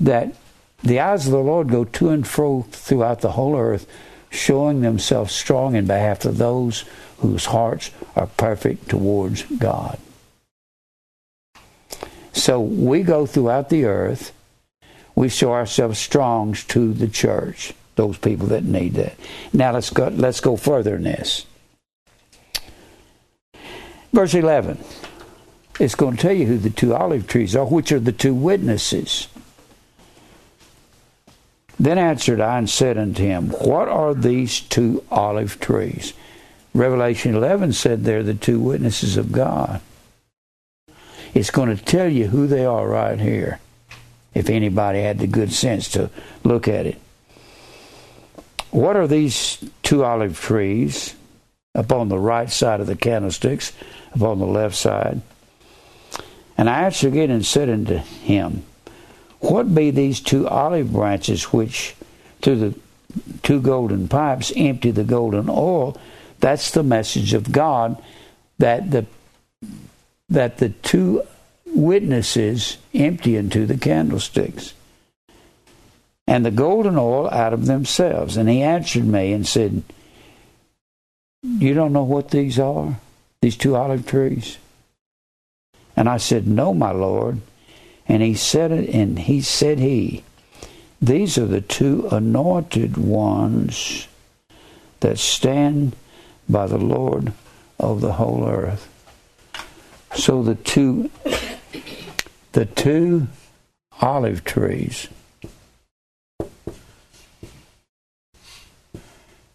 that 0.00 0.34
the 0.82 1.00
eyes 1.00 1.26
of 1.26 1.32
the 1.32 1.38
Lord 1.38 1.68
go 1.68 1.84
to 1.84 2.08
and 2.10 2.26
fro 2.26 2.62
throughout 2.70 3.20
the 3.20 3.32
whole 3.32 3.56
earth, 3.56 3.86
showing 4.30 4.80
themselves 4.80 5.34
strong 5.34 5.76
in 5.76 5.86
behalf 5.86 6.24
of 6.24 6.38
those 6.38 6.84
whose 7.18 7.46
hearts 7.46 7.90
are 8.16 8.26
perfect 8.26 8.88
towards 8.88 9.42
God. 9.42 9.98
So 12.32 12.60
we 12.60 13.02
go 13.02 13.26
throughout 13.26 13.68
the 13.68 13.84
earth. 13.84 14.32
We 15.14 15.28
show 15.28 15.52
ourselves 15.52 15.98
strong 15.98 16.54
to 16.54 16.92
the 16.92 17.08
church, 17.08 17.74
those 17.96 18.16
people 18.18 18.46
that 18.48 18.64
need 18.64 18.94
that. 18.94 19.14
Now 19.52 19.72
let's 19.72 19.90
go 19.90 20.08
let's 20.08 20.40
go 20.40 20.56
further 20.56 20.96
in 20.96 21.04
this. 21.04 21.46
Verse 24.12 24.34
11. 24.34 24.78
It's 25.80 25.94
going 25.94 26.16
to 26.16 26.22
tell 26.22 26.32
you 26.32 26.46
who 26.46 26.58
the 26.58 26.70
two 26.70 26.94
olive 26.94 27.26
trees 27.26 27.56
are, 27.56 27.64
which 27.64 27.92
are 27.92 28.00
the 28.00 28.12
two 28.12 28.34
witnesses. 28.34 29.26
Then 31.80 31.98
answered 31.98 32.40
I 32.40 32.58
and 32.58 32.68
said 32.68 32.98
unto 32.98 33.22
him, 33.22 33.48
What 33.48 33.88
are 33.88 34.14
these 34.14 34.60
two 34.60 35.02
olive 35.10 35.58
trees? 35.60 36.12
Revelation 36.74 37.34
11 37.34 37.72
said 37.72 38.04
they're 38.04 38.22
the 38.22 38.34
two 38.34 38.60
witnesses 38.60 39.16
of 39.16 39.32
God. 39.32 39.80
It's 41.34 41.50
going 41.50 41.74
to 41.74 41.82
tell 41.82 42.08
you 42.08 42.26
who 42.26 42.46
they 42.46 42.64
are 42.64 42.86
right 42.86 43.18
here, 43.18 43.60
if 44.34 44.50
anybody 44.50 45.00
had 45.00 45.18
the 45.18 45.26
good 45.26 45.52
sense 45.52 45.88
to 45.92 46.10
look 46.44 46.68
at 46.68 46.86
it. 46.86 46.98
What 48.70 48.96
are 48.96 49.06
these 49.06 49.62
two 49.82 50.04
olive 50.04 50.40
trees 50.40 51.14
upon 51.74 52.08
the 52.08 52.18
right 52.18 52.50
side 52.50 52.80
of 52.80 52.86
the 52.86 52.96
candlesticks, 52.96 53.72
upon 54.14 54.38
the 54.38 54.46
left 54.46 54.76
side? 54.76 55.20
And 56.56 56.68
I 56.68 56.84
answered 56.84 57.08
again 57.08 57.30
and 57.30 57.44
said 57.44 57.68
unto 57.68 57.96
him, 57.96 58.64
What 59.40 59.74
be 59.74 59.90
these 59.90 60.20
two 60.20 60.46
olive 60.48 60.92
branches 60.92 61.44
which 61.44 61.94
through 62.40 62.56
the 62.56 62.74
two 63.42 63.60
golden 63.60 64.08
pipes 64.08 64.52
empty 64.56 64.90
the 64.90 65.04
golden 65.04 65.48
oil? 65.48 65.98
That's 66.40 66.70
the 66.70 66.82
message 66.82 67.34
of 67.34 67.52
God 67.52 68.02
that 68.58 68.90
the 68.90 69.06
that 70.32 70.58
the 70.58 70.70
two 70.70 71.22
witnesses 71.66 72.78
empty 72.94 73.36
into 73.36 73.66
the 73.66 73.76
candlesticks 73.76 74.74
and 76.26 76.44
the 76.44 76.50
golden 76.50 76.96
oil 76.96 77.28
out 77.30 77.52
of 77.52 77.66
themselves. 77.66 78.36
And 78.36 78.48
he 78.48 78.62
answered 78.62 79.04
me 79.04 79.32
and 79.32 79.46
said, 79.46 79.82
You 81.42 81.74
don't 81.74 81.92
know 81.92 82.04
what 82.04 82.30
these 82.30 82.58
are? 82.58 82.98
These 83.42 83.56
two 83.56 83.76
olive 83.76 84.06
trees? 84.06 84.56
And 85.96 86.08
I 86.08 86.16
said, 86.16 86.46
No, 86.46 86.72
my 86.72 86.92
Lord. 86.92 87.40
And 88.08 88.22
he 88.22 88.34
said 88.34 88.72
it, 88.72 88.88
and 88.90 89.18
he 89.18 89.42
said 89.42 89.78
he, 89.78 90.24
These 91.00 91.36
are 91.36 91.46
the 91.46 91.60
two 91.60 92.08
anointed 92.10 92.96
ones 92.96 94.08
that 95.00 95.18
stand 95.18 95.94
by 96.48 96.66
the 96.66 96.78
Lord 96.78 97.32
of 97.78 98.00
the 98.00 98.14
whole 98.14 98.48
earth. 98.48 98.91
So 100.14 100.42
the 100.42 100.54
two 100.54 101.10
the 102.52 102.66
two 102.66 103.28
olive 104.00 104.44
trees 104.44 105.08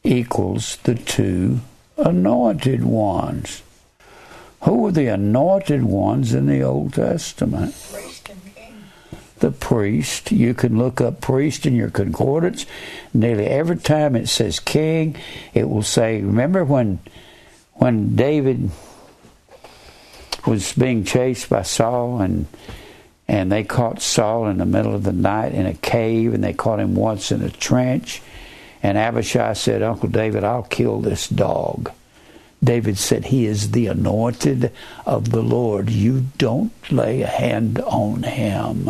equals 0.04 0.78
the 0.78 0.96
two 0.96 1.60
anointed 1.98 2.84
ones. 2.84 3.62
Who 4.64 4.78
were 4.78 4.92
the 4.92 5.08
anointed 5.08 5.84
ones 5.84 6.34
in 6.34 6.48
the 6.48 6.64
Old 6.64 6.94
Testament? 6.94 7.76
The 9.40 9.52
priest. 9.52 10.32
You 10.32 10.56
can 10.56 10.80
look 10.80 11.00
up 11.00 11.22
priest 11.22 11.68
in 11.68 11.76
your 11.76 11.92
concordance. 11.92 12.66
Nearly 13.14 13.46
every 13.46 13.78
time 13.78 14.16
it 14.16 14.28
says 14.28 14.60
king, 14.60 15.16
it 15.54 15.70
will 15.70 15.84
say, 15.84 16.22
remember 16.22 16.66
when 16.66 17.00
when 17.74 18.16
David 18.16 18.72
was 20.48 20.74
being 20.74 21.04
chased 21.04 21.50
by 21.50 21.62
Saul 21.62 22.22
and 22.22 22.48
and 23.30 23.52
they 23.52 23.66
caught 23.66 24.02
Saul 24.02 24.48
in 24.48 24.58
the 24.58 24.66
middle 24.66 24.96
of 24.96 25.04
the 25.04 25.12
night 25.12 25.54
in 25.54 25.66
a 25.66 25.74
cave 25.74 26.34
and 26.34 26.42
they 26.42 26.54
caught 26.54 26.80
him 26.80 26.96
once 26.96 27.32
in 27.32 27.42
a 27.42 27.50
trench 27.50 28.22
and 28.84 28.98
Abishai 28.98 29.54
said, 29.54 29.82
Uncle 29.82 30.10
David, 30.10 30.44
I'll 30.44 30.64
kill 30.64 31.02
this 31.02 31.28
dog. 31.28 31.92
David 32.64 32.98
said, 32.98 33.26
He 33.26 33.46
is 33.46 33.72
the 33.72 33.88
anointed 33.88 34.72
of 35.06 35.32
the 35.32 35.42
Lord. 35.42 35.90
You 35.90 36.26
don't 36.38 36.72
lay 36.92 37.22
a 37.22 37.28
hand 37.28 37.80
on 37.82 38.24
him. 38.24 38.90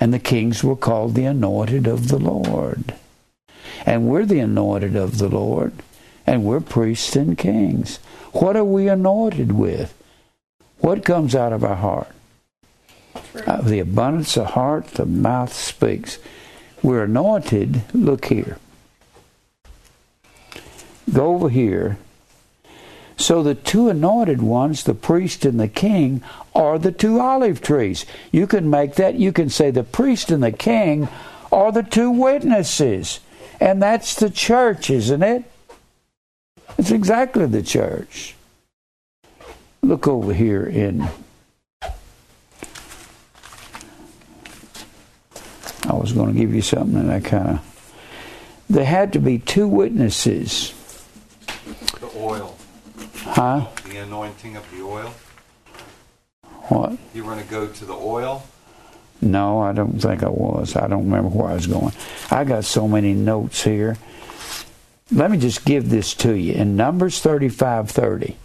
And 0.00 0.12
the 0.12 0.18
kings 0.18 0.64
were 0.64 0.76
called 0.76 1.14
the 1.14 1.24
anointed 1.24 1.86
of 1.86 2.08
the 2.08 2.18
Lord. 2.18 2.94
And 3.86 4.08
we're 4.08 4.26
the 4.26 4.40
anointed 4.40 4.96
of 4.96 5.18
the 5.18 5.28
Lord. 5.28 5.72
And 6.26 6.44
we're 6.44 6.60
priests 6.60 7.14
and 7.14 7.38
kings. 7.38 7.98
What 8.32 8.56
are 8.56 8.64
we 8.64 8.88
anointed 8.88 9.52
with? 9.52 9.94
What 10.82 11.04
comes 11.04 11.36
out 11.36 11.52
of 11.52 11.62
our 11.62 11.76
heart? 11.76 12.08
Out 13.46 13.60
of 13.60 13.68
the 13.68 13.78
abundance 13.78 14.36
of 14.36 14.46
heart, 14.46 14.88
the 14.88 15.06
mouth 15.06 15.52
speaks. 15.52 16.18
We're 16.82 17.04
anointed. 17.04 17.82
Look 17.94 18.24
here. 18.24 18.58
Go 21.12 21.34
over 21.34 21.48
here. 21.48 21.98
So 23.16 23.44
the 23.44 23.54
two 23.54 23.90
anointed 23.90 24.42
ones, 24.42 24.82
the 24.82 24.92
priest 24.92 25.44
and 25.44 25.60
the 25.60 25.68
king, 25.68 26.20
are 26.52 26.80
the 26.80 26.90
two 26.90 27.20
olive 27.20 27.60
trees. 27.60 28.04
You 28.32 28.48
can 28.48 28.68
make 28.68 28.96
that, 28.96 29.14
you 29.14 29.30
can 29.32 29.50
say 29.50 29.70
the 29.70 29.84
priest 29.84 30.32
and 30.32 30.42
the 30.42 30.50
king 30.50 31.08
are 31.52 31.70
the 31.70 31.84
two 31.84 32.10
witnesses. 32.10 33.20
And 33.60 33.80
that's 33.80 34.16
the 34.16 34.30
church, 34.30 34.90
isn't 34.90 35.22
it? 35.22 35.44
It's 36.76 36.90
exactly 36.90 37.46
the 37.46 37.62
church. 37.62 38.34
Look 39.84 40.06
over 40.06 40.32
here 40.32 40.64
in. 40.64 41.08
I 41.82 41.90
was 45.92 46.12
going 46.12 46.32
to 46.32 46.38
give 46.38 46.54
you 46.54 46.62
something 46.62 47.00
and 47.00 47.10
I 47.10 47.18
kind 47.18 47.48
of. 47.48 47.60
There 48.70 48.84
had 48.84 49.12
to 49.14 49.18
be 49.18 49.40
two 49.40 49.66
witnesses. 49.66 50.72
The 52.00 52.08
oil. 52.16 52.56
Huh? 53.16 53.66
The 53.88 53.96
anointing 53.96 54.56
of 54.56 54.70
the 54.70 54.82
oil. 54.82 55.12
What? 56.68 56.96
You 57.12 57.24
were 57.24 57.32
going 57.32 57.44
to 57.44 57.50
go 57.50 57.66
to 57.66 57.84
the 57.84 57.92
oil? 57.92 58.46
No, 59.20 59.60
I 59.60 59.72
don't 59.72 60.00
think 60.00 60.22
I 60.22 60.28
was. 60.28 60.76
I 60.76 60.86
don't 60.86 61.10
remember 61.10 61.30
where 61.30 61.50
I 61.50 61.54
was 61.54 61.66
going. 61.66 61.92
I 62.30 62.44
got 62.44 62.64
so 62.64 62.86
many 62.86 63.14
notes 63.14 63.64
here. 63.64 63.96
Let 65.10 65.32
me 65.32 65.38
just 65.38 65.64
give 65.64 65.90
this 65.90 66.14
to 66.14 66.34
you. 66.34 66.52
In 66.52 66.76
Numbers 66.76 67.20
35 67.20 67.90
30. 67.90 68.36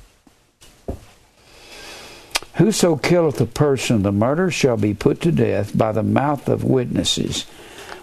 Whoso 2.58 2.96
killeth 2.96 3.40
a 3.40 3.46
person, 3.46 4.02
the 4.02 4.12
murder 4.12 4.50
shall 4.50 4.78
be 4.78 4.94
put 4.94 5.22
to 5.22 5.32
death 5.32 5.78
by 5.78 5.92
the 5.92 6.02
mouth 6.02 6.50
of 6.50 6.64
witnesses. 6.64 7.46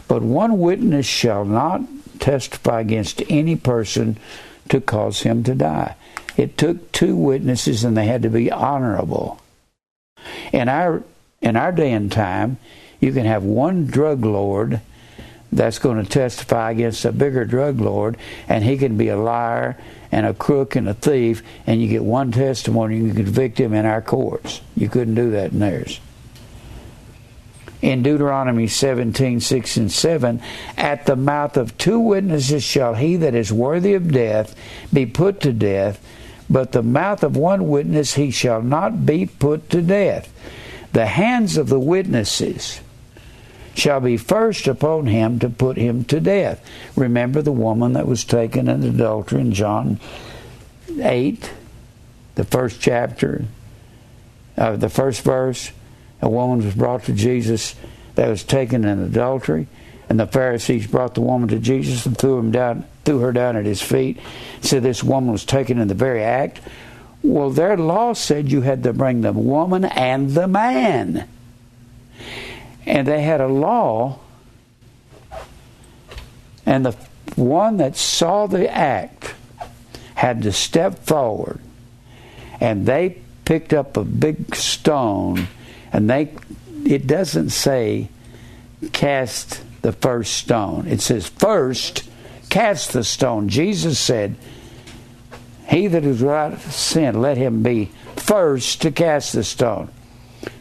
But 0.07 0.23
one 0.23 0.59
witness 0.59 1.07
shall 1.07 1.45
not 1.45 1.83
testify 2.21 2.81
against 2.81 3.23
any 3.29 3.57
person 3.57 4.17
to 4.69 4.81
cause 4.81 5.23
him 5.23 5.43
to 5.45 5.55
die. 5.55 5.97
It 6.37 6.57
took 6.57 6.93
two 6.93 7.17
witnesses 7.17 7.85
and 7.85 7.97
they 7.97 8.07
had 8.07 8.23
to 8.23 8.31
be 8.31 8.51
honorable. 8.51 9.41
In 10.53 10.69
our 10.69 11.03
in 11.43 11.57
our 11.57 11.73
day 11.73 11.93
and 11.93 12.11
time, 12.11 12.57
you 13.01 13.13
can 13.13 13.27
have 13.27 13.43
one 13.43 13.87
drug 13.87 14.25
lord 14.25 14.81
that's 15.53 15.79
going 15.79 16.03
to 16.03 16.09
testify 16.09 16.71
against 16.71 17.05
a 17.05 17.13
bigger 17.13 17.45
drug 17.45 17.81
lord, 17.81 18.17
and 18.49 18.65
he 18.65 18.77
can 18.77 18.97
be 18.97 19.09
a 19.09 19.17
liar 19.17 19.77
and 20.15 20.27
a 20.27 20.33
crook 20.33 20.77
and 20.77 20.89
a 20.89 20.95
thief, 20.95 21.43
and 21.67 21.83
you 21.83 21.89
get 21.89 22.05
one 22.05 22.31
testimony 22.31 22.99
and 22.99 23.09
you 23.09 23.15
convict 23.15 23.59
him 23.59 23.75
in 23.75 23.85
our 23.85 24.01
courts. 24.01 24.61
You 24.77 24.89
couldn't 24.89 25.17
do 25.17 25.33
that 25.33 25.51
in 25.51 25.59
theirs. 25.59 25.99
In 27.83 28.05
Deuteronomy 28.05 28.69
17, 28.69 29.41
6 29.41 29.77
and 29.77 29.91
7, 29.91 30.41
at 30.77 31.05
the 31.07 31.17
mouth 31.17 31.57
of 31.57 31.77
two 31.79 31.99
witnesses 31.99 32.63
shall 32.63 32.95
he 32.95 33.17
that 33.17 33.35
is 33.35 33.53
worthy 33.53 33.95
of 33.95 34.13
death 34.13 34.55
be 34.93 35.05
put 35.05 35.41
to 35.41 35.53
death, 35.53 36.01
but 36.49 36.71
the 36.71 36.85
mouth 36.85 37.25
of 37.25 37.37
one 37.37 37.69
witness 37.69 38.15
he 38.15 38.31
shall 38.31 38.63
not 38.63 39.05
be 39.05 39.27
put 39.27 39.69
to 39.71 39.83
death. 39.83 40.33
The 40.93 41.07
hands 41.07 41.57
of 41.57 41.69
the 41.69 41.81
witnesses 41.81 42.81
shall 43.75 44.01
be 44.01 44.17
first 44.17 44.67
upon 44.67 45.07
him 45.07 45.39
to 45.41 45.51
put 45.51 45.77
him 45.77 46.05
to 46.05 46.21
death. 46.21 46.65
Remember 46.97 47.43
the 47.43 47.53
woman 47.53 47.95
that 47.95 48.07
was 48.07 48.25
taken 48.25 48.69
in 48.69 48.83
adultery 48.83 49.41
in 49.41 49.53
John 49.53 50.01
8, 51.01 51.51
the 52.37 52.45
first 52.45 52.81
chapter, 52.81 53.45
uh, 54.57 54.77
the 54.77 54.89
first 54.89 55.23
verse. 55.23 55.73
A 56.23 56.29
woman 56.29 56.65
was 56.65 56.75
brought 56.75 57.05
to 57.05 57.13
Jesus 57.13 57.75
that 58.15 58.29
was 58.29 58.45
taken 58.45 58.85
in 58.85 59.03
adultery, 59.03 59.67
and 60.09 60.19
the 60.19 60.27
Pharisees 60.27 60.87
brought 60.87 61.15
the 61.15 61.21
woman 61.21 61.49
to 61.49 61.59
Jesus 61.59 62.07
and 62.07 62.17
threw 62.17 62.39
him 62.39 62.51
down, 62.51 62.87
threw 63.05 63.19
her 63.19 63.33
down 63.33 63.57
at 63.57 63.67
his 63.67 63.83
feet. 63.83 64.19
Said 64.63 64.83
this 64.83 65.03
woman 65.03 65.33
was 65.33 65.45
taken 65.45 65.79
in 65.79 65.89
the 65.89 65.95
very 65.95 66.23
act. 66.23 66.61
Well, 67.23 67.51
their 67.51 67.77
law 67.77 68.13
said 68.13 68.53
you 68.53 68.61
had 68.61 68.83
to 68.85 68.93
bring 68.93 69.23
the 69.23 69.33
woman 69.33 69.85
and 69.85 70.31
the 70.31 70.47
man. 70.47 71.27
And 72.87 73.07
they 73.07 73.23
had 73.23 73.41
a 73.41 73.49
law, 73.49 74.19
and 76.67 76.85
the 76.85 76.97
one 77.37 77.79
that 77.79 77.97
saw 77.97 78.47
the 78.47 78.71
act 78.71 79.35
had 80.15 80.43
to 80.43 80.53
step 80.53 80.99
forward, 81.01 81.61
and 82.61 82.87
they 82.87 83.19
picked 83.45 83.73
up 83.73 83.97
a 83.97 84.05
big 84.05 84.55
stone, 84.55 85.49
and 85.93 86.09
they 86.09 86.35
it 86.85 87.07
doesn't 87.07 87.51
say 87.51 88.09
cast 88.93 89.63
the 89.83 89.93
first 89.93 90.35
stone. 90.35 90.87
It 90.87 91.01
says 91.01 91.29
first 91.29 92.05
cast 92.51 92.93
the 92.93 93.05
stone. 93.05 93.49
Jesus 93.49 93.99
said, 93.99 94.37
He 95.69 95.87
that 95.89 96.05
is 96.05 96.23
without 96.23 96.61
sin, 96.61 97.21
let 97.21 97.37
him 97.37 97.63
be 97.63 97.91
first 98.17 98.83
to 98.83 98.91
cast 98.91 99.33
the 99.33 99.45
stone. 99.45 99.91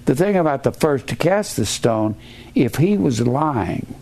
The 0.06 0.16
thing 0.16 0.36
about 0.36 0.64
the 0.64 0.72
first 0.72 1.08
to 1.08 1.16
cast 1.16 1.56
the 1.56 1.66
stone, 1.66 2.16
if 2.56 2.76
he 2.76 2.97
was 2.97 3.22
lying 3.22 3.95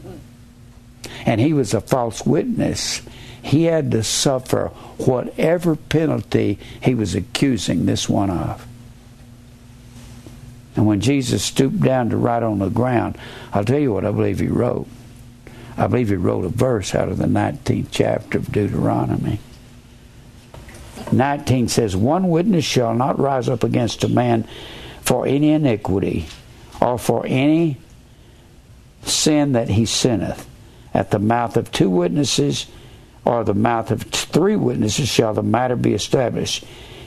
and 1.25 1.39
he 1.39 1.53
was 1.53 1.73
a 1.73 1.81
false 1.81 2.25
witness, 2.25 3.01
he 3.41 3.63
had 3.63 3.91
to 3.91 4.03
suffer 4.03 4.67
whatever 4.97 5.75
penalty 5.75 6.57
he 6.81 6.95
was 6.95 7.15
accusing 7.15 7.85
this 7.85 8.09
one 8.09 8.29
of. 8.29 8.65
And 10.75 10.87
when 10.87 11.01
Jesus 11.01 11.43
stooped 11.43 11.81
down 11.81 12.09
to 12.09 12.17
write 12.17 12.43
on 12.43 12.59
the 12.59 12.69
ground, 12.69 13.17
I'll 13.53 13.65
tell 13.65 13.79
you 13.79 13.93
what 13.93 14.05
I 14.05 14.11
believe 14.11 14.39
he 14.39 14.47
wrote. 14.47 14.87
I 15.77 15.87
believe 15.87 16.09
he 16.09 16.15
wrote 16.15 16.45
a 16.45 16.49
verse 16.49 16.95
out 16.95 17.09
of 17.09 17.17
the 17.17 17.25
19th 17.25 17.87
chapter 17.91 18.37
of 18.37 18.51
Deuteronomy. 18.51 19.39
19 21.11 21.67
says, 21.67 21.95
One 21.95 22.29
witness 22.29 22.63
shall 22.63 22.93
not 22.93 23.19
rise 23.19 23.49
up 23.49 23.63
against 23.63 24.03
a 24.03 24.07
man 24.07 24.47
for 25.11 25.27
any 25.27 25.51
iniquity 25.51 26.25
or 26.79 26.97
for 26.97 27.25
any 27.25 27.75
sin 29.03 29.51
that 29.51 29.67
he 29.67 29.85
sinneth. 29.85 30.47
At 30.93 31.11
the 31.11 31.19
mouth 31.19 31.57
of 31.57 31.69
two 31.69 31.89
witnesses 31.89 32.67
or 33.25 33.43
the 33.43 33.53
mouth 33.53 33.91
of 33.91 34.03
three 34.03 34.55
witnesses 34.55 35.09
shall 35.09 35.33
the 35.33 35.43
matter 35.43 35.75
be 35.75 35.93
established. 35.93 36.63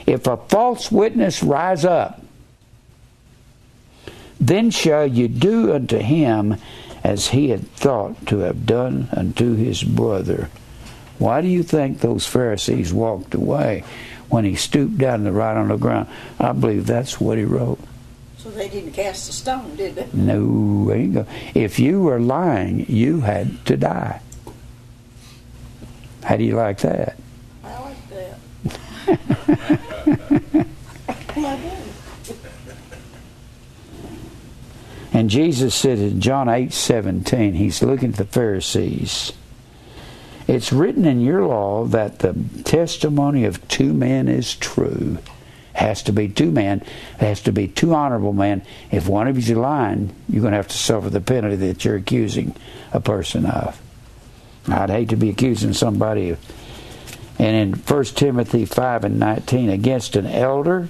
If 0.07 0.27
a 0.27 0.37
false 0.37 0.93
witness 0.93 1.43
rise 1.43 1.87
up, 1.87 2.21
then 4.39 4.71
shall 4.71 5.07
you 5.07 5.27
do 5.27 5.73
unto 5.73 5.97
him 5.97 6.59
as 7.03 7.29
he 7.29 7.49
had 7.49 7.67
thought 7.71 8.27
to 8.27 8.41
have 8.41 8.67
done 8.67 9.09
unto 9.13 9.55
his 9.55 9.83
brother. 9.83 10.51
Why 11.19 11.41
do 11.41 11.49
you 11.49 11.63
think 11.63 12.01
those 12.01 12.27
Pharisees 12.27 12.93
walked 12.93 13.33
away 13.33 13.83
when 14.29 14.45
he 14.45 14.57
stooped 14.57 14.99
down 14.99 15.25
to 15.25 15.33
write 15.33 15.57
on 15.57 15.69
the 15.69 15.79
ground? 15.79 16.09
I 16.39 16.53
believe 16.53 16.85
that's 16.85 17.19
what 17.19 17.39
he 17.39 17.45
wrote. 17.45 17.79
So 18.45 18.51
they 18.51 18.69
didn't 18.69 18.93
cast 18.93 19.31
a 19.31 19.33
stone, 19.33 19.75
did 19.75 19.95
they? 19.95 20.07
No, 20.13 20.93
ain't 20.93 21.15
go. 21.15 21.27
If 21.55 21.79
you 21.79 22.03
were 22.03 22.21
lying, 22.21 22.85
you 22.91 23.23
had 23.23 23.65
to 23.65 23.79
die. 23.79 24.21
How 26.23 26.37
do 26.37 26.45
you 26.45 26.55
like 26.55 26.81
that? 26.81 27.17
I 27.65 27.81
like 27.81 27.97
that. 28.11 28.39
And 35.15 35.31
Jesus 35.31 35.75
said 35.77 36.01
in 36.01 36.21
John 36.21 36.49
eight 36.49 36.73
seventeen, 36.73 37.55
He's 37.55 37.83
looking 37.83 38.11
at 38.11 38.17
the 38.17 38.25
Pharisees. 38.25 39.33
It's 40.49 40.73
written 40.73 41.05
in 41.05 41.21
your 41.21 41.47
law 41.47 41.85
that 41.85 42.19
the 42.19 42.35
testimony 42.65 43.45
of 43.45 43.67
two 43.69 43.95
men 43.95 44.27
is 44.27 44.57
true. 44.57 45.19
Has 45.75 46.03
to 46.05 46.13
be 46.13 46.29
two 46.29 46.51
men. 46.51 46.83
It 47.15 47.27
has 47.27 47.41
to 47.43 47.53
be 47.53 47.69
two 47.69 47.95
honorable 47.95 48.33
men. 48.33 48.63
If 48.91 49.09
one 49.09 49.29
of 49.29 49.37
you's 49.37 49.51
lying, 49.51 50.15
you're 50.29 50.41
going 50.41 50.53
to 50.53 50.57
have 50.57 50.69
to 50.69 50.79
suffer 50.79 51.11
the 51.11 51.21
penalty 51.21 51.57
that 51.57 51.85
you're 51.85 51.97
accusing 51.97 52.55
a 52.93 53.01
person 53.01 53.45
of. 53.45 53.81
I'd 54.69 54.91
hate 54.91 55.09
to 55.11 55.17
be 55.17 55.31
accusing 55.31 55.73
somebody 55.73 56.31
of. 56.31 56.39
And 57.39 57.57
in 57.57 57.81
1 57.81 58.05
Timothy 58.05 58.65
5 58.65 59.05
and 59.05 59.19
19, 59.19 59.69
against 59.69 60.17
an 60.17 60.27
elder, 60.27 60.89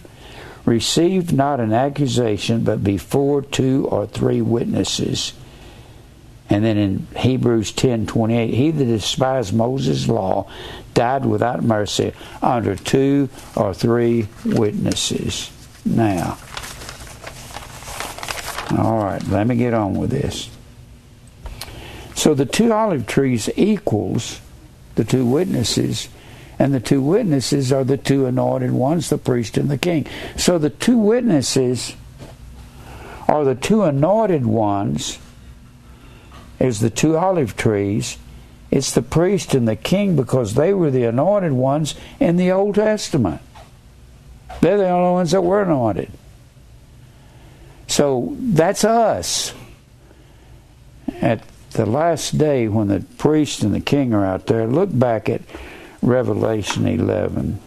receive 0.65 1.33
not 1.33 1.61
an 1.61 1.73
accusation, 1.73 2.65
but 2.65 2.85
before 2.85 3.43
two 3.43 3.89
or 3.91 4.07
three 4.07 4.43
witnesses. 4.43 5.33
And 6.51 6.65
then 6.65 6.77
in 6.77 7.07
Hebrews 7.17 7.73
10 7.73 8.07
28, 8.07 8.55
he 8.55 8.71
that 8.71 8.85
despised 8.85 9.55
Moses' 9.55 10.09
law 10.09 10.51
died 10.93 11.25
without 11.25 11.63
mercy 11.63 12.13
under 12.43 12.77
two 12.77 13.29
or 13.57 13.73
three 13.73 14.29
witnesses. 14.45 15.51
Now, 15.85 16.39
all 18.77 19.03
right, 19.03 19.23
let 19.29 19.47
me 19.47 19.57
get 19.57 19.75
on 19.75 19.95
with 19.95 20.11
this. 20.11 20.51
So 22.15 22.35
the 22.35 22.47
two 22.47 22.73
olive 22.73 23.07
trees 23.07 23.51
equals 23.57 24.41
the 24.95 25.05
two 25.05 25.27
witnesses, 25.27 26.09
and 26.59 26.73
the 26.73 26.81
two 26.81 27.03
witnesses 27.03 27.73
are 27.73 27.85
the 27.85 27.97
two 27.97 28.27
anointed 28.27 28.71
ones, 28.71 29.11
the 29.11 29.19
priest 29.19 29.59
and 29.59 29.69
the 29.69 29.79
king. 29.79 30.07
So 30.37 30.59
the 30.59 30.71
two 30.71 30.97
witnesses 30.97 31.97
are 33.29 33.45
the 33.45 33.55
two 33.55 33.83
anointed 33.83 34.47
ones 34.47 35.19
as 36.61 36.81
the 36.81 36.91
two 36.91 37.17
olive 37.17 37.57
trees. 37.57 38.19
It's 38.71 38.93
the 38.93 39.03
priest 39.03 39.55
and 39.55 39.69
the 39.69 39.77
king 39.77 40.17
because 40.17 40.55
they 40.55 40.75
were 40.75 40.91
the 40.91 41.05
anointed 41.05 41.53
ones 41.53 41.95
in 42.19 42.37
the 42.37 42.51
Old 42.51 42.75
Testament. 42.75 43.41
They're 44.61 44.79
the 44.79 44.89
only 44.89 45.13
ones 45.13 45.31
that 45.33 45.43
were 45.43 45.63
anointed. 45.63 46.11
So 47.87 48.37
that's 48.39 48.85
us. 48.85 49.55
At 51.21 51.43
the 51.73 51.87
last 51.87 52.39
day 52.39 52.69
when 52.69 52.89
the 52.89 53.01
priest 53.19 53.63
and 53.63 53.75
the 53.75 53.81
king 53.81 54.15
are 54.15 54.25
out 54.25 54.47
there, 54.47 54.67
look 54.67 54.91
back 54.93 55.29
at 55.29 55.43
Revelation 56.03 56.87
11. 56.87 57.61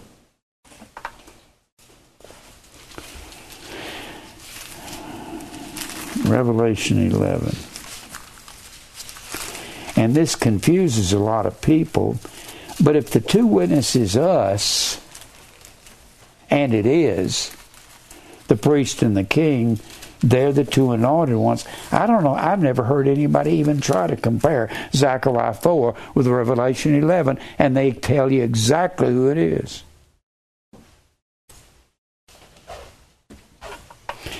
Revelation 6.25 7.11
11. 7.11 7.55
And 9.97 10.13
this 10.13 10.35
confuses 10.35 11.11
a 11.11 11.19
lot 11.19 11.45
of 11.45 11.59
people. 11.59 12.19
But 12.81 12.95
if 12.95 13.09
the 13.09 13.19
two 13.19 13.47
witnesses, 13.47 14.15
us, 14.15 15.01
and 16.49 16.73
it 16.73 16.85
is, 16.85 17.51
the 18.47 18.55
priest 18.55 19.01
and 19.01 19.17
the 19.17 19.23
king, 19.23 19.79
they're 20.19 20.53
the 20.53 20.63
two 20.63 20.91
anointed 20.91 21.35
ones. 21.35 21.65
I 21.91 22.05
don't 22.05 22.23
know. 22.23 22.33
I've 22.33 22.61
never 22.61 22.83
heard 22.83 23.07
anybody 23.07 23.53
even 23.53 23.81
try 23.81 24.07
to 24.07 24.15
compare 24.15 24.69
Zechariah 24.93 25.53
4 25.53 25.95
with 26.13 26.27
Revelation 26.27 26.95
11, 26.95 27.39
and 27.57 27.75
they 27.75 27.91
tell 27.91 28.31
you 28.31 28.43
exactly 28.43 29.07
who 29.07 29.29
it 29.29 29.37
is. 29.37 29.83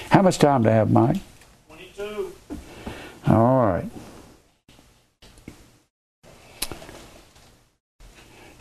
How 0.10 0.22
much 0.22 0.40
time 0.40 0.64
do 0.64 0.70
I 0.70 0.74
have, 0.74 0.92
Mike? 0.92 1.18
22. 1.68 2.34
All 3.28 3.66
right. 3.66 3.90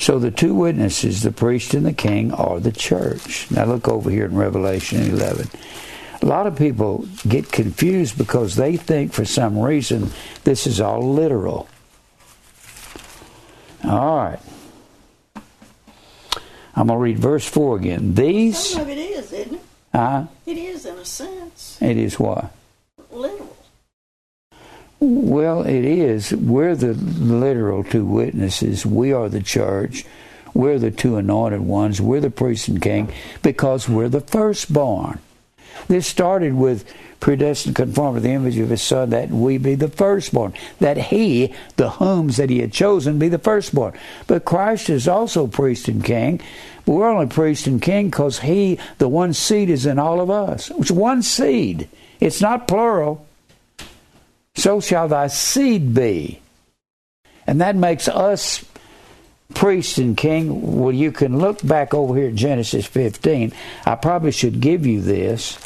So 0.06 0.20
the 0.20 0.30
two 0.30 0.54
witnesses, 0.54 1.22
the 1.22 1.32
priest 1.32 1.74
and 1.74 1.84
the 1.84 1.92
king, 1.92 2.32
are 2.32 2.60
the 2.60 2.70
church. 2.70 3.50
Now 3.50 3.64
look 3.64 3.88
over 3.88 4.08
here 4.08 4.26
in 4.26 4.36
Revelation 4.36 5.02
11. 5.02 5.48
A 6.22 6.26
lot 6.26 6.46
of 6.46 6.54
people 6.54 7.08
get 7.26 7.50
confused 7.50 8.16
because 8.16 8.54
they 8.54 8.76
think 8.76 9.12
for 9.12 9.24
some 9.24 9.58
reason 9.58 10.12
this 10.44 10.64
is 10.64 10.80
all 10.80 11.02
literal. 11.12 11.68
All 13.82 14.16
right. 14.16 14.38
I'm 16.76 16.86
going 16.86 16.98
to 16.98 17.02
read 17.02 17.18
verse 17.18 17.44
4 17.44 17.76
again. 17.76 18.14
These. 18.14 18.58
Some 18.58 18.82
of 18.82 18.88
it 18.88 18.98
is, 18.98 19.32
isn't 19.32 19.54
it? 19.54 19.60
Uh, 19.92 20.26
It 20.46 20.56
is 20.56 20.86
in 20.86 20.98
a 20.98 21.04
sense 21.04 21.78
it 21.82 21.96
is 21.96 22.16
what? 22.16 22.52
literal. 23.10 23.55
Well, 24.98 25.62
it 25.62 25.85
is. 25.85 26.32
We're 26.32 26.74
the 26.74 26.94
literal 26.94 27.85
two 27.85 28.06
witnesses. 28.06 28.86
We 28.86 29.12
are 29.12 29.28
the 29.28 29.43
church. 29.43 30.06
We're 30.55 30.78
the 30.78 30.90
two 30.90 31.16
anointed 31.16 31.60
ones. 31.60 32.01
We're 32.01 32.20
the 32.20 32.31
priest 32.31 32.68
and 32.68 32.81
king 32.81 33.12
because 33.43 33.89
we're 33.89 34.09
the 34.09 34.23
firstborn. 34.23 35.18
This 35.89 36.06
started 36.06 36.55
with 36.55 36.90
predestined 37.20 37.77
conform 37.77 38.14
to 38.14 38.20
the 38.20 38.31
image 38.31 38.56
of 38.59 38.70
his 38.70 38.81
son 38.81 39.10
that 39.10 39.31
we 39.31 39.59
be 39.59 39.74
the 39.74 39.89
firstborn. 39.89 40.55
That 40.81 40.97
he, 40.97 41.52
the 41.77 41.90
whoms 41.90 42.39
that 42.39 42.48
he 42.48 42.60
had 42.60 42.73
chosen, 42.73 43.18
be 43.18 43.28
the 43.28 43.39
firstborn. 43.39 43.93
But 44.27 44.47
Christ 44.47 44.89
is 44.89 45.06
also 45.06 45.47
priest 45.47 45.89
and 45.89 46.02
king. 46.02 46.40
But 46.86 46.93
we're 46.93 47.10
only 47.10 47.27
priest 47.27 47.66
and 47.66 47.82
king 47.82 48.09
because 48.09 48.39
he, 48.39 48.78
the 48.97 49.09
one 49.09 49.35
seed, 49.35 49.68
is 49.68 49.85
in 49.85 49.98
all 49.98 50.23
of 50.23 50.31
us. 50.31 50.70
It's 50.78 50.90
one 50.90 51.23
seed. 51.23 51.90
It's 52.18 52.40
not 52.40 52.66
plural 52.66 53.25
so 54.56 54.80
shall 54.80 55.08
thy 55.08 55.28
seed 55.28 55.94
be. 55.94 56.40
And 57.46 57.60
that 57.60 57.76
makes 57.76 58.08
us 58.08 58.64
priest 59.54 59.98
and 59.98 60.16
king. 60.16 60.78
Well, 60.78 60.92
you 60.92 61.12
can 61.12 61.38
look 61.38 61.64
back 61.64 61.94
over 61.94 62.16
here 62.16 62.28
at 62.28 62.34
Genesis 62.34 62.86
15. 62.86 63.52
I 63.84 63.94
probably 63.94 64.32
should 64.32 64.60
give 64.60 64.84
you 64.84 65.00
this, 65.00 65.58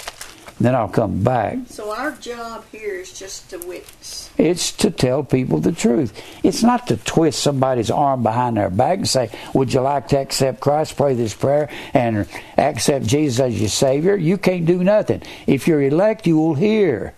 then 0.61 0.75
I'll 0.75 0.89
come 0.89 1.23
back. 1.25 1.57
So 1.69 1.91
our 1.91 2.13
job 2.13 2.67
here 2.71 2.97
is 2.97 3.19
just 3.19 3.49
to 3.51 3.59
witness. 3.59 4.31
It's 4.37 4.73
to 4.73 4.91
tell 4.91 5.25
people 5.25 5.61
the 5.61 5.73
truth. 5.73 6.13
It's 6.43 6.63
not 6.63 6.87
to 6.89 6.99
twist 6.99 7.41
somebody's 7.41 7.91
arm 7.91 8.23
behind 8.23 8.59
their 8.59 8.69
back 8.69 8.99
and 8.99 9.09
say, 9.09 9.31
Would 9.55 9.73
you 9.73 9.81
like 9.81 10.09
to 10.09 10.19
accept 10.19 10.61
Christ, 10.61 10.97
pray 10.97 11.15
this 11.15 11.35
prayer, 11.35 11.71
and 11.95 12.29
accept 12.59 13.07
Jesus 13.07 13.41
as 13.41 13.59
your 13.59 13.71
Savior? 13.71 14.17
You 14.17 14.37
can't 14.37 14.67
do 14.67 14.85
nothing. 14.85 15.23
If 15.47 15.67
you're 15.67 15.83
elect, 15.83 16.27
you 16.27 16.37
will 16.37 16.55
hear. 16.55 17.15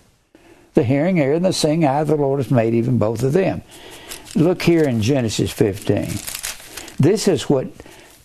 The 0.73 0.83
hearing 0.83 1.17
ear 1.17 1.33
and 1.33 1.45
the 1.45 1.53
seeing 1.53 1.85
eye 1.85 2.03
the 2.03 2.15
Lord 2.15 2.39
has 2.39 2.51
made 2.51 2.73
even 2.73 2.97
both 2.97 3.23
of 3.23 3.33
them. 3.33 3.61
Look 4.35 4.63
here 4.63 4.83
in 4.83 5.01
Genesis 5.01 5.51
15. 5.51 6.07
This 6.97 7.27
is 7.27 7.49
what 7.49 7.67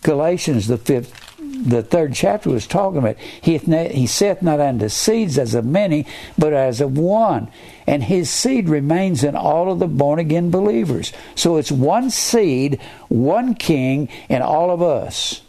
Galatians, 0.02 0.66
the 0.66 0.78
fifth, 0.78 1.12
the 1.38 1.82
third 1.82 2.14
chapter, 2.14 2.50
was 2.50 2.66
talking 2.66 2.98
about. 2.98 3.16
He, 3.18 3.58
he 3.58 4.06
saith 4.06 4.40
not 4.40 4.60
unto 4.60 4.88
seeds 4.88 5.38
as 5.38 5.54
of 5.54 5.66
many, 5.66 6.06
but 6.38 6.52
as 6.52 6.80
of 6.80 6.96
one. 6.96 7.50
And 7.86 8.04
his 8.04 8.30
seed 8.30 8.68
remains 8.68 9.24
in 9.24 9.36
all 9.36 9.70
of 9.70 9.78
the 9.78 9.88
born 9.88 10.18
again 10.18 10.50
believers. 10.50 11.12
So 11.34 11.56
it's 11.56 11.72
one 11.72 12.10
seed, 12.10 12.80
one 13.08 13.54
king, 13.54 14.08
in 14.28 14.40
all 14.40 14.70
of 14.70 14.80
us. 14.80 15.42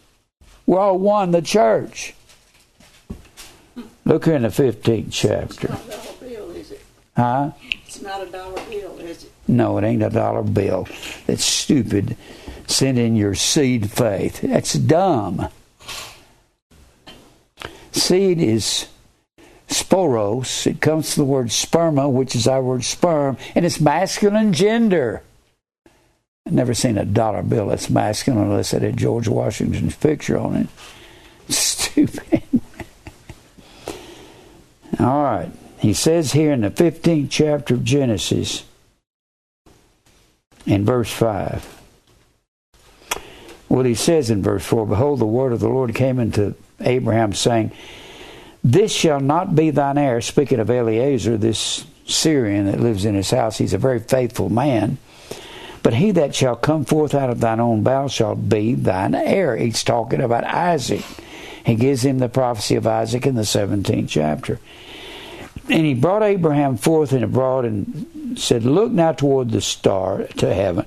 We're 0.65 0.79
all 0.79 0.99
one, 0.99 1.31
the 1.31 1.41
church. 1.41 2.13
Look 4.05 4.25
here 4.25 4.35
in 4.35 4.41
the 4.41 4.49
15th 4.49 5.07
chapter. 5.11 5.69
Not 5.69 5.85
a 5.85 5.89
dollar 5.89 6.13
bill, 6.19 6.49
is 6.51 6.71
it? 6.71 6.81
Huh? 7.19 7.51
It's 7.85 8.01
not 8.01 8.25
a 8.25 8.31
dollar 8.31 8.61
bill, 8.69 8.97
is 8.99 9.25
it? 9.25 9.31
No, 9.45 9.77
it 9.77 9.83
ain't 9.83 10.01
a 10.01 10.09
dollar 10.09 10.41
bill. 10.41 10.87
That's 11.27 11.43
stupid. 11.43 12.15
Send 12.65 12.97
in 12.97 13.17
your 13.17 13.35
seed 13.35 13.91
faith. 13.91 14.39
That's 14.39 14.71
dumb. 14.75 15.49
Seed 17.91 18.39
is 18.39 18.87
sporos. 19.67 20.65
It 20.65 20.79
comes 20.79 21.13
from 21.13 21.25
the 21.25 21.29
word 21.29 21.47
sperma, 21.47 22.09
which 22.09 22.37
is 22.37 22.47
our 22.47 22.63
word 22.63 22.85
sperm, 22.85 23.35
and 23.53 23.65
it's 23.65 23.81
masculine 23.81 24.53
gender. 24.53 25.21
I've 26.45 26.53
never 26.53 26.73
seen 26.73 26.97
a 26.97 27.03
dollar 27.03 27.43
bill 27.43 27.67
that's 27.67 27.89
masculine 27.89 28.43
unless 28.43 28.73
it 28.73 28.81
had 28.81 28.95
George 28.95 29.27
Washington's 29.27 29.97
picture 29.97 30.37
on 30.37 30.55
it. 30.55 30.67
Stupid. 31.53 32.43
All 35.01 35.21
right. 35.21 35.51
He 35.79 35.93
says 35.93 36.33
here 36.33 36.51
in 36.51 36.61
the 36.61 36.69
15th 36.69 37.27
chapter 37.29 37.73
of 37.75 37.83
Genesis, 37.83 38.63
in 40.65 40.85
verse 40.85 41.11
5. 41.11 41.77
What 43.69 43.85
he 43.85 43.95
says 43.95 44.29
in 44.29 44.41
verse 44.41 44.65
4 44.65 44.85
Behold, 44.85 45.19
the 45.19 45.25
word 45.25 45.53
of 45.53 45.59
the 45.59 45.69
Lord 45.69 45.93
came 45.95 46.19
into 46.19 46.55
Abraham, 46.81 47.33
saying, 47.33 47.71
This 48.63 48.91
shall 48.91 49.19
not 49.19 49.55
be 49.55 49.69
thine 49.69 49.97
heir. 49.97 50.21
Speaking 50.21 50.59
of 50.59 50.69
Eliezer, 50.69 51.37
this 51.37 51.85
Syrian 52.05 52.65
that 52.65 52.79
lives 52.79 53.05
in 53.05 53.15
his 53.15 53.31
house, 53.31 53.57
he's 53.57 53.73
a 53.73 53.77
very 53.77 53.99
faithful 53.99 54.49
man. 54.49 54.97
But 55.81 55.93
he 55.93 56.11
that 56.11 56.35
shall 56.35 56.55
come 56.55 56.83
forth 56.83 57.15
out 57.15 57.29
of 57.29 57.39
thine 57.39 57.59
own 57.59 57.83
bowels 57.83 58.11
shall 58.11 58.35
be 58.35 58.73
thine 58.73 59.15
heir. 59.15 59.55
He's 59.55 59.83
talking 59.83 60.19
about 60.19 60.43
Isaac. 60.43 61.05
He 61.65 61.75
gives 61.75 62.03
him 62.03 62.19
the 62.19 62.27
prophecy 62.27 62.75
of 62.75 62.87
Isaac 62.87 63.25
in 63.25 63.35
the 63.35 63.43
17th 63.43 64.09
chapter. 64.09 64.59
And 65.69 65.85
he 65.85 65.93
brought 65.93 66.23
Abraham 66.23 66.77
forth 66.77 67.11
and 67.11 67.23
abroad 67.23 67.65
and 67.65 68.39
said, 68.39 68.63
Look 68.63 68.91
now 68.91 69.11
toward 69.11 69.51
the 69.51 69.61
star 69.61 70.23
to 70.37 70.53
heaven, 70.53 70.85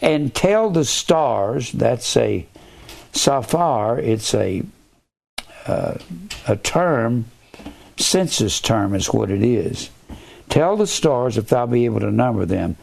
and 0.00 0.34
tell 0.34 0.70
the 0.70 0.84
stars, 0.84 1.72
that's 1.72 2.16
a 2.16 2.46
safar, 3.12 3.98
it's 3.98 4.34
a 4.34 4.62
uh, 5.66 5.98
a 6.46 6.56
term, 6.56 7.26
census 7.98 8.60
term 8.60 8.94
is 8.94 9.12
what 9.12 9.30
it 9.30 9.42
is. 9.42 9.90
Tell 10.48 10.76
the 10.76 10.86
stars 10.86 11.36
if 11.36 11.48
thou 11.48 11.66
be 11.66 11.84
able 11.84 12.00
to 12.00 12.10
number 12.10 12.46
them. 12.46 12.76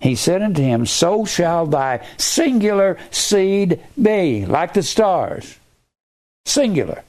He 0.00 0.14
said 0.14 0.42
unto 0.42 0.62
him, 0.62 0.84
So 0.84 1.24
shall 1.24 1.66
thy 1.66 2.06
singular 2.18 2.98
seed 3.10 3.80
be, 4.00 4.44
like 4.44 4.74
the 4.74 4.82
stars. 4.82 5.58
Singular 6.44 7.02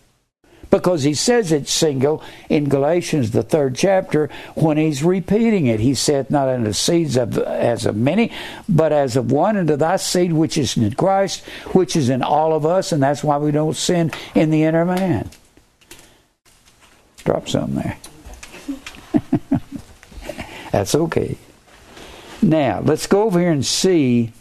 because 0.70 1.04
he 1.04 1.14
says 1.14 1.52
it's 1.52 1.72
single 1.72 2.24
in 2.50 2.70
Galatians, 2.70 3.32
the 3.32 3.44
third 3.44 3.76
chapter, 3.76 4.30
when 4.56 4.78
he's 4.78 5.04
repeating 5.04 5.68
it. 5.68 5.80
He 5.80 5.94
saith 5.94 6.30
not 6.30 6.50
unto 6.50 6.74
seeds 6.74 7.16
of, 7.16 7.38
as 7.38 7.86
of 7.86 7.96
many, 7.96 8.32
but 8.68 8.92
as 8.92 9.16
of 9.16 9.32
one, 9.32 9.58
unto 9.58 9.76
thy 9.76 9.98
seed 9.98 10.34
which 10.34 10.58
is 10.58 10.76
in 10.78 10.94
Christ, 10.94 11.44
which 11.74 11.96
is 11.96 12.10
in 12.10 12.22
all 12.22 12.54
of 12.54 12.66
us, 12.66 12.92
and 12.92 13.02
that's 13.02 13.24
why 13.24 13.38
we 13.38 13.52
don't 13.52 13.76
sin 13.76 14.12
in 14.36 14.50
the 14.50 14.64
inner 14.64 14.86
man. 14.86 15.30
Drop 17.24 17.48
something 17.50 17.76
there. 17.76 17.98
that's 20.72 20.96
okay. 20.96 21.38
Now, 22.42 22.82
let's 22.82 23.08
go 23.08 23.24
over 23.24 23.40
here 23.40 23.52
and 23.52 23.66
see, 23.66 24.32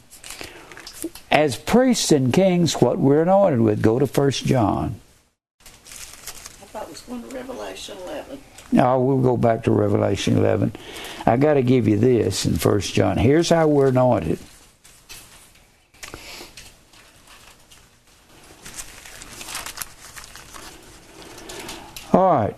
as 1.31 1.57
priests 1.57 2.13
and 2.13 2.33
kings, 2.33 2.75
what 2.75 2.99
we're 2.99 3.23
anointed 3.23 3.61
with. 3.61 3.83
Go 3.83 3.99
to 3.99 4.07
First 4.07 4.45
John. 4.45 5.01
To 7.07 7.15
Revelation 7.15 7.97
11. 7.99 8.41
Now, 8.73 8.99
we'll 8.99 9.21
go 9.21 9.37
back 9.37 9.63
to 9.65 9.71
Revelation 9.71 10.37
11. 10.37 10.73
I 11.25 11.37
got 11.37 11.55
to 11.55 11.63
give 11.63 11.87
you 11.87 11.97
this 11.99 12.45
in 12.45 12.57
First 12.57 12.95
John. 12.95 13.17
Here's 13.17 13.49
how 13.49 13.69
we're 13.69 13.89
anointed. 13.89 14.41
All 22.13 22.33
right. 22.33 22.57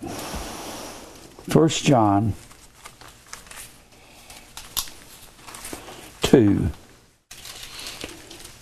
First 1.51 1.85
John 1.85 2.33
2. 6.23 6.71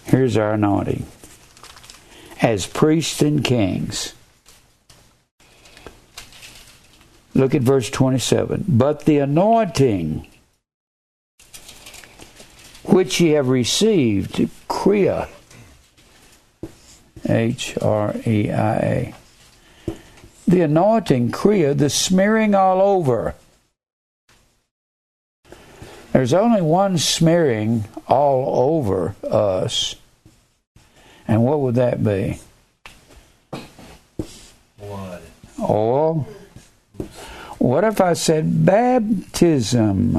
Here's 0.02 0.36
our 0.36 0.54
anointing. 0.54 1.06
As 2.42 2.66
priests 2.66 3.22
and 3.22 3.44
kings. 3.44 4.15
Look 7.36 7.54
at 7.54 7.60
verse 7.60 7.90
27. 7.90 8.64
But 8.66 9.04
the 9.04 9.18
anointing 9.18 10.26
which 12.84 13.20
ye 13.20 13.32
have 13.32 13.48
received, 13.48 14.36
Chria, 14.70 15.28
H 17.28 17.76
R 17.82 18.14
E 18.26 18.50
I 18.50 18.76
A. 18.76 19.14
The 20.48 20.62
anointing, 20.62 21.30
Chria, 21.30 21.76
the 21.76 21.90
smearing 21.90 22.54
all 22.54 22.80
over. 22.80 23.34
There's 26.12 26.32
only 26.32 26.62
one 26.62 26.96
smearing 26.96 27.84
all 28.08 28.78
over 28.78 29.14
us. 29.22 29.96
And 31.28 31.44
what 31.44 31.60
would 31.60 31.74
that 31.74 32.02
be? 32.02 32.38
Blood. 34.78 35.22
Oil. 35.60 36.26
What 37.66 37.82
if 37.82 38.01
I 38.01 38.12
said 38.12 38.64
baptism? 38.64 40.16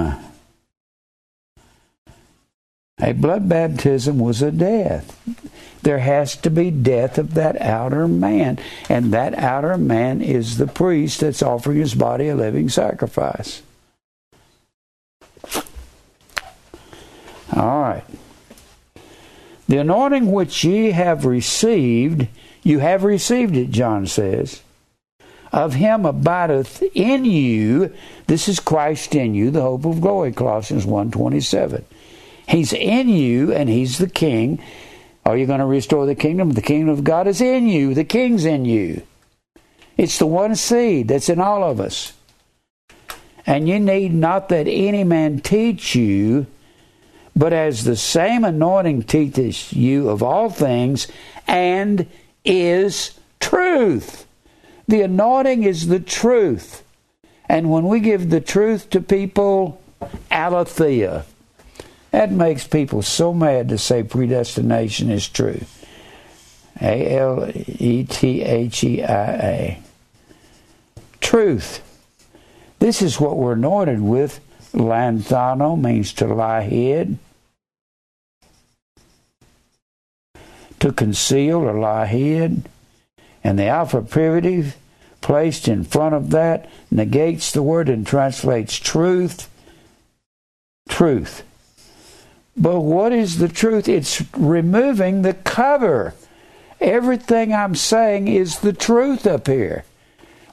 A 3.00 3.14
blood 3.14 3.48
baptism 3.48 4.20
was 4.20 4.42
a 4.42 4.52
death. 4.52 5.18
There 5.82 6.00
has 6.00 6.36
to 6.36 6.50
be 6.50 6.72
death 6.72 7.18
of 7.18 7.36
that 7.36 7.56
outer 7.62 8.06
man. 8.06 8.60
And 8.90 9.14
that 9.14 9.34
outer 9.36 9.78
man 9.78 10.22
is 10.22 10.58
the 10.58 10.68
priest 10.68 11.22
that's 11.22 11.42
offering 11.42 11.78
his 11.78 11.96
body 11.96 12.28
a 12.28 12.36
living 12.36 12.68
sacrifice. 12.68 13.62
All 17.56 17.80
right. 17.80 18.04
The 19.70 19.78
anointing 19.78 20.34
which 20.34 20.66
ye 20.66 20.92
have 20.92 21.24
received, 21.24 22.28
you 22.62 22.80
have 22.80 23.06
received 23.06 23.56
it, 23.56 23.70
John 23.70 24.06
says. 24.06 24.64
Of 25.52 25.76
him 25.76 26.06
abideth 26.06 26.84
in 26.94 27.26
you, 27.26 27.94
this 28.28 28.48
is 28.48 28.60
Christ 28.60 29.16
in 29.16 29.34
you, 29.34 29.50
the 29.52 29.62
hope 29.62 29.86
of 29.86 30.02
glory, 30.02 30.32
Colossians 30.34 30.86
1.27. 30.86 31.84
He's 32.48 32.74
in 32.74 33.10
you 33.10 33.54
and 33.54 33.70
he's 33.70 33.98
the 33.98 34.10
king. 34.10 34.62
Are 35.26 35.38
you 35.38 35.46
going 35.46 35.60
to 35.60 35.66
restore 35.66 36.06
the 36.06 36.16
kingdom? 36.16 36.52
The 36.52 36.62
kingdom 36.62 36.90
of 36.90 37.04
God 37.04 37.28
is 37.28 37.42
in 37.42 37.68
you. 37.68 37.94
The 37.94 38.06
king's 38.06 38.46
in 38.46 38.66
you. 38.66 39.02
It's 39.98 40.20
the 40.20 40.28
one 40.28 40.56
seed 40.56 41.08
that's 41.08 41.30
in 41.30 41.42
all 41.42 41.64
of 41.64 41.82
us. 41.82 42.14
And 43.46 43.68
you 43.68 43.80
need 43.80 44.14
not 44.14 44.50
that 44.50 44.68
any 44.68 45.04
man 45.04 45.40
teach 45.40 45.96
you, 45.96 46.48
but 47.36 47.54
as 47.54 47.84
the 47.84 47.96
same 47.96 48.44
anointing 48.44 49.04
teaches 49.04 49.72
you 49.74 50.10
of 50.10 50.22
all 50.22 50.50
things 50.50 51.08
and 51.48 52.08
is 52.44 53.18
truth. 53.40 54.27
The 54.88 55.02
anointing 55.02 55.64
is 55.64 55.88
the 55.88 56.00
truth. 56.00 56.84
And 57.50 57.72
when 57.72 57.88
we 57.88 58.00
give 58.00 58.30
the 58.30 58.42
truth 58.42 58.90
to 58.92 59.02
people, 59.02 59.82
aletheia. 60.32 61.26
That 62.12 62.32
makes 62.32 62.66
people 62.66 63.02
so 63.02 63.34
mad 63.34 63.70
to 63.70 63.78
say 63.78 64.04
predestination 64.04 65.10
is 65.10 65.28
true. 65.28 65.62
A 66.82 67.16
L 67.18 67.52
E 67.56 68.04
T 68.04 68.44
H 68.44 68.84
E 68.84 69.04
I 69.04 69.32
A. 69.34 69.82
Truth. 71.20 71.82
This 72.80 73.02
is 73.02 73.20
what 73.20 73.38
we're 73.38 73.54
anointed 73.54 74.02
with. 74.02 74.40
Lanthano 74.74 75.80
means 75.80 76.14
to 76.14 76.28
lie 76.28 76.62
hid, 76.62 77.18
to 80.80 80.92
conceal 80.92 81.58
or 81.58 81.80
lie 81.80 82.06
hid. 82.06 82.70
And 83.48 83.58
the 83.58 83.68
alpha 83.68 84.02
privative 84.02 84.76
placed 85.22 85.70
in 85.70 85.86
front 85.86 86.14
of 86.14 86.32
that 86.32 86.70
negates 86.92 87.50
the 87.54 87.64
word 87.64 87.88
and 87.88 88.06
translates 88.06 88.76
truth. 88.76 89.50
Truth. 90.90 91.44
But 92.58 92.82
what 92.82 93.14
is 93.14 93.38
the 93.38 93.48
truth? 93.48 93.88
It's 93.88 94.22
removing 94.36 95.22
the 95.22 95.34
cover. 95.34 96.14
Everything 96.82 97.54
I'm 97.54 97.74
saying 97.74 98.28
is 98.28 98.60
the 98.60 98.74
truth 98.74 99.26
up 99.26 99.48
here. 99.48 99.86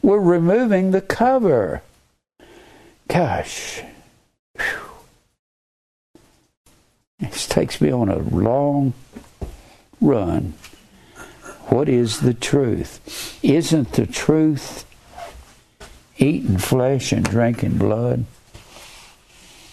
We're 0.01 0.21
removing 0.21 0.93
the 0.93 1.01
cover. 1.01 1.83
Gosh. 3.09 3.83
Whew. 4.57 6.23
This 7.19 7.49
takes 7.49 7.81
me 7.81 7.91
on 7.91 8.09
a 8.09 8.19
long 8.19 8.93
run. 10.01 10.55
What 11.69 11.89
is 11.89 12.21
the 12.21 12.35
truth? 12.35 13.39
Isn't 13.43 13.93
the 13.93 14.07
truth 14.07 14.85
eating 16.19 16.59
flesh 16.59 17.13
and 17.13 17.25
drinking 17.25 17.79
blood? 17.79 18.25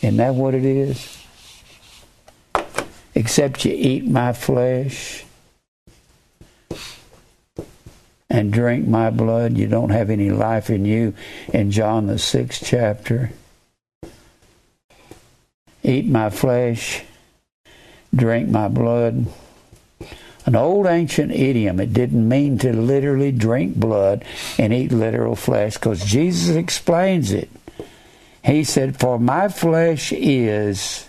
Isn't 0.02 0.18
that 0.18 0.36
what 0.36 0.56
it 0.56 0.66
is? 0.66 1.18
Except 3.14 3.66
you 3.66 3.74
eat 3.74 4.08
my 4.08 4.34
flesh 4.34 5.26
and 8.32 8.54
drink 8.54 8.88
my 8.88 9.10
blood, 9.10 9.58
you 9.58 9.68
don't 9.68 9.90
have 9.90 10.10
any 10.10 10.32
life 10.32 10.70
in 10.70 10.86
you. 10.86 11.14
In 11.54 11.70
John, 11.70 12.08
the 12.08 12.18
sixth 12.18 12.64
chapter, 12.66 13.32
eat 15.84 16.06
my 16.06 16.30
flesh, 16.30 17.04
drink 18.16 18.48
my 18.48 18.70
blood. 18.70 19.26
An 20.46 20.56
old 20.56 20.88
ancient 20.88 21.32
idiom. 21.32 21.80
It 21.80 21.94
didn't 21.94 22.28
mean 22.28 22.58
to 22.60 22.74
literally 22.74 23.32
drink 23.32 23.76
blood 23.76 24.26
and 24.58 24.74
eat 24.74 24.92
literal 24.92 25.36
flesh 25.36 25.76
because 25.76 26.04
Jesus 26.04 26.56
explains 26.56 27.32
it. 27.32 27.50
He 28.44 28.64
said, 28.64 29.00
For 29.00 29.20
my 29.20 29.50
flesh 29.50 30.12
is 30.12 31.08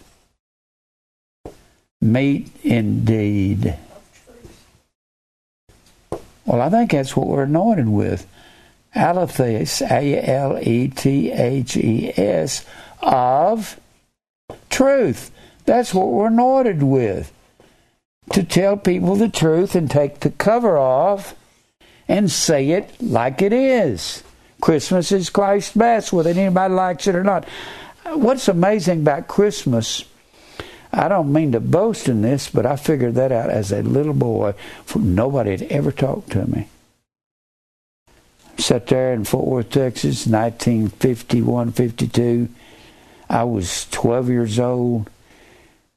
meat 2.00 2.50
indeed. 2.62 3.76
Well, 6.44 6.60
I 6.60 6.68
think 6.68 6.90
that's 6.90 7.16
what 7.16 7.28
we're 7.28 7.44
anointed 7.44 7.88
with. 7.88 8.26
Aletheus, 8.94 9.80
A 9.80 10.28
L 10.28 10.58
E 10.60 10.88
T 10.88 11.30
H 11.30 11.76
E 11.78 12.12
S, 12.14 12.66
of 13.00 13.80
truth. 14.68 15.30
That's 15.64 15.94
what 15.94 16.08
we're 16.08 16.26
anointed 16.26 16.82
with. 16.82 17.31
To 18.30 18.42
tell 18.42 18.76
people 18.76 19.16
the 19.16 19.28
truth 19.28 19.74
and 19.74 19.90
take 19.90 20.20
the 20.20 20.30
cover 20.30 20.78
off 20.78 21.34
and 22.08 22.30
say 22.30 22.70
it 22.70 22.90
like 23.02 23.42
it 23.42 23.52
is. 23.52 24.22
Christmas 24.60 25.12
is 25.12 25.28
Christ's 25.28 25.74
best, 25.74 26.12
whether 26.12 26.30
anybody 26.30 26.72
likes 26.72 27.06
it 27.06 27.16
or 27.16 27.24
not. 27.24 27.46
What's 28.06 28.48
amazing 28.48 29.00
about 29.00 29.28
Christmas 29.28 30.04
I 30.94 31.08
don't 31.08 31.32
mean 31.32 31.52
to 31.52 31.60
boast 31.60 32.08
in 32.08 32.20
this, 32.20 32.50
but 32.50 32.66
I 32.66 32.76
figured 32.76 33.14
that 33.14 33.32
out 33.32 33.48
as 33.48 33.72
a 33.72 33.82
little 33.82 34.12
boy. 34.12 34.54
Nobody 34.94 35.52
had 35.52 35.62
ever 35.62 35.90
talked 35.90 36.30
to 36.32 36.46
me. 36.46 36.68
Sat 38.58 38.86
there 38.88 39.14
in 39.14 39.24
Fort 39.24 39.46
Worth, 39.46 39.70
Texas, 39.70 40.26
1951, 40.26 41.72
52. 41.72 42.48
I 43.30 43.44
was 43.44 43.86
12 43.90 44.28
years 44.28 44.58
old, 44.58 45.08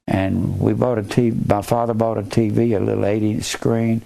and 0.07 0.59
we 0.59 0.73
bought 0.73 0.97
a 0.97 1.03
TV. 1.03 1.47
My 1.47 1.61
father 1.61 1.93
bought 1.93 2.17
a 2.17 2.23
TV, 2.23 2.75
a 2.75 2.79
little 2.79 3.03
80-inch 3.03 3.43
screen. 3.43 4.01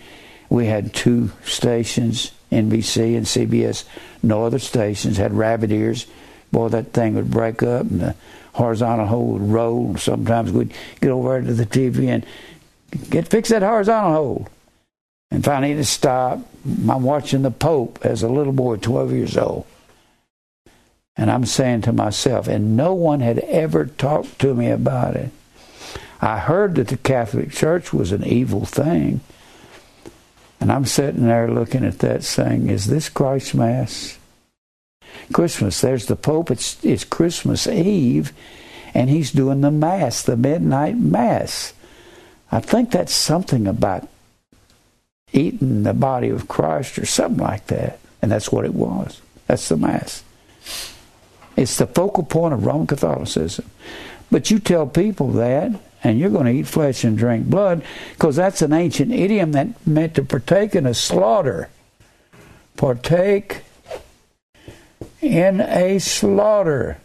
We 0.50 0.66
had 0.66 0.94
two 0.94 1.32
stations, 1.44 2.32
NBC 2.52 3.16
and 3.16 3.26
CBS. 3.26 3.86
No 4.24 4.46
other 4.46 4.60
stations 4.60 5.18
had 5.18 5.34
rabbit 5.34 5.72
ears. 5.72 6.08
Boy, 6.52 6.70
that 6.70 6.94
thing 6.94 7.14
would 7.16 7.30
break 7.30 7.62
up, 7.62 7.82
and 7.82 8.02
the 8.02 8.16
horizontal 8.54 9.06
hold 9.06 9.34
would 9.34 9.52
roll. 9.52 9.96
Sometimes 9.98 10.52
we'd 10.52 10.74
get 11.00 11.12
over 11.12 11.42
to 11.42 11.54
the 11.54 11.66
TV 11.66 12.08
and 12.08 12.26
get 13.10 13.28
fix 13.28 13.50
that 13.50 13.62
horizontal 13.62 14.14
hold. 14.14 14.50
And 15.32 15.46
finally 15.46 15.76
to 15.76 15.86
stop. 15.86 16.40
I'm 16.66 17.04
watching 17.04 17.44
the 17.44 17.52
Pope 17.52 18.00
as 18.04 18.24
a 18.24 18.28
little 18.28 18.54
boy, 18.54 18.78
12 18.78 19.12
years 19.12 19.38
old. 19.38 19.66
And 21.16 21.30
I'm 21.30 21.46
saying 21.46 21.82
to 21.82 21.94
myself, 21.94 22.48
and 22.48 22.76
no 22.76 22.94
one 22.94 23.20
had 23.20 23.40
ever 23.40 23.86
talked 23.86 24.40
to 24.40 24.56
me 24.56 24.70
about 24.70 25.16
it. 25.16 25.32
I 26.22 26.40
heard 26.40 26.76
that 26.76 26.90
the 26.90 26.98
Catholic 26.98 27.52
Church 27.52 27.94
was 27.94 28.12
an 28.12 28.26
evil 28.26 28.66
thing. 28.66 29.22
And 30.60 30.72
I'm 30.72 30.86
sitting 30.86 31.26
there 31.26 31.50
looking 31.50 31.86
at 31.86 32.00
that 32.00 32.24
saying, 32.24 32.70
is 32.70 32.88
this 32.88 33.08
Christ 33.08 33.56
Mass? 33.56 34.18
Christmas, 35.32 35.80
there's 35.82 36.08
the 36.08 36.16
Pope, 36.16 36.52
it's, 36.52 36.84
it's 36.84 37.04
Christmas 37.04 37.68
Eve, 37.68 38.34
and 38.94 39.10
he's 39.10 39.32
doing 39.32 39.62
the 39.62 39.72
Mass, 39.72 40.24
the 40.24 40.36
midnight 40.36 40.98
Mass. 40.98 41.74
I 42.52 42.60
think 42.60 42.92
that's 42.92 43.14
something 43.14 43.68
about 43.68 44.08
eating 45.32 45.84
the 45.84 45.94
body 45.94 46.30
of 46.30 46.48
Christ 46.48 46.98
or 46.98 47.06
something 47.06 47.44
like 47.44 47.68
that. 47.68 48.00
And 48.22 48.32
that's 48.32 48.52
what 48.52 48.66
it 48.66 48.74
was. 48.74 49.22
That's 49.48 49.70
the 49.70 49.78
Mass. 49.78 50.24
It's 51.56 51.78
the 51.78 51.88
focal 51.88 52.24
point 52.24 52.54
of 52.54 52.66
Roman 52.66 52.88
Catholicism. 52.88 53.70
But 54.32 54.52
you 54.52 54.60
tell 54.60 54.88
people 54.88 55.32
that, 55.34 55.72
and 56.04 56.20
you're 56.20 56.30
going 56.30 56.46
to 56.46 56.52
eat 56.52 56.68
flesh 56.68 57.04
and 57.04 57.18
drink 57.18 57.48
blood, 57.48 57.84
because 58.12 58.36
that's 58.36 58.62
an 58.62 58.74
ancient 58.74 59.12
idiom 59.12 59.52
that 59.52 59.86
meant 59.86 60.16
to 60.16 60.24
partake 60.24 60.76
in 60.76 60.86
a 60.86 60.94
slaughter. 60.94 61.70
Partake 62.78 63.62
in 65.22 65.60
a 65.62 66.00
slaughter. 66.00 66.98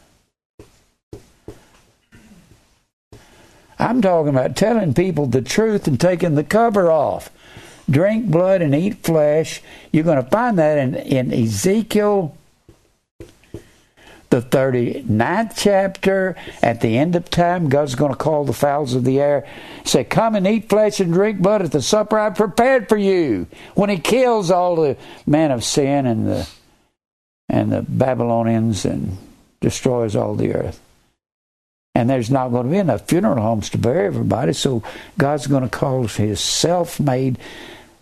I'm 3.78 4.00
talking 4.00 4.28
about 4.28 4.54
telling 4.56 4.94
people 4.94 5.26
the 5.26 5.42
truth 5.42 5.88
and 5.88 6.00
taking 6.00 6.36
the 6.36 6.44
cover 6.44 6.90
off. 6.90 7.30
Drink 7.90 8.30
blood 8.30 8.62
and 8.62 8.74
eat 8.74 9.02
flesh. 9.02 9.60
You're 9.92 10.04
going 10.04 10.22
to 10.22 10.30
find 10.30 10.58
that 10.58 10.78
in, 10.78 10.94
in 10.94 11.32
Ezekiel 11.32 12.36
the 14.34 14.42
39th 14.42 15.52
chapter, 15.56 16.34
at 16.60 16.80
the 16.80 16.98
end 16.98 17.14
of 17.14 17.30
time, 17.30 17.68
God's 17.68 17.94
going 17.94 18.10
to 18.10 18.18
call 18.18 18.44
the 18.44 18.52
fowls 18.52 18.94
of 18.94 19.04
the 19.04 19.20
air, 19.20 19.46
say, 19.84 20.02
Come 20.02 20.34
and 20.34 20.44
eat 20.44 20.68
flesh 20.68 20.98
and 20.98 21.12
drink 21.12 21.38
blood 21.38 21.62
at 21.62 21.70
the 21.70 21.80
supper 21.80 22.18
I've 22.18 22.34
prepared 22.34 22.88
for 22.88 22.96
you. 22.96 23.46
When 23.74 23.90
He 23.90 23.98
kills 23.98 24.50
all 24.50 24.74
the 24.74 24.96
men 25.24 25.52
of 25.52 25.62
sin 25.62 26.06
and 26.06 26.26
the 26.26 26.48
and 27.48 27.70
the 27.70 27.82
Babylonians 27.82 28.84
and 28.84 29.18
destroys 29.60 30.16
all 30.16 30.34
the 30.34 30.54
earth. 30.54 30.80
And 31.94 32.10
there's 32.10 32.30
not 32.30 32.48
going 32.48 32.64
to 32.64 32.72
be 32.72 32.78
enough 32.78 33.06
funeral 33.06 33.40
homes 33.40 33.70
to 33.70 33.78
bury 33.78 34.06
everybody, 34.06 34.52
so 34.52 34.82
God's 35.16 35.46
going 35.46 35.62
to 35.62 35.68
call 35.68 36.08
His 36.08 36.40
self-made 36.40 37.38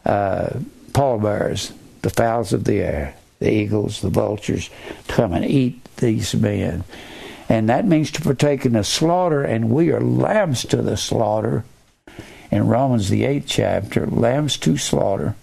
uh, 0.06 0.60
pallbearers, 0.94 1.72
the 2.00 2.08
fowls 2.08 2.54
of 2.54 2.64
the 2.64 2.80
air, 2.80 3.16
the 3.40 3.52
eagles, 3.52 4.00
the 4.00 4.08
vultures, 4.08 4.70
to 5.08 5.12
come 5.12 5.34
and 5.34 5.44
eat 5.44 5.81
these 6.02 6.34
men. 6.34 6.84
And 7.48 7.68
that 7.68 7.86
means 7.86 8.10
to 8.12 8.20
partake 8.20 8.66
in 8.66 8.74
the 8.74 8.84
slaughter, 8.84 9.42
and 9.42 9.70
we 9.70 9.90
are 9.90 10.00
lambs 10.00 10.64
to 10.66 10.82
the 10.82 10.96
slaughter. 10.96 11.64
In 12.50 12.68
Romans, 12.68 13.08
the 13.08 13.24
eighth 13.24 13.46
chapter, 13.48 14.06
lambs 14.06 14.58
to 14.58 14.76
slaughter. 14.76 15.34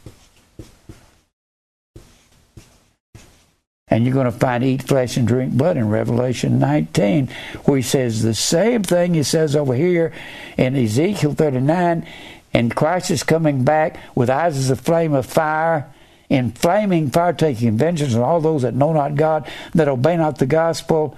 And 3.88 4.06
you're 4.06 4.14
going 4.14 4.26
to 4.26 4.32
find 4.32 4.64
eat 4.64 4.84
flesh 4.84 5.18
and 5.18 5.28
drink 5.28 5.54
blood 5.54 5.76
in 5.76 5.90
Revelation 5.90 6.60
19, 6.60 7.28
where 7.66 7.78
he 7.78 7.84
says 7.84 8.22
the 8.22 8.36
same 8.36 8.84
thing 8.84 9.16
he 9.16 9.24
says 9.24 9.56
over 9.56 9.74
here 9.74 10.14
in 10.58 10.76
Ezekiel 10.76 11.34
39. 11.34 12.06
And 12.54 12.76
Christ 12.76 13.10
is 13.10 13.24
coming 13.24 13.64
back 13.64 14.00
with 14.16 14.30
eyes 14.30 14.58
as 14.58 14.70
a 14.70 14.76
flame 14.76 15.14
of 15.14 15.26
fire 15.26 15.92
in 16.30 16.52
flaming 16.52 17.10
fire 17.10 17.34
taking 17.34 17.78
vengeance 17.78 18.14
on 18.16 18.22
all 18.22 18.40
those 18.40 18.62
that 18.62 18.76
know 18.76 18.94
not 18.94 19.16
God, 19.16 19.50
that 19.74 19.88
obey 19.88 20.16
not 20.16 20.38
the 20.38 20.46
gospel. 20.46 21.18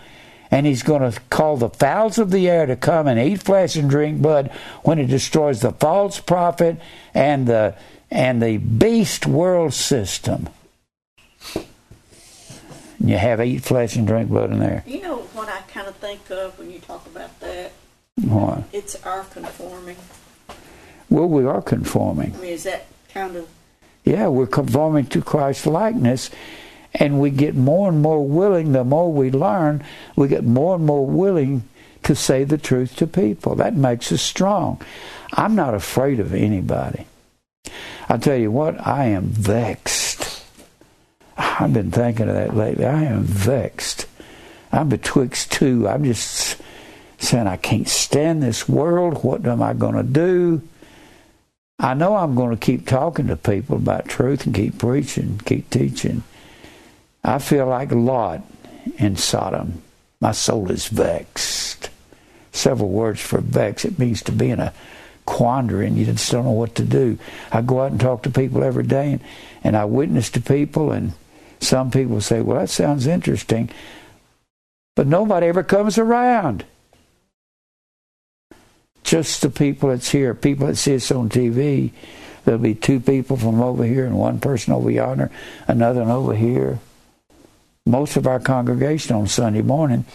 And 0.50 0.66
he's 0.66 0.84
going 0.84 1.10
to 1.10 1.18
call 1.30 1.56
the 1.56 1.70
fowls 1.70 2.18
of 2.18 2.32
the 2.32 2.50
air 2.50 2.66
to 2.66 2.76
come 2.76 3.08
and 3.08 3.20
eat 3.20 3.42
flesh 3.42 3.76
and 3.76 3.90
drink 3.90 4.22
blood 4.22 4.52
when 4.84 4.98
he 4.98 5.06
destroys 5.06 5.62
the 5.62 5.72
false 5.72 6.20
prophet 6.20 6.78
and 7.14 7.48
the 7.48 7.76
and 8.10 8.42
the 8.42 8.58
beast 8.58 9.26
world 9.26 9.74
system. 9.74 10.50
You 13.00 13.18
have 13.18 13.42
eat 13.42 13.64
flesh 13.64 13.96
and 13.96 14.06
drink 14.06 14.30
blood 14.30 14.52
in 14.52 14.60
there. 14.60 14.84
You 14.86 15.02
know 15.02 15.20
what 15.34 15.48
I 15.48 15.62
kind 15.62 15.88
of 15.88 15.96
think 15.96 16.30
of 16.30 16.60
when 16.60 16.70
you 16.70 16.80
talk 16.80 17.06
about 17.08 17.40
that? 17.40 17.72
What? 18.22 18.64
It's 18.74 18.96
our 19.06 19.24
conforming. 19.24 19.96
Well, 21.10 21.28
we 21.28 21.46
are 21.46 21.62
conforming. 21.62 22.36
I 22.36 22.38
mean, 22.40 22.52
is 22.52 22.64
that 22.64 22.86
kind 23.14 23.38
of 23.38 23.48
Yeah, 24.12 24.28
we're 24.28 24.46
conforming 24.46 25.06
to 25.06 25.22
Christ's 25.22 25.68
likeness, 25.68 26.32
and 26.94 27.22
we 27.22 27.30
get 27.30 27.56
more 27.56 27.88
and 27.88 28.02
more 28.02 28.28
willing. 28.28 28.74
The 28.74 28.84
more 28.84 29.10
we 29.10 29.32
learn, 29.32 29.86
we 30.18 30.28
get 30.28 30.44
more 30.44 30.76
and 30.76 30.86
more 30.86 31.08
willing 31.08 31.64
to 32.04 32.14
say 32.14 32.44
the 32.44 32.58
truth 32.58 32.98
to 32.98 33.08
people. 33.08 33.56
That 33.56 33.74
makes 33.74 34.12
us 34.12 34.22
strong. 34.22 34.82
I'm 35.32 35.56
not 35.56 35.74
afraid 35.74 36.20
of 36.20 36.34
anybody. 36.34 37.06
I'll 38.10 38.20
tell 38.20 38.36
you 38.36 38.52
what, 38.52 38.86
I 38.86 39.06
am 39.06 39.28
vexed. 39.28 40.44
I've 41.38 41.72
been 41.72 41.92
thinking 41.92 42.28
of 42.28 42.36
that 42.36 42.54
lately. 42.54 42.86
I 42.86 43.04
am 43.04 43.24
vexed. 43.24 44.08
I'm 44.74 44.90
betwixt 44.90 45.54
two. 45.54 45.88
I'm 45.88 46.04
just 46.04 46.60
saying, 47.18 47.48
I 47.48 47.56
can't 47.56 47.88
stand 47.88 48.44
this 48.44 48.68
world. 48.68 49.24
What 49.24 49.48
am 49.48 49.64
I 49.64 49.72
going 49.72 49.96
to 49.96 50.04
do? 50.04 50.62
I 51.82 51.96
know 51.96 52.16
I'm 52.16 52.36
going 52.36 52.52
to 52.52 52.64
keep 52.64 52.86
talking 52.86 53.26
to 53.28 53.36
people 53.36 53.76
about 53.76 54.08
truth 54.08 54.46
and 54.46 54.54
keep 54.54 54.78
preaching, 54.78 55.42
keep 55.46 55.68
teaching. 55.72 56.22
I 57.24 57.40
feel 57.40 57.66
like 57.66 57.92
Lot 57.92 58.44
in 59.00 59.16
Sodom. 59.16 59.82
My 60.20 60.32
soul 60.32 60.70
is 60.70 60.88
vexed. 60.88 61.90
Several 62.52 62.90
words 62.90 63.20
for 63.20 63.42
vex. 63.42 63.84
It 63.84 63.98
means 63.98 64.22
to 64.24 64.32
be 64.32 64.52
in 64.52 64.60
a 64.60 64.74
quandary 65.26 65.88
and 65.88 65.98
you 65.98 66.06
just 66.06 66.32
don't 66.32 66.46
know 66.46 66.52
what 66.52 66.76
to 66.76 66.84
do. 66.84 67.18
I 67.52 67.64
go 67.64 67.82
out 67.82 67.92
and 67.92 68.00
talk 68.00 68.22
to 68.24 68.30
people 68.30 68.64
every 68.64 68.84
day 68.84 69.14
and, 69.14 69.22
and 69.64 69.76
I 69.76 69.86
witness 69.86 70.30
to 70.32 70.42
people 70.42 70.92
and 70.92 71.14
some 71.60 71.90
people 71.90 72.22
say, 72.22 72.42
well, 72.42 72.60
that 72.60 72.70
sounds 72.70 73.08
interesting. 73.08 73.72
But 74.96 75.08
nobody 75.08 75.48
ever 75.48 75.64
comes 75.64 75.98
around. 75.98 76.64
Just 79.12 79.42
the 79.42 79.50
people 79.50 79.90
that's 79.90 80.10
here, 80.10 80.34
people 80.34 80.68
that 80.68 80.78
see 80.78 80.96
us 80.96 81.12
on 81.12 81.28
TV. 81.28 81.92
There'll 82.46 82.62
be 82.62 82.74
two 82.74 83.02
people 83.02 83.36
from 83.36 83.62
over 83.62 83.84
here 83.84 84.06
and 84.06 84.18
one 84.18 84.40
person 84.40 84.72
over 84.72 84.90
yonder, 84.90 85.30
another 85.68 86.00
one 86.00 86.12
over 86.12 86.34
here. 86.34 86.80
Most 87.86 88.16
of 88.16 88.26
our 88.26 88.40
congregation 88.40 89.14
on 89.18 89.28
Sunday 89.28 89.64
morning 89.64 90.06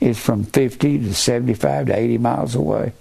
is 0.00 0.18
from 0.18 0.42
50 0.42 0.98
to 0.98 1.14
75 1.14 1.86
to 1.86 1.96
80 1.96 2.18
miles 2.18 2.56
away. 2.56 2.92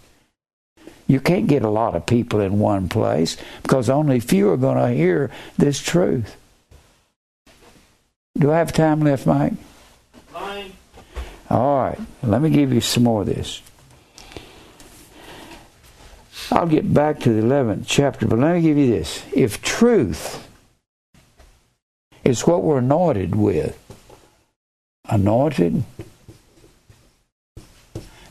You 1.07 1.19
can't 1.19 1.47
get 1.47 1.63
a 1.63 1.69
lot 1.69 1.95
of 1.95 2.05
people 2.05 2.41
in 2.41 2.59
one 2.59 2.87
place 2.87 3.35
because 3.63 3.89
only 3.89 4.19
few 4.19 4.51
are 4.51 4.57
going 4.57 4.77
to 4.77 4.95
hear 4.95 5.31
this 5.57 5.81
truth. 5.81 6.37
Do 8.37 8.51
I 8.51 8.59
have 8.59 8.71
time 8.71 8.99
left, 8.99 9.25
Mike? 9.25 9.53
Fine. 10.27 10.73
All 11.49 11.79
right, 11.79 11.99
let 12.21 12.39
me 12.39 12.51
give 12.51 12.71
you 12.71 12.81
some 12.81 13.05
more 13.05 13.21
of 13.21 13.27
this. 13.27 13.63
I'll 16.51 16.67
get 16.67 16.93
back 16.93 17.19
to 17.21 17.33
the 17.33 17.41
11th 17.41 17.85
chapter, 17.87 18.27
but 18.27 18.39
let 18.39 18.55
me 18.55 18.61
give 18.61 18.77
you 18.77 18.87
this. 18.87 19.23
If 19.33 19.61
truth 19.61 20.47
is 22.23 22.47
what 22.47 22.63
we're 22.63 22.79
anointed 22.79 23.35
with, 23.35 23.77
anointed 25.07 25.83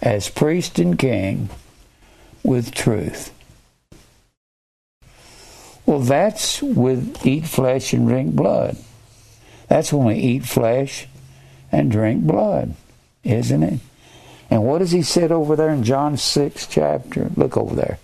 as 0.02 0.28
priest 0.28 0.78
and 0.78 0.98
king 0.98 1.48
with 2.42 2.74
truth. 2.74 3.32
Well, 5.86 6.00
that's 6.00 6.60
with 6.62 7.24
eat 7.26 7.46
flesh 7.46 7.92
and 7.92 8.06
drink 8.08 8.34
blood. 8.34 8.76
That's 9.68 9.92
when 9.92 10.06
we 10.06 10.14
eat 10.14 10.44
flesh 10.44 11.06
and 11.70 11.90
drink 11.90 12.24
blood, 12.24 12.74
isn't 13.22 13.62
it? 13.62 13.80
And 14.50 14.64
what 14.64 14.78
does 14.78 14.92
he 14.92 15.02
said 15.02 15.30
over 15.30 15.56
there 15.56 15.70
in 15.70 15.84
John 15.84 16.16
6 16.16 16.66
chapter? 16.66 17.30
Look 17.36 17.56
over 17.56 17.74
there. 17.74 17.98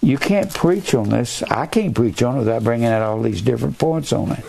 You 0.00 0.16
can't 0.16 0.52
preach 0.52 0.94
on 0.94 1.08
this. 1.10 1.42
I 1.42 1.66
can't 1.66 1.94
preach 1.94 2.22
on 2.22 2.36
it 2.36 2.38
without 2.40 2.64
bringing 2.64 2.86
out 2.86 3.02
all 3.02 3.20
these 3.20 3.42
different 3.42 3.78
points 3.78 4.12
on 4.12 4.32
it. 4.32 4.44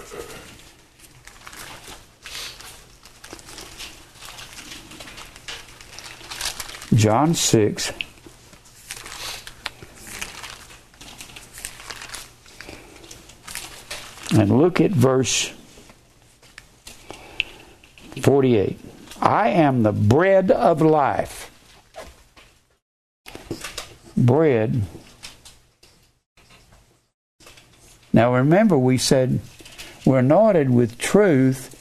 John 6.96 7.34
6. 7.34 7.94
And 14.34 14.58
look 14.58 14.80
at 14.80 14.92
verse 14.92 15.52
48. 18.22 18.80
I 19.22 19.50
am 19.50 19.84
the 19.84 19.92
bread 19.92 20.52
of 20.52 20.82
life. 20.82 21.52
Bread. 24.16 24.84
Now 28.11 28.34
remember, 28.34 28.77
we 28.77 28.98
said 28.98 29.40
We're 30.06 30.19
anointed 30.19 30.69
with 30.69 30.98
truth, 30.98 31.76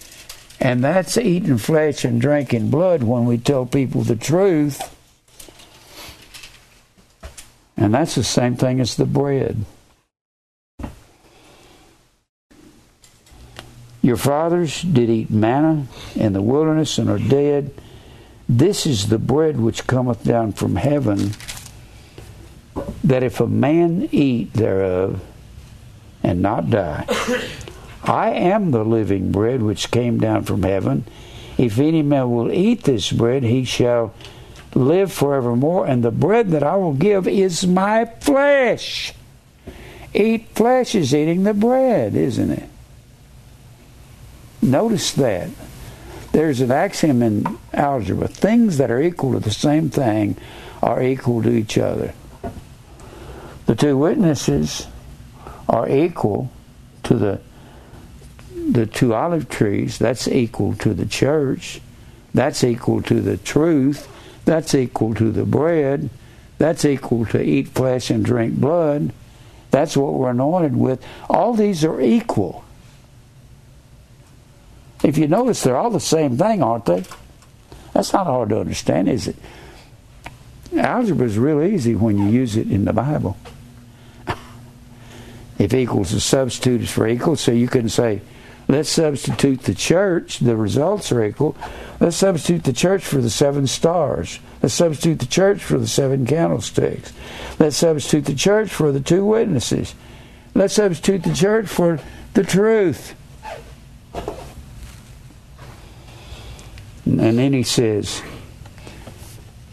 and 0.61 0.83
that's 0.83 1.17
eating 1.17 1.59
flesh 1.59 2.05
and 2.05 2.21
drinking 2.21 2.71
blood 2.71 3.03
when 3.03 3.25
we 3.25 3.39
tell 3.39 3.65
people 3.65 4.03
the 4.03 4.17
truth. 4.17 4.95
And 7.77 7.95
that's 7.95 8.17
the 8.17 8.25
same 8.25 8.57
thing 8.57 8.81
as 8.81 8.97
the 8.97 9.07
bread. 9.07 9.65
Your 14.03 14.17
fathers 14.17 14.83
did 14.83 15.11
eat 15.11 15.31
manna 15.31 15.87
in 16.15 16.33
the 16.33 16.43
wilderness 16.43 16.99
and 16.99 17.09
are 17.09 17.19
dead. 17.19 17.73
This 18.49 18.87
is 18.87 19.09
the 19.09 19.19
bread 19.19 19.61
which 19.61 19.87
cometh 19.87 20.25
down 20.25 20.53
from 20.53 20.77
heaven, 20.77 21.33
that 23.05 23.23
if 23.23 23.39
a 23.41 23.47
man 23.47 24.09
eat 24.11 24.55
thereof 24.55 25.21
and 26.29 26.43
not 26.43 26.69
die, 26.69 27.07
I 28.05 28.31
am 28.31 28.71
the 28.71 28.85
living 28.85 29.33
bread 29.33 29.63
which 29.63 29.91
came 29.91 30.21
down 30.21 30.45
from 30.45 30.63
heaven. 30.63 31.07
If 31.57 31.79
any 31.79 32.03
man 32.03 32.31
will 32.31 32.53
eat 32.53 32.85
this 32.85 33.11
bread, 33.11 33.43
he 33.43 33.65
shall 33.65 34.15
live 34.75 35.11
forevermore, 35.11 35.87
and 35.87 36.05
the 36.05 36.11
bread 36.11 36.51
that 36.51 36.63
I 36.63 36.77
will 36.77 36.93
give 36.93 37.27
is 37.27 37.67
my 37.67 38.05
flesh. 38.05 39.15
Eat 40.13 40.49
flesh 40.55 40.95
is 40.95 41.15
eating 41.15 41.45
the 41.45 41.55
bread, 41.55 42.15
isn't 42.15 42.51
it? 42.51 42.69
Notice 44.61 45.13
that. 45.13 45.49
There's 46.33 46.61
an 46.61 46.71
axiom 46.71 47.23
in 47.23 47.59
algebra 47.73 48.29
things 48.29 48.77
that 48.77 48.91
are 48.91 49.01
equal 49.01 49.33
to 49.33 49.41
the 49.41 49.51
same 49.51 49.89
thing 49.89 50.37
are 50.83 51.03
equal 51.03 51.43
to 51.43 51.51
each 51.51 51.79
other. 51.79 52.13
The 53.65 53.75
two 53.75 53.97
witnesses 53.97 54.87
are 55.69 55.89
equal 55.89 56.51
to 57.05 57.15
the 57.15 57.41
the 58.73 58.87
two 58.87 59.15
olive 59.15 59.49
trees, 59.49 59.99
that's 59.99 60.29
equal 60.29 60.75
to 60.75 60.93
the 60.93 61.07
church. 61.07 61.81
That's 62.35 62.63
equal 62.63 63.03
to 63.03 63.21
the 63.21 63.37
truth. 63.37 64.09
That's 64.45 64.75
equal 64.75 65.15
to 65.15 65.31
the 65.31 65.45
bread. 65.45 66.11
That's 66.59 66.85
equal 66.85 67.25
to 67.27 67.43
eat 67.43 67.69
flesh 67.69 68.11
and 68.11 68.25
drink 68.25 68.55
blood. 68.55 69.13
That's 69.71 69.97
what 69.97 70.15
we're 70.15 70.31
anointed 70.31 70.77
with. 70.77 71.05
All 71.29 71.55
these 71.55 71.85
are 71.85 72.01
equal. 72.01 72.65
If 75.03 75.17
you 75.17 75.29
notice, 75.29 75.63
they're 75.63 75.77
all 75.77 75.91
the 75.91 76.01
same 76.01 76.37
thing, 76.37 76.63
aren't 76.63 76.87
they? 76.87 77.05
That's 77.93 78.13
not 78.13 78.27
hard 78.27 78.51
to 78.51 78.61
understand, 78.61 79.09
is 79.09 79.29
it? 79.29 79.37
Algebra 80.77 81.27
is 81.27 81.39
real 81.39 81.63
easy 81.63 81.95
when 81.95 82.19
you 82.19 82.27
use 82.27 82.57
it 82.57 82.71
in 82.71 82.85
the 82.85 82.93
Bible. 82.93 83.37
If 85.59 85.75
equals 85.75 86.13
a 86.13 86.21
substitute 86.21 86.83
is 86.83 86.91
for 86.91 87.07
equal, 87.07 87.37
so 87.37 87.51
you 87.51 87.69
can 87.69 87.89
say, 87.89 88.21
let's 88.69 88.89
substitute 88.89 89.63
the 89.63 89.75
church, 89.75 90.39
the 90.39 90.57
results 90.57 91.11
are 91.11 91.25
equal. 91.25 91.57
Let's 92.01 92.17
substitute 92.17 92.65
the 92.65 92.73
church 92.73 93.05
for 93.05 93.21
the 93.21 93.31
seven 93.31 93.67
stars. 93.67 94.39
Let's 94.63 94.75
substitute 94.75 95.19
the 95.19 95.27
church 95.27 95.63
for 95.63 95.79
the 95.79 95.89
seven 95.89 96.27
candlesticks. 96.27 97.13
Let's 97.59 97.77
substitute 97.77 98.27
the 98.27 98.35
church 98.35 98.71
for 98.71 98.93
the 98.93 99.01
two 99.01 99.25
witnesses. 99.25 99.95
Let's 100.55 100.75
substitute 100.75 101.25
the 101.25 101.35
church 101.35 101.67
for 101.67 101.99
the 102.35 102.45
truth. 102.45 103.15
And 107.05 107.39
then 107.39 107.53
he 107.53 107.63
says, 107.63 108.23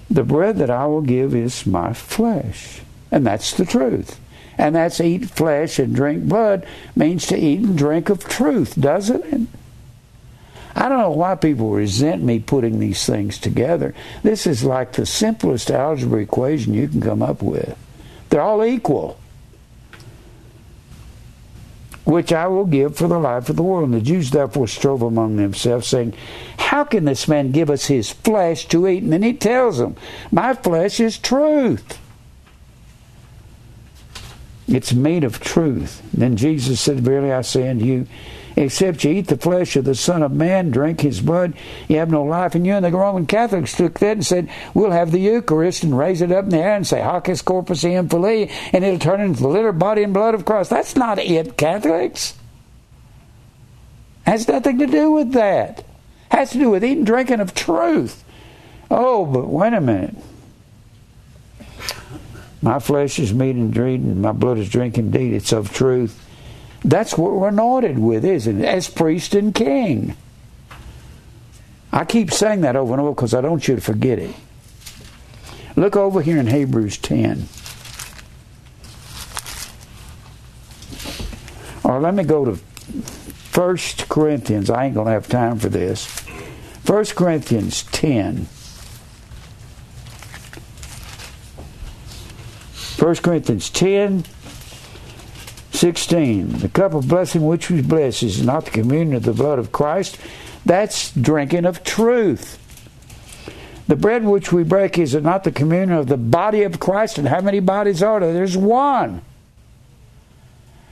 The 0.10 0.24
bread 0.24 0.58
that 0.58 0.70
I 0.70 0.88
will 0.88 1.02
give 1.02 1.36
is 1.36 1.66
my 1.66 1.94
flesh. 1.94 2.82
And 3.12 3.26
that's 3.26 3.54
the 3.54 3.66
truth. 3.66 4.20
And 4.58 4.76
that's 4.76 5.02
eat 5.02 5.30
flesh 5.30 5.80
and 5.80 5.96
drink 5.96 6.26
blood 6.26 6.66
means 6.96 7.26
to 7.28 7.38
eat 7.38 7.60
and 7.60 7.78
drink 7.78 8.10
of 8.10 8.28
truth, 8.28 8.80
doesn't 8.80 9.26
it? 9.26 9.48
I 10.76 10.90
don't 10.90 11.00
know 11.00 11.12
why 11.12 11.36
people 11.36 11.72
resent 11.72 12.22
me 12.22 12.40
putting 12.40 12.80
these 12.80 13.06
things 13.06 13.38
together. 13.38 13.94
This 14.24 14.46
is 14.46 14.64
like 14.64 14.94
the 14.94 15.06
simplest 15.06 15.72
algebra 15.72 16.22
equation 16.22 16.74
you 16.74 16.88
can 16.88 17.02
come 17.02 17.22
up 17.22 17.42
with. 17.42 17.78
They're 18.30 18.42
all 18.42 18.64
equal 18.64 19.18
which 22.06 22.32
I 22.32 22.48
will 22.48 22.66
give 22.66 22.96
for 22.96 23.08
the 23.08 23.20
life 23.20 23.50
of 23.50 23.56
the 23.56 23.64
world. 23.64 23.86
And 23.86 23.94
the 23.94 24.02
Jews 24.02 24.30
therefore 24.30 24.68
strove 24.68 25.02
among 25.02 25.36
themselves, 25.36 25.88
saying, 25.88 26.14
How 26.58 26.84
can 26.84 27.06
this 27.06 27.28
man 27.28 27.52
give 27.52 27.70
us 27.70 27.88
his 27.88 28.12
flesh 28.12 28.68
to 28.68 28.88
eat? 28.88 29.04
And 29.04 29.12
then 29.12 29.24
he 29.24 29.34
tells 29.34 29.80
them, 29.80 29.96
My 30.32 30.54
flesh 30.54 31.00
is 31.00 31.18
truth. 31.18 32.00
It's 34.68 34.94
made 34.94 35.24
of 35.24 35.40
truth. 35.40 36.02
Then 36.12 36.38
Jesus 36.38 36.80
said, 36.82 37.00
Verily 37.02 37.32
I 37.32 37.42
say 37.42 37.70
unto 37.70 37.86
you, 37.86 38.08
except 38.56 39.04
you 39.04 39.12
eat 39.12 39.28
the 39.28 39.38
flesh 39.38 39.76
of 39.76 39.86
the 39.86 39.94
Son 39.94 40.24
of 40.24 40.32
Man, 40.32 40.72
drink 40.72 41.02
his 41.02 41.22
blood, 41.22 41.54
you 41.88 41.98
have 41.98 42.10
no 42.10 42.24
life 42.24 42.56
in 42.56 42.66
you. 42.66 42.74
And 42.74 42.86
the 42.86 42.92
Roman 42.92 43.28
Catholics 43.28 43.76
took 43.76 44.00
that 44.00 44.14
and 44.14 44.26
said, 44.26 44.50
we'll 44.74 44.92
have 44.92 45.12
the 45.12 45.20
Eucharist 45.20 45.84
and 45.84 45.98
raise 45.98 46.22
it 46.22 46.32
up 46.32 46.46
in 46.46 46.50
the 46.52 46.58
air 46.58 46.76
and 46.76 46.88
say, 46.88 47.02
Hoc 47.02 47.30
est 47.30 47.46
corpus 47.46 47.84
eum 47.84 48.10
filii, 48.10 48.50
and 48.74 48.84
it'll 48.84 49.00
turn 49.00 49.22
into 49.22 49.42
the 49.42 49.48
literal 49.50 49.74
body 49.74 50.02
and 50.04 50.14
blood 50.14 50.34
of 50.34 50.46
Christ. 50.46 50.72
That's 50.72 50.96
not 50.96 51.20
it, 51.20 51.58
Catholics. 51.58 52.36
Has 54.26 54.48
nothing 54.48 54.80
to 54.80 54.88
do 54.88 55.12
with 55.12 55.34
that. 55.34 55.86
Has 56.32 56.52
to 56.52 56.58
do 56.58 56.72
with 56.72 56.84
eating, 56.84 57.04
drinking 57.04 57.40
of 57.40 57.54
truth. 57.54 58.24
Oh, 58.90 59.26
but 59.26 59.48
wait 59.48 59.74
a 59.74 59.82
minute. 59.82 60.16
My 62.62 62.80
flesh 62.80 63.20
is 63.20 63.34
meat 63.34 63.56
and 63.56 63.74
drink, 63.74 64.04
and 64.04 64.22
my 64.22 64.32
blood 64.32 64.58
is 64.58 64.70
drink 64.70 64.98
indeed. 64.98 65.34
It's 65.34 65.52
of 65.52 65.74
truth. 65.74 66.22
That's 66.84 67.18
what 67.18 67.32
we're 67.32 67.50
anointed 67.50 68.00
with, 68.00 68.24
isn't 68.24 68.62
it? 68.62 68.66
As 68.66 68.90
priest 68.90 69.36
and 69.36 69.54
king. 69.54 70.16
I 71.92 72.06
keep 72.06 72.32
saying 72.32 72.62
that 72.62 72.76
over 72.76 72.94
and 72.94 73.02
over 73.02 73.12
because 73.12 73.34
I 73.34 73.42
don't 73.42 73.52
want 73.52 73.68
you 73.68 73.76
to 73.76 73.82
forget 73.82 74.20
it. 74.20 74.36
Look 75.76 75.96
over 75.96 76.22
here 76.22 76.38
in 76.38 76.48
Hebrews 76.48 76.98
10. 77.00 77.48
Or 81.84 82.00
let 82.00 82.14
me 82.14 82.24
go 82.24 82.46
to 82.46 82.56
1 83.54 83.78
Corinthians. 84.10 84.70
I 84.70 84.86
ain't 84.86 84.96
going 84.96 85.06
to 85.06 85.12
have 85.12 85.28
time 85.28 85.60
for 85.60 85.70
this. 85.70 86.08
1 86.86 87.06
Corinthians 87.16 87.84
10. 87.84 88.48
1 92.98 93.16
Corinthians 93.18 93.70
10, 93.70 94.24
16. 95.72 96.50
The 96.60 96.70
cup 96.70 96.94
of 96.94 97.08
blessing 97.08 97.46
which 97.46 97.70
we 97.70 97.82
bless 97.82 98.24
is 98.24 98.42
not 98.42 98.66
the 98.66 98.72
communion 98.72 99.16
of 99.16 99.24
the 99.24 99.34
blood 99.34 99.60
of 99.60 99.72
Christ. 99.74 100.18
That's 100.66 101.12
drinking 101.12 101.66
of 101.66 101.84
truth. 101.84 102.58
The 103.88 103.96
bread 103.96 104.24
which 104.24 104.52
we 104.52 104.64
break 104.64 104.98
is 104.98 105.14
not 105.14 105.44
the 105.44 105.52
communion 105.52 105.92
of 105.92 106.08
the 106.08 106.18
body 106.18 106.64
of 106.64 106.80
Christ. 106.80 107.18
And 107.18 107.28
how 107.28 107.42
many 107.42 107.60
bodies 107.60 108.02
are 108.02 108.20
there? 108.20 108.34
There's 108.34 108.58
one. 108.58 109.22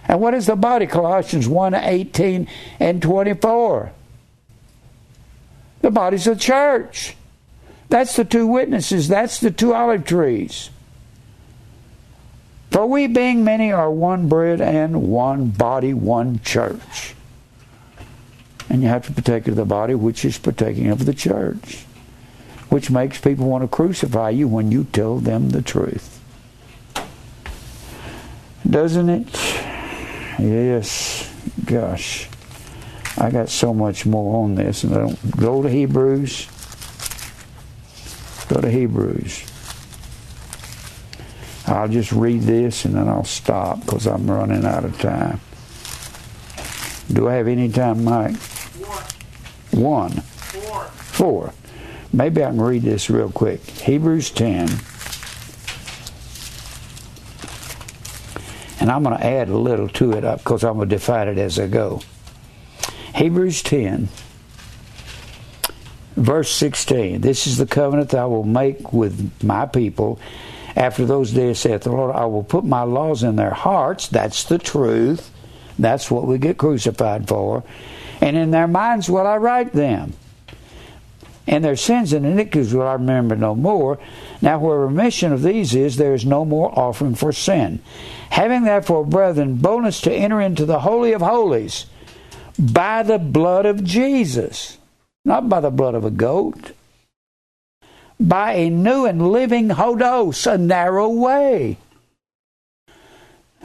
And 0.08 0.20
what 0.20 0.34
is 0.34 0.46
the 0.48 0.56
body? 0.58 0.86
Colossians 0.86 1.48
1 1.48 1.74
18 1.74 2.48
and 2.80 3.02
24. 3.02 3.94
The 5.82 5.92
body's 5.92 6.26
the 6.26 6.36
church. 6.36 7.16
That's 7.90 8.16
the 8.16 8.26
two 8.26 8.46
witnesses. 8.46 9.08
That's 9.08 9.40
the 9.40 9.52
two 9.52 9.74
olive 9.74 10.06
trees. 10.06 10.70
For 12.74 12.88
we, 12.88 13.06
being 13.06 13.44
many, 13.44 13.72
are 13.72 13.92
one 13.92 14.28
bread 14.28 14.60
and 14.60 15.04
one 15.04 15.52
body, 15.52 15.94
one 15.94 16.40
church. 16.40 17.14
And 18.68 18.82
you 18.82 18.88
have 18.88 19.06
to 19.06 19.14
partake 19.14 19.48
of 19.48 19.56
the 19.56 19.64
body, 19.64 19.94
which 19.94 20.26
is 20.26 20.40
partaking 20.40 20.90
of 20.90 21.06
the 21.06 21.14
church, 21.14 21.86
which 22.70 22.90
makes 22.90 23.22
people 23.22 23.48
want 23.48 23.64
to 23.64 23.68
crucify 23.68 24.32
you 24.32 24.48
when 24.48 24.72
you 24.72 24.86
tell 24.86 25.20
them 25.20 25.52
the 25.52 25.62
truth. 25.62 26.20
Doesn't 28.68 29.08
it? 29.08 29.28
Yes. 30.40 31.32
Gosh. 31.66 32.28
I 33.20 33.30
got 33.30 33.50
so 33.50 33.76
much 33.76 34.08
more 34.08 34.44
on 34.44 34.56
this, 34.56 34.84
and 34.84 34.96
I 34.96 34.98
don't 34.98 35.38
go 35.38 35.62
to 35.62 35.70
Hebrews. 35.70 36.48
Go 38.48 38.62
to 38.62 38.72
Hebrews. 38.72 39.53
I'll 41.74 41.88
just 41.88 42.12
read 42.12 42.42
this 42.42 42.86
and 42.86 42.96
then 42.96 43.08
I'll 43.08 43.24
stop 43.24 43.82
because 43.82 44.06
I'm 44.06 44.30
running 44.30 44.66
out 44.66 44.86
of 44.86 45.00
time. 45.00 45.40
Do 47.12 47.28
I 47.28 47.34
have 47.34 47.48
any 47.48 47.70
time, 47.70 48.04
Mike? 48.04 48.36
One. 49.72 49.84
One. 49.84 50.12
Four. 50.12 50.84
Four. 50.84 51.54
Maybe 52.12 52.44
I 52.44 52.50
can 52.50 52.62
read 52.62 52.84
this 52.84 53.10
real 53.10 53.32
quick. 53.32 53.62
Hebrews 53.66 54.32
10. 54.32 54.70
And 58.80 58.92
I'm 58.92 59.04
going 59.04 59.18
to 59.18 59.26
add 59.26 59.50
a 59.50 59.58
little 59.58 59.88
to 59.90 60.12
it 60.12 60.24
up 60.24 60.40
because 60.40 60.64
I'm 60.64 60.76
going 60.76 60.90
to 60.90 60.96
define 60.96 61.28
it 61.28 61.38
as 61.38 61.58
I 61.58 61.68
go. 61.68 62.02
Hebrews 63.16 63.62
10, 63.64 64.10
verse 66.16 66.52
16. 66.52 67.22
This 67.22 67.48
is 67.48 67.58
the 67.58 67.66
covenant 67.66 68.10
that 68.10 68.20
I 68.20 68.26
will 68.26 68.44
make 68.44 68.92
with 68.92 69.44
my 69.44 69.66
people 69.66 70.20
after 70.76 71.06
those 71.06 71.32
days, 71.32 71.60
saith 71.60 71.84
the 71.84 71.92
Lord, 71.92 72.16
I 72.16 72.26
will 72.26 72.44
put 72.44 72.66
my 72.66 72.84
laws 72.84 73.24
in 73.24 73.36
their 73.36 73.54
hearts. 73.54 74.08
That's 74.08 74.44
the 74.44 74.58
truth. 74.58 75.32
That's 75.78 76.10
what 76.10 76.26
we 76.26 76.38
get 76.38 76.58
crucified 76.58 77.28
for. 77.28 77.64
And 78.22 78.38
in 78.38 78.52
their 78.52 78.68
minds 78.68 79.10
will 79.10 79.28
I 79.28 79.38
write 79.38 79.74
them. 79.74 80.14
And 81.46 81.64
their 81.64 81.76
sins 81.76 82.14
and 82.14 82.26
iniquities 82.26 82.74
will 82.74 82.88
I 82.88 82.94
remember 82.94 83.36
no 83.36 83.54
more. 83.54 84.00
Now, 84.42 84.60
where 84.60 84.80
remission 84.80 85.34
of 85.34 85.44
these 85.44 85.76
is, 85.76 85.98
there 85.98 86.14
is 86.14 86.26
no 86.26 86.46
more 86.46 86.78
offering 86.78 87.16
for 87.16 87.34
sin. 87.34 87.82
Having 88.30 88.64
therefore, 88.64 89.06
brethren, 89.06 89.58
boldness 89.58 90.00
to 90.02 90.14
enter 90.14 90.40
into 90.40 90.66
the 90.66 90.80
Holy 90.80 91.12
of 91.12 91.22
Holies 91.22 91.86
by 92.58 93.04
the 93.04 93.20
blood 93.20 93.66
of 93.66 93.84
Jesus, 93.84 94.78
not 95.26 95.50
by 95.50 95.60
the 95.60 95.72
blood 95.72 95.96
of 95.96 96.06
a 96.06 96.12
goat, 96.12 96.72
by 98.20 98.54
a 98.54 98.70
new 98.70 99.06
and 99.06 99.32
living 99.32 99.70
hodos, 99.70 100.52
a 100.52 100.58
narrow 100.58 101.10
way. 101.10 101.78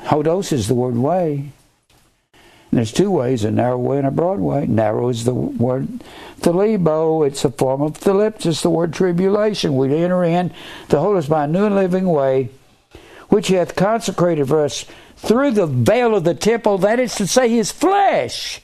Hodos 0.00 0.52
is 0.52 0.68
the 0.68 0.74
word 0.74 0.96
way. 0.96 1.52
And 2.70 2.76
there's 2.76 2.92
two 2.92 3.10
ways, 3.10 3.44
a 3.44 3.50
narrow 3.50 3.78
way 3.78 3.98
and 3.98 4.06
a 4.06 4.10
broad 4.10 4.40
way. 4.40 4.66
Narrow 4.66 5.08
is 5.08 5.24
the 5.24 5.34
word 5.34 5.88
thalibo. 6.40 7.26
It's 7.26 7.44
a 7.44 7.50
form 7.50 7.80
of 7.80 7.94
thalipsis, 7.98 8.62
the 8.62 8.70
word 8.70 8.92
tribulation. 8.92 9.76
We 9.76 9.94
enter 9.96 10.22
in 10.24 10.52
to 10.90 10.98
hold 10.98 11.28
by 11.28 11.44
a 11.44 11.48
new 11.48 11.64
and 11.64 11.74
living 11.74 12.08
way, 12.08 12.50
which 13.28 13.48
he 13.48 13.54
hath 13.54 13.74
consecrated 13.74 14.48
for 14.48 14.64
us 14.64 14.84
through 15.16 15.52
the 15.52 15.66
veil 15.66 16.14
of 16.14 16.24
the 16.24 16.34
temple, 16.34 16.78
that 16.78 17.00
is 17.00 17.14
to 17.16 17.26
say, 17.26 17.48
his 17.48 17.72
flesh. 17.72 18.60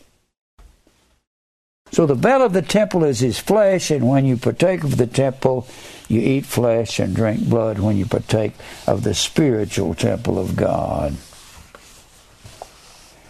So 1.94 2.06
the 2.06 2.16
veil 2.16 2.42
of 2.42 2.52
the 2.52 2.60
temple 2.60 3.04
is 3.04 3.20
his 3.20 3.38
flesh, 3.38 3.92
and 3.92 4.08
when 4.08 4.24
you 4.24 4.36
partake 4.36 4.82
of 4.82 4.96
the 4.96 5.06
temple, 5.06 5.68
you 6.08 6.20
eat 6.20 6.44
flesh 6.44 6.98
and 6.98 7.14
drink 7.14 7.48
blood 7.48 7.78
when 7.78 7.96
you 7.96 8.04
partake 8.04 8.54
of 8.84 9.04
the 9.04 9.14
spiritual 9.14 9.94
temple 9.94 10.36
of 10.36 10.56
God. 10.56 11.14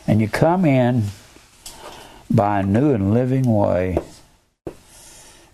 And 0.06 0.18
you 0.22 0.30
come 0.30 0.64
in 0.64 1.08
by 2.30 2.60
a 2.60 2.62
new 2.62 2.94
and 2.94 3.12
living 3.12 3.44
way. 3.44 3.98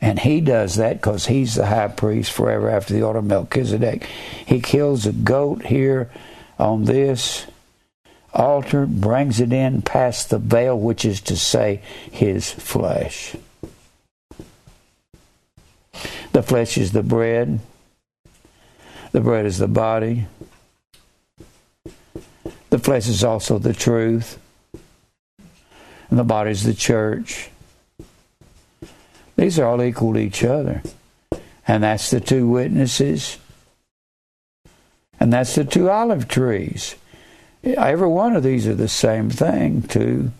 And 0.00 0.20
he 0.20 0.40
does 0.40 0.76
that 0.76 0.98
because 0.98 1.26
he's 1.26 1.56
the 1.56 1.66
high 1.66 1.88
priest 1.88 2.30
forever 2.30 2.70
after 2.70 2.94
the 2.94 3.02
order 3.02 3.18
of 3.18 3.24
Melchizedek. 3.24 4.04
He 4.46 4.60
kills 4.60 5.04
a 5.04 5.12
goat 5.12 5.64
here 5.64 6.12
on 6.60 6.84
this 6.84 7.44
altar, 8.32 8.86
brings 8.86 9.40
it 9.40 9.52
in 9.52 9.82
past 9.82 10.30
the 10.30 10.38
veil, 10.38 10.78
which 10.78 11.04
is 11.04 11.20
to 11.22 11.36
say, 11.36 11.82
his 12.10 12.50
flesh. 12.50 13.36
The 16.32 16.42
flesh 16.42 16.78
is 16.78 16.92
the 16.92 17.02
bread, 17.02 17.60
the 19.12 19.20
bread 19.20 19.46
is 19.46 19.58
the 19.58 19.68
body, 19.68 20.26
the 22.70 22.78
flesh 22.78 23.08
is 23.08 23.24
also 23.24 23.58
the 23.58 23.74
truth, 23.74 24.38
and 26.08 26.18
the 26.18 26.24
body 26.24 26.50
is 26.50 26.62
the 26.62 26.74
church. 26.74 27.50
These 29.36 29.58
are 29.58 29.66
all 29.66 29.82
equal 29.82 30.12
to 30.14 30.20
each 30.20 30.44
other. 30.44 30.82
And 31.66 31.82
that's 31.82 32.10
the 32.10 32.20
two 32.20 32.46
witnesses. 32.48 33.38
And 35.18 35.32
that's 35.32 35.54
the 35.54 35.64
two 35.64 35.88
olive 35.88 36.28
trees. 36.28 36.96
Every 37.62 38.08
one 38.08 38.36
of 38.36 38.42
these 38.42 38.66
are 38.66 38.74
the 38.74 38.88
same 38.88 39.30
thing, 39.30 39.82
two 39.82 40.32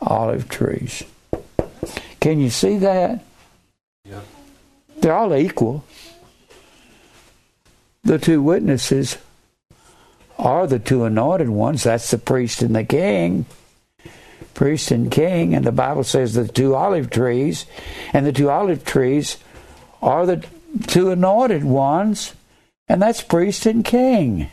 olive 0.00 0.48
trees. 0.48 1.02
Can 2.20 2.38
you 2.38 2.50
see 2.50 2.78
that? 2.78 3.24
Yep. 4.04 4.24
They're 4.98 5.14
all 5.14 5.34
equal. 5.34 5.84
The 8.02 8.18
two 8.18 8.42
witnesses 8.42 9.16
are 10.38 10.66
the 10.66 10.78
two 10.78 11.04
anointed 11.04 11.48
ones. 11.48 11.84
That's 11.84 12.10
the 12.10 12.18
priest 12.18 12.62
and 12.62 12.76
the 12.76 12.84
king. 12.84 13.46
Priest 14.52 14.90
and 14.90 15.10
king. 15.10 15.54
And 15.54 15.64
the 15.64 15.72
Bible 15.72 16.04
says 16.04 16.34
the 16.34 16.46
two 16.46 16.74
olive 16.74 17.10
trees. 17.10 17.66
And 18.12 18.26
the 18.26 18.32
two 18.32 18.50
olive 18.50 18.84
trees 18.84 19.38
are 20.02 20.26
the 20.26 20.44
two 20.86 21.10
anointed 21.10 21.64
ones. 21.64 22.34
And 22.88 23.00
that's 23.00 23.22
priest 23.22 23.64
and 23.64 23.84
king. 23.84 24.50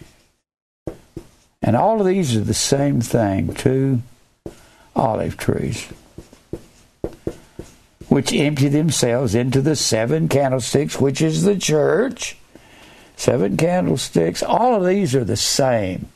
And 1.61 1.75
all 1.75 1.99
of 1.99 2.07
these 2.07 2.35
are 2.35 2.41
the 2.41 2.53
same 2.53 3.01
thing 3.01 3.53
two 3.53 4.01
olive 4.95 5.37
trees, 5.37 5.87
which 8.09 8.33
empty 8.33 8.67
themselves 8.67 9.35
into 9.35 9.61
the 9.61 9.75
seven 9.75 10.27
candlesticks, 10.27 10.99
which 10.99 11.21
is 11.21 11.43
the 11.43 11.57
church. 11.57 12.37
Seven 13.15 13.55
candlesticks. 13.55 14.41
All 14.41 14.75
of 14.75 14.85
these 14.85 15.13
are 15.13 15.23
the 15.23 15.37
same. 15.37 16.07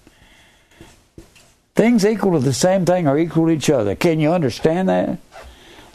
Things 1.75 2.05
equal 2.05 2.31
to 2.31 2.39
the 2.39 2.53
same 2.53 2.85
thing 2.85 3.07
are 3.07 3.19
equal 3.19 3.45
to 3.45 3.51
each 3.51 3.69
other. 3.69 3.95
Can 3.95 4.19
you 4.19 4.31
understand 4.31 4.89
that? 4.89 5.19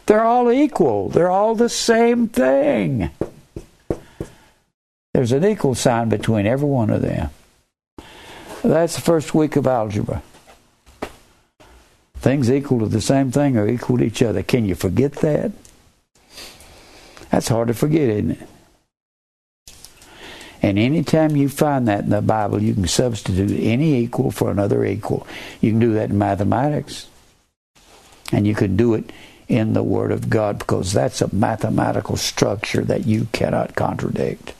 They're 0.05 0.23
all 0.23 0.51
equal. 0.51 1.09
They're 1.09 1.29
all 1.29 1.55
the 1.55 1.69
same 1.69 2.27
thing. 2.27 3.09
There's 5.13 5.31
an 5.33 5.43
equal 5.43 5.75
sign 5.75 6.07
between 6.07 6.45
every 6.45 6.67
one 6.67 6.89
of 6.89 7.01
them. 7.01 7.29
That's 8.63 8.95
the 8.95 9.01
first 9.01 9.33
week 9.33 9.55
of 9.55 9.67
algebra. 9.67 10.21
Things 12.15 12.51
equal 12.51 12.79
to 12.79 12.85
the 12.85 13.01
same 13.01 13.31
thing 13.31 13.57
are 13.57 13.67
equal 13.67 13.97
to 13.97 14.03
each 14.03 14.21
other. 14.21 14.43
Can 14.43 14.65
you 14.65 14.75
forget 14.75 15.13
that? 15.13 15.51
That's 17.31 17.47
hard 17.47 17.69
to 17.69 17.73
forget, 17.73 18.09
isn't 18.09 18.31
it? 18.31 18.47
And 20.61 20.77
anytime 20.77 21.35
you 21.35 21.49
find 21.49 21.87
that 21.87 22.03
in 22.03 22.11
the 22.11 22.21
Bible, 22.21 22.61
you 22.61 22.75
can 22.75 22.87
substitute 22.87 23.59
any 23.59 23.95
equal 23.95 24.29
for 24.29 24.51
another 24.51 24.85
equal. 24.85 25.25
You 25.59 25.71
can 25.71 25.79
do 25.79 25.93
that 25.93 26.11
in 26.11 26.19
mathematics. 26.19 27.07
And 28.31 28.45
you 28.45 28.53
can 28.53 28.77
do 28.77 28.93
it 28.93 29.11
in 29.47 29.73
the 29.73 29.83
Word 29.83 30.11
of 30.11 30.29
God 30.29 30.59
because 30.59 30.93
that's 30.93 31.21
a 31.21 31.33
mathematical 31.33 32.15
structure 32.15 32.83
that 32.83 33.07
you 33.07 33.27
cannot 33.31 33.75
contradict. 33.75 34.53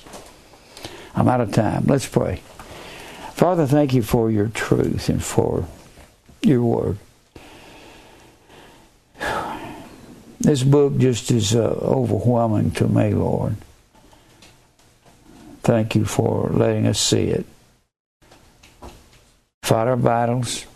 I'm 1.14 1.28
out 1.28 1.41
of 1.41 1.53
time. 1.53 1.86
Let's 1.86 2.07
pray. 2.07 2.41
Father, 3.41 3.65
thank 3.65 3.95
you 3.95 4.03
for 4.03 4.30
your 4.30 4.49
truth 4.49 5.09
and 5.09 5.23
for 5.23 5.65
your 6.43 6.61
Word. 6.63 6.99
This 10.39 10.61
book 10.61 10.95
just 10.99 11.31
is 11.31 11.55
uh, 11.55 11.76
overwhelming 11.81 12.69
to 12.73 12.88
me, 12.88 13.15
Lord. 13.15 13.55
Thank 15.63 15.95
you 15.95 16.05
for 16.05 16.51
letting 16.51 16.85
us 16.85 16.99
see 16.99 17.30
it. 17.30 17.47
Fight 19.63 19.88
our 19.88 19.97
battles. 19.97 20.68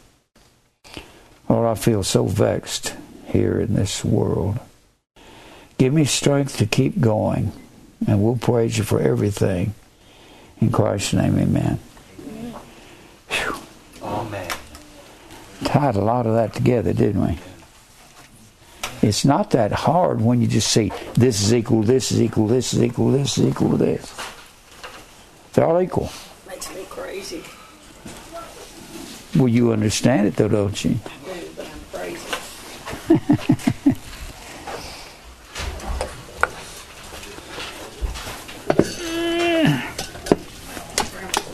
Lord, 1.48 1.68
I 1.68 1.80
feel 1.80 2.02
so 2.02 2.26
vexed 2.26 2.96
here 3.28 3.60
in 3.60 3.76
this 3.76 4.04
world. 4.04 4.60
Give 5.78 5.94
me 5.94 6.06
strength 6.06 6.58
to 6.58 6.66
keep 6.66 7.00
going, 7.00 7.52
and 8.08 8.24
we'll 8.24 8.38
praise 8.38 8.80
you 8.80 8.84
for 8.84 9.00
everything. 9.00 9.76
In 10.60 10.72
Christ's 10.72 11.14
name, 11.14 11.38
amen. 11.38 11.78
Whew. 13.36 13.56
Oh, 14.02 14.26
Amen. 14.28 14.50
Tied 15.64 15.96
a 15.96 16.02
lot 16.02 16.26
of 16.26 16.34
that 16.36 16.54
together, 16.54 16.94
didn't 16.94 17.26
we? 17.26 17.38
It's 19.02 19.26
not 19.26 19.52
that 19.52 19.72
hard 19.72 20.22
when 20.22 20.42
you 20.42 20.48
just 20.48 20.70
see 20.72 20.92
this 21.14 21.42
is 21.42 21.54
equal, 21.54 21.84
this 21.84 22.12
is 22.12 22.22
equal, 22.22 22.48
this 22.48 22.74
is 22.74 22.82
equal, 22.82 23.12
this 23.12 23.38
is 23.38 23.46
equal 23.46 23.72
to 23.72 23.78
this. 23.78 24.14
They're 25.54 25.66
all 25.66 25.82
equal. 25.82 26.10
Makes 26.48 26.74
me 26.74 26.86
crazy. 26.90 27.44
Well, 29.36 29.48
you 29.48 29.72
understand 29.74 30.28
it 30.28 30.36
though, 30.36 30.48
don't 30.48 30.84
you? 30.84 30.98
I 31.06 31.10
do, 31.34 31.50
but 31.56 31.68
I'm 31.68 31.80
crazy. 31.92 32.36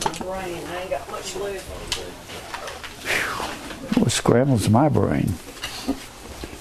My 0.04 0.12
brain, 0.18 0.62
I 1.22 1.28
ain't 1.28 1.34
got 1.34 1.68
much 1.68 1.96
left. 1.96 1.98
What 3.98 4.10
scrambles 4.10 4.68
my 4.68 4.88
brain? 4.88 5.34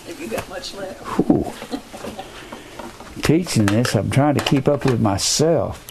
Have 0.05 0.17
you 0.19 0.27
got 0.27 0.47
much 0.49 0.75
left? 0.75 1.01
Whew. 1.17 1.51
Teaching 3.23 3.65
this, 3.65 3.95
I'm 3.95 4.11
trying 4.11 4.35
to 4.35 4.43
keep 4.43 4.67
up 4.67 4.85
with 4.85 5.01
myself. 5.01 5.87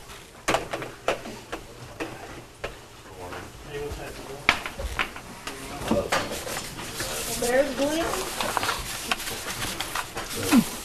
There's. 7.41 7.77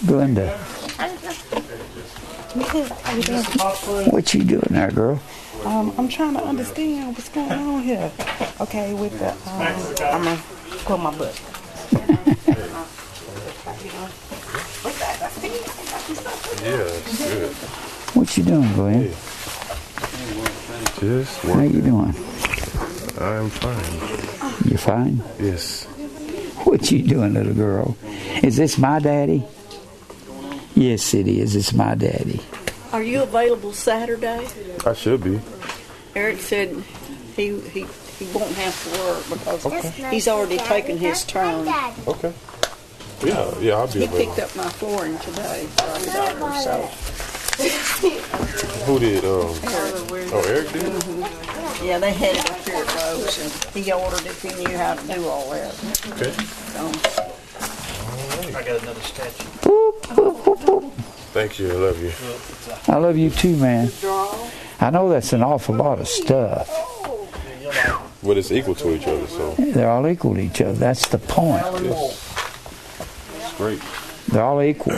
Glenda, 0.06 0.56
doing? 2.56 4.12
what 4.12 4.34
you 4.34 4.44
doing 4.44 4.68
there, 4.70 4.92
girl? 4.92 5.20
Um, 5.66 5.94
I'm 5.98 6.08
trying 6.08 6.36
to 6.36 6.44
understand 6.44 7.16
what's 7.16 7.30
going 7.30 7.52
on 7.52 7.82
here. 7.82 8.12
Okay, 8.62 8.94
with 8.94 9.18
the, 9.18 9.32
um, 9.32 9.62
I'm 10.14 10.24
gonna 10.24 10.42
pull 10.86 10.98
my 11.00 11.12
butt. 11.18 11.42
Yes, 16.64 17.18
good. 17.18 17.52
What 18.16 18.38
you 18.38 18.44
doing, 18.44 18.74
Glenn? 18.74 19.10
Just 21.00 21.40
How 21.42 21.62
you 21.62 21.82
doing? 21.82 22.14
I'm 23.20 23.50
fine. 23.50 24.70
You 24.70 24.78
fine? 24.78 25.24
Yes. 25.40 25.86
What 26.64 26.92
you 26.92 27.04
doing, 27.04 27.34
little 27.34 27.54
girl? 27.54 27.98
Is 28.44 28.58
this 28.58 28.78
my 28.78 29.00
daddy? 29.00 29.44
Yes, 30.76 31.14
it 31.14 31.28
is. 31.28 31.56
It's 31.56 31.74
my 31.74 31.96
daddy. 31.96 32.42
Are 32.92 33.04
you 33.04 33.24
available 33.24 33.74
Saturday? 33.74 34.48
I 34.86 34.94
should 34.94 35.24
be. 35.24 35.40
Eric 36.16 36.40
said 36.40 36.70
he 37.36 37.60
he, 37.60 37.86
he 38.20 38.26
won't 38.34 38.54
have 38.56 38.76
to 38.84 38.90
work 39.02 39.24
because 39.30 39.96
he's 40.12 40.28
already 40.28 40.58
taken 40.58 40.98
his 40.98 41.24
turn. 41.26 41.68
Okay. 42.08 42.34
Yeah, 43.24 43.54
yeah, 43.60 43.74
I'll 43.76 43.88
be 43.88 44.00
He 44.00 44.06
available. 44.06 44.18
picked 44.36 44.40
up 44.40 44.56
my 44.56 44.70
flooring 44.70 45.18
today 45.20 45.66
for 45.78 45.84
our 45.86 46.00
daughter, 46.40 46.62
so 46.62 46.90
Who 48.86 49.00
did? 49.00 49.24
Um, 49.24 49.54
oh, 50.34 50.44
Eric 50.48 50.72
did. 50.74 50.84
yeah, 51.84 51.98
they 51.98 52.12
had 52.14 52.36
it 52.36 52.52
up 52.52 52.60
here 52.66 52.76
at 52.76 52.96
Rose, 52.96 53.40
and 53.74 53.84
he 53.84 53.92
ordered 53.92 54.26
if 54.26 54.42
he 54.42 54.50
knew 54.64 54.78
how 54.78 54.96
to 54.96 55.08
do 55.14 55.26
all 55.28 55.50
that. 55.52 55.74
Okay. 56.12 56.32
So, 56.74 56.92
I 58.58 58.64
got 58.64 58.82
another 58.84 59.02
statue. 59.02 59.48
Thank 61.36 61.60
you. 61.60 61.70
I 61.70 61.74
love 61.74 62.02
you. 62.02 62.14
I 62.88 62.98
love 62.98 63.18
you 63.18 63.30
too, 63.30 63.58
man. 63.58 63.92
I 64.80 64.90
know 64.90 65.10
that's 65.10 65.34
an 65.34 65.44
awful 65.44 65.76
lot 65.76 66.00
of 66.00 66.08
stuff. 66.08 66.70
But 68.24 68.38
it's 68.38 68.54
equal 68.54 68.74
to 68.76 68.96
each 68.96 69.06
other, 69.06 69.28
so 69.28 69.52
They're 69.60 69.90
all 69.90 70.08
equal 70.08 70.36
to 70.36 70.40
each 70.40 70.62
other. 70.62 70.72
That's 70.72 71.06
the 71.10 71.18
point. 71.18 71.62
it's 71.66 73.54
great. 73.58 73.82
They're 74.30 74.46
all 74.46 74.62
equal. 74.62 74.94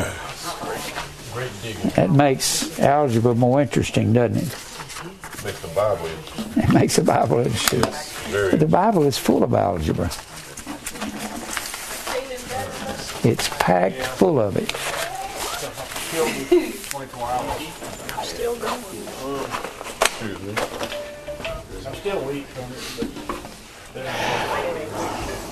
That 1.95 2.11
makes 2.11 2.79
algebra 2.79 3.33
more 3.33 3.59
interesting, 3.59 4.13
doesn't 4.13 4.37
it? 4.37 4.43
Makes 5.43 5.61
the 5.61 5.67
Bible 5.73 6.07
It 6.55 6.71
makes 6.71 6.95
the 6.97 7.03
Bible 7.03 7.39
interesting. 7.39 7.81
very. 8.31 8.51
But 8.51 8.59
the 8.59 8.67
Bible 8.67 9.07
is 9.07 9.17
full 9.17 9.43
of 9.43 9.55
algebra. 9.55 10.11
It's 13.27 13.49
packed 13.57 14.03
full 14.05 14.39
of 14.39 14.55
it. 14.55 14.71
Still 18.23 18.55
going. 18.57 18.79
Excuse 20.01 20.41
me. 20.41 20.53
I'm 21.85 21.95
still 21.95 22.25
weak 22.25 22.45
from 22.47 22.71
it, 22.71 22.79
but. 22.97 24.05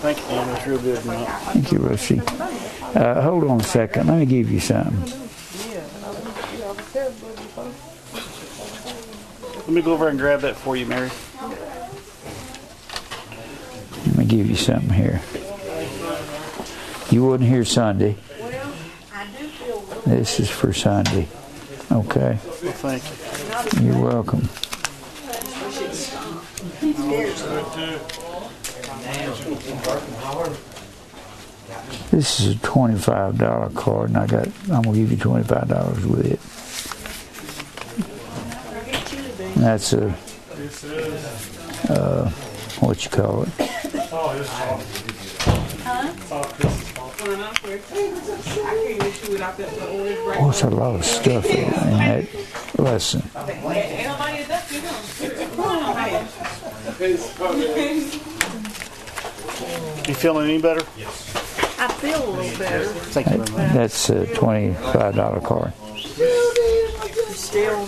Thank 0.02 0.18
you. 0.18 0.24
That's 0.26 0.68
real 0.68 0.80
good. 0.80 1.06
Man. 1.06 1.26
Thank 1.26 1.72
you, 1.72 1.80
Rusty. 1.80 2.20
Uh, 2.20 3.22
hold 3.22 3.44
on 3.46 3.62
a 3.62 3.64
second. 3.64 4.08
Let 4.08 4.20
me 4.20 4.26
give 4.26 4.52
you 4.52 4.60
something. 4.60 4.96
Let 9.56 9.70
me 9.70 9.82
go 9.82 9.94
over 9.94 10.10
and 10.10 10.20
grab 10.20 10.42
that 10.42 10.56
for 10.56 10.76
you, 10.76 10.86
Mary. 10.86 11.10
Let 14.08 14.18
me 14.18 14.26
give 14.26 14.48
you 14.48 14.56
something 14.56 14.90
here. 14.92 15.22
You 17.12 17.26
wouldn't 17.26 17.50
hear 17.50 17.66
Sunday. 17.66 18.18
This 20.06 20.40
is 20.40 20.50
for 20.50 20.72
Sunday. 20.72 21.28
Okay. 21.92 22.38
Well, 22.44 22.74
thank 22.74 23.04
you. 23.82 23.88
You're 23.88 24.04
welcome. 24.04 24.48
This 32.12 32.40
is 32.40 32.56
a 32.56 32.60
twenty-five 32.60 33.38
dollar 33.40 33.70
card, 33.72 34.10
and 34.10 34.18
I 34.18 34.28
got. 34.28 34.48
I'm 34.72 34.84
gonna 34.84 34.94
give 34.98 35.12
you 35.12 35.18
twenty-five 35.18 35.68
dollars 35.68 36.06
with 36.06 36.26
it. 36.26 36.40
And 39.56 39.64
that's 39.64 39.94
a. 39.94 40.16
Uh, 41.90 42.30
what 42.80 43.04
you 43.04 43.10
call 43.10 43.44
it? 43.44 43.50
Oh, 44.12 44.34
Oh, 49.28 50.50
it's 50.50 50.62
a 50.62 50.70
lot 50.70 50.96
of 50.96 51.04
stuff 51.06 51.46
in, 51.46 51.64
in 51.64 51.72
that 51.98 52.28
lesson. 52.78 53.24
You 60.08 60.14
feeling 60.14 60.50
any 60.50 60.62
better? 60.62 60.86
Yes. 60.96 61.36
I 61.80 61.88
feel 61.88 62.24
a 62.24 62.30
little 62.30 62.60
better. 62.60 62.86
Thank 62.86 63.28
you 63.32 63.38
very 63.44 63.68
much. 63.68 63.74
That's 63.74 64.10
a 64.10 64.28
twenty-five 64.36 65.16
dollar 65.16 65.42
card. 65.42 65.74
Still 67.34 67.80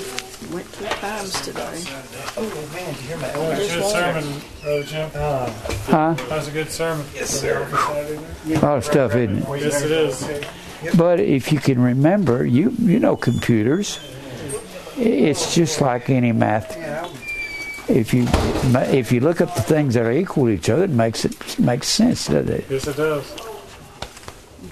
went 0.52 0.74
two 0.74 0.86
times 0.86 1.42
today. 1.42 1.84
oh 2.38 2.70
man 2.74 2.94
did 2.94 3.04
you 3.04 3.08
hear 3.10 3.56
Good 3.56 3.84
sermon, 3.86 4.42
Brother 4.64 4.84
Jim. 4.84 5.10
Huh? 5.12 6.14
That 6.14 6.30
was 6.32 6.48
a 6.48 6.52
good 6.52 6.70
sermon. 6.72 7.06
Yes, 7.14 7.30
sir. 7.30 7.68
A 8.48 8.60
lot 8.60 8.78
of 8.78 8.86
stuff, 8.86 9.16
isn't 9.16 9.38
it? 9.38 9.62
Yes, 9.62 9.84
it 9.84 9.92
is. 9.92 10.24
But 10.96 11.20
if 11.20 11.52
you 11.52 11.60
can 11.60 11.82
remember, 11.82 12.46
you 12.46 12.74
you 12.80 13.00
know 13.00 13.16
computers. 13.16 14.00
It's 14.98 15.54
just 15.54 15.82
like 15.82 16.10
any 16.10 16.32
math. 16.32 16.76
If 17.90 18.14
you 18.14 18.28
if 18.92 19.12
you 19.12 19.22
look 19.22 19.42
up 19.42 19.54
the 19.56 19.62
things 19.62 19.94
that 19.94 20.06
are 20.06 20.12
equal 20.12 20.46
to 20.46 20.52
each 20.52 20.70
other, 20.70 20.84
it 20.86 20.90
makes 20.90 21.26
it 21.26 21.60
makes 21.60 21.88
sense, 21.88 22.28
doesn't 22.28 22.50
it? 22.50 22.66
Yes, 22.70 22.88
it 22.88 22.98
does. 22.98 23.30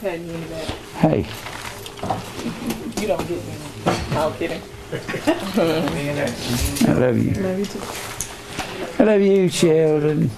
You 0.03 0.11
that. 0.11 0.69
Hey, 1.02 1.26
You 3.02 3.07
don't 3.07 3.27
get 3.27 3.44
me. 3.44 3.53
I'm 4.11 4.34
kidding. 4.34 4.61
I 6.88 6.94
love 6.94 7.18
you. 7.18 7.34
I 8.99 9.03
love 9.03 9.22
you, 9.22 9.49
Sheldon. 9.49 10.30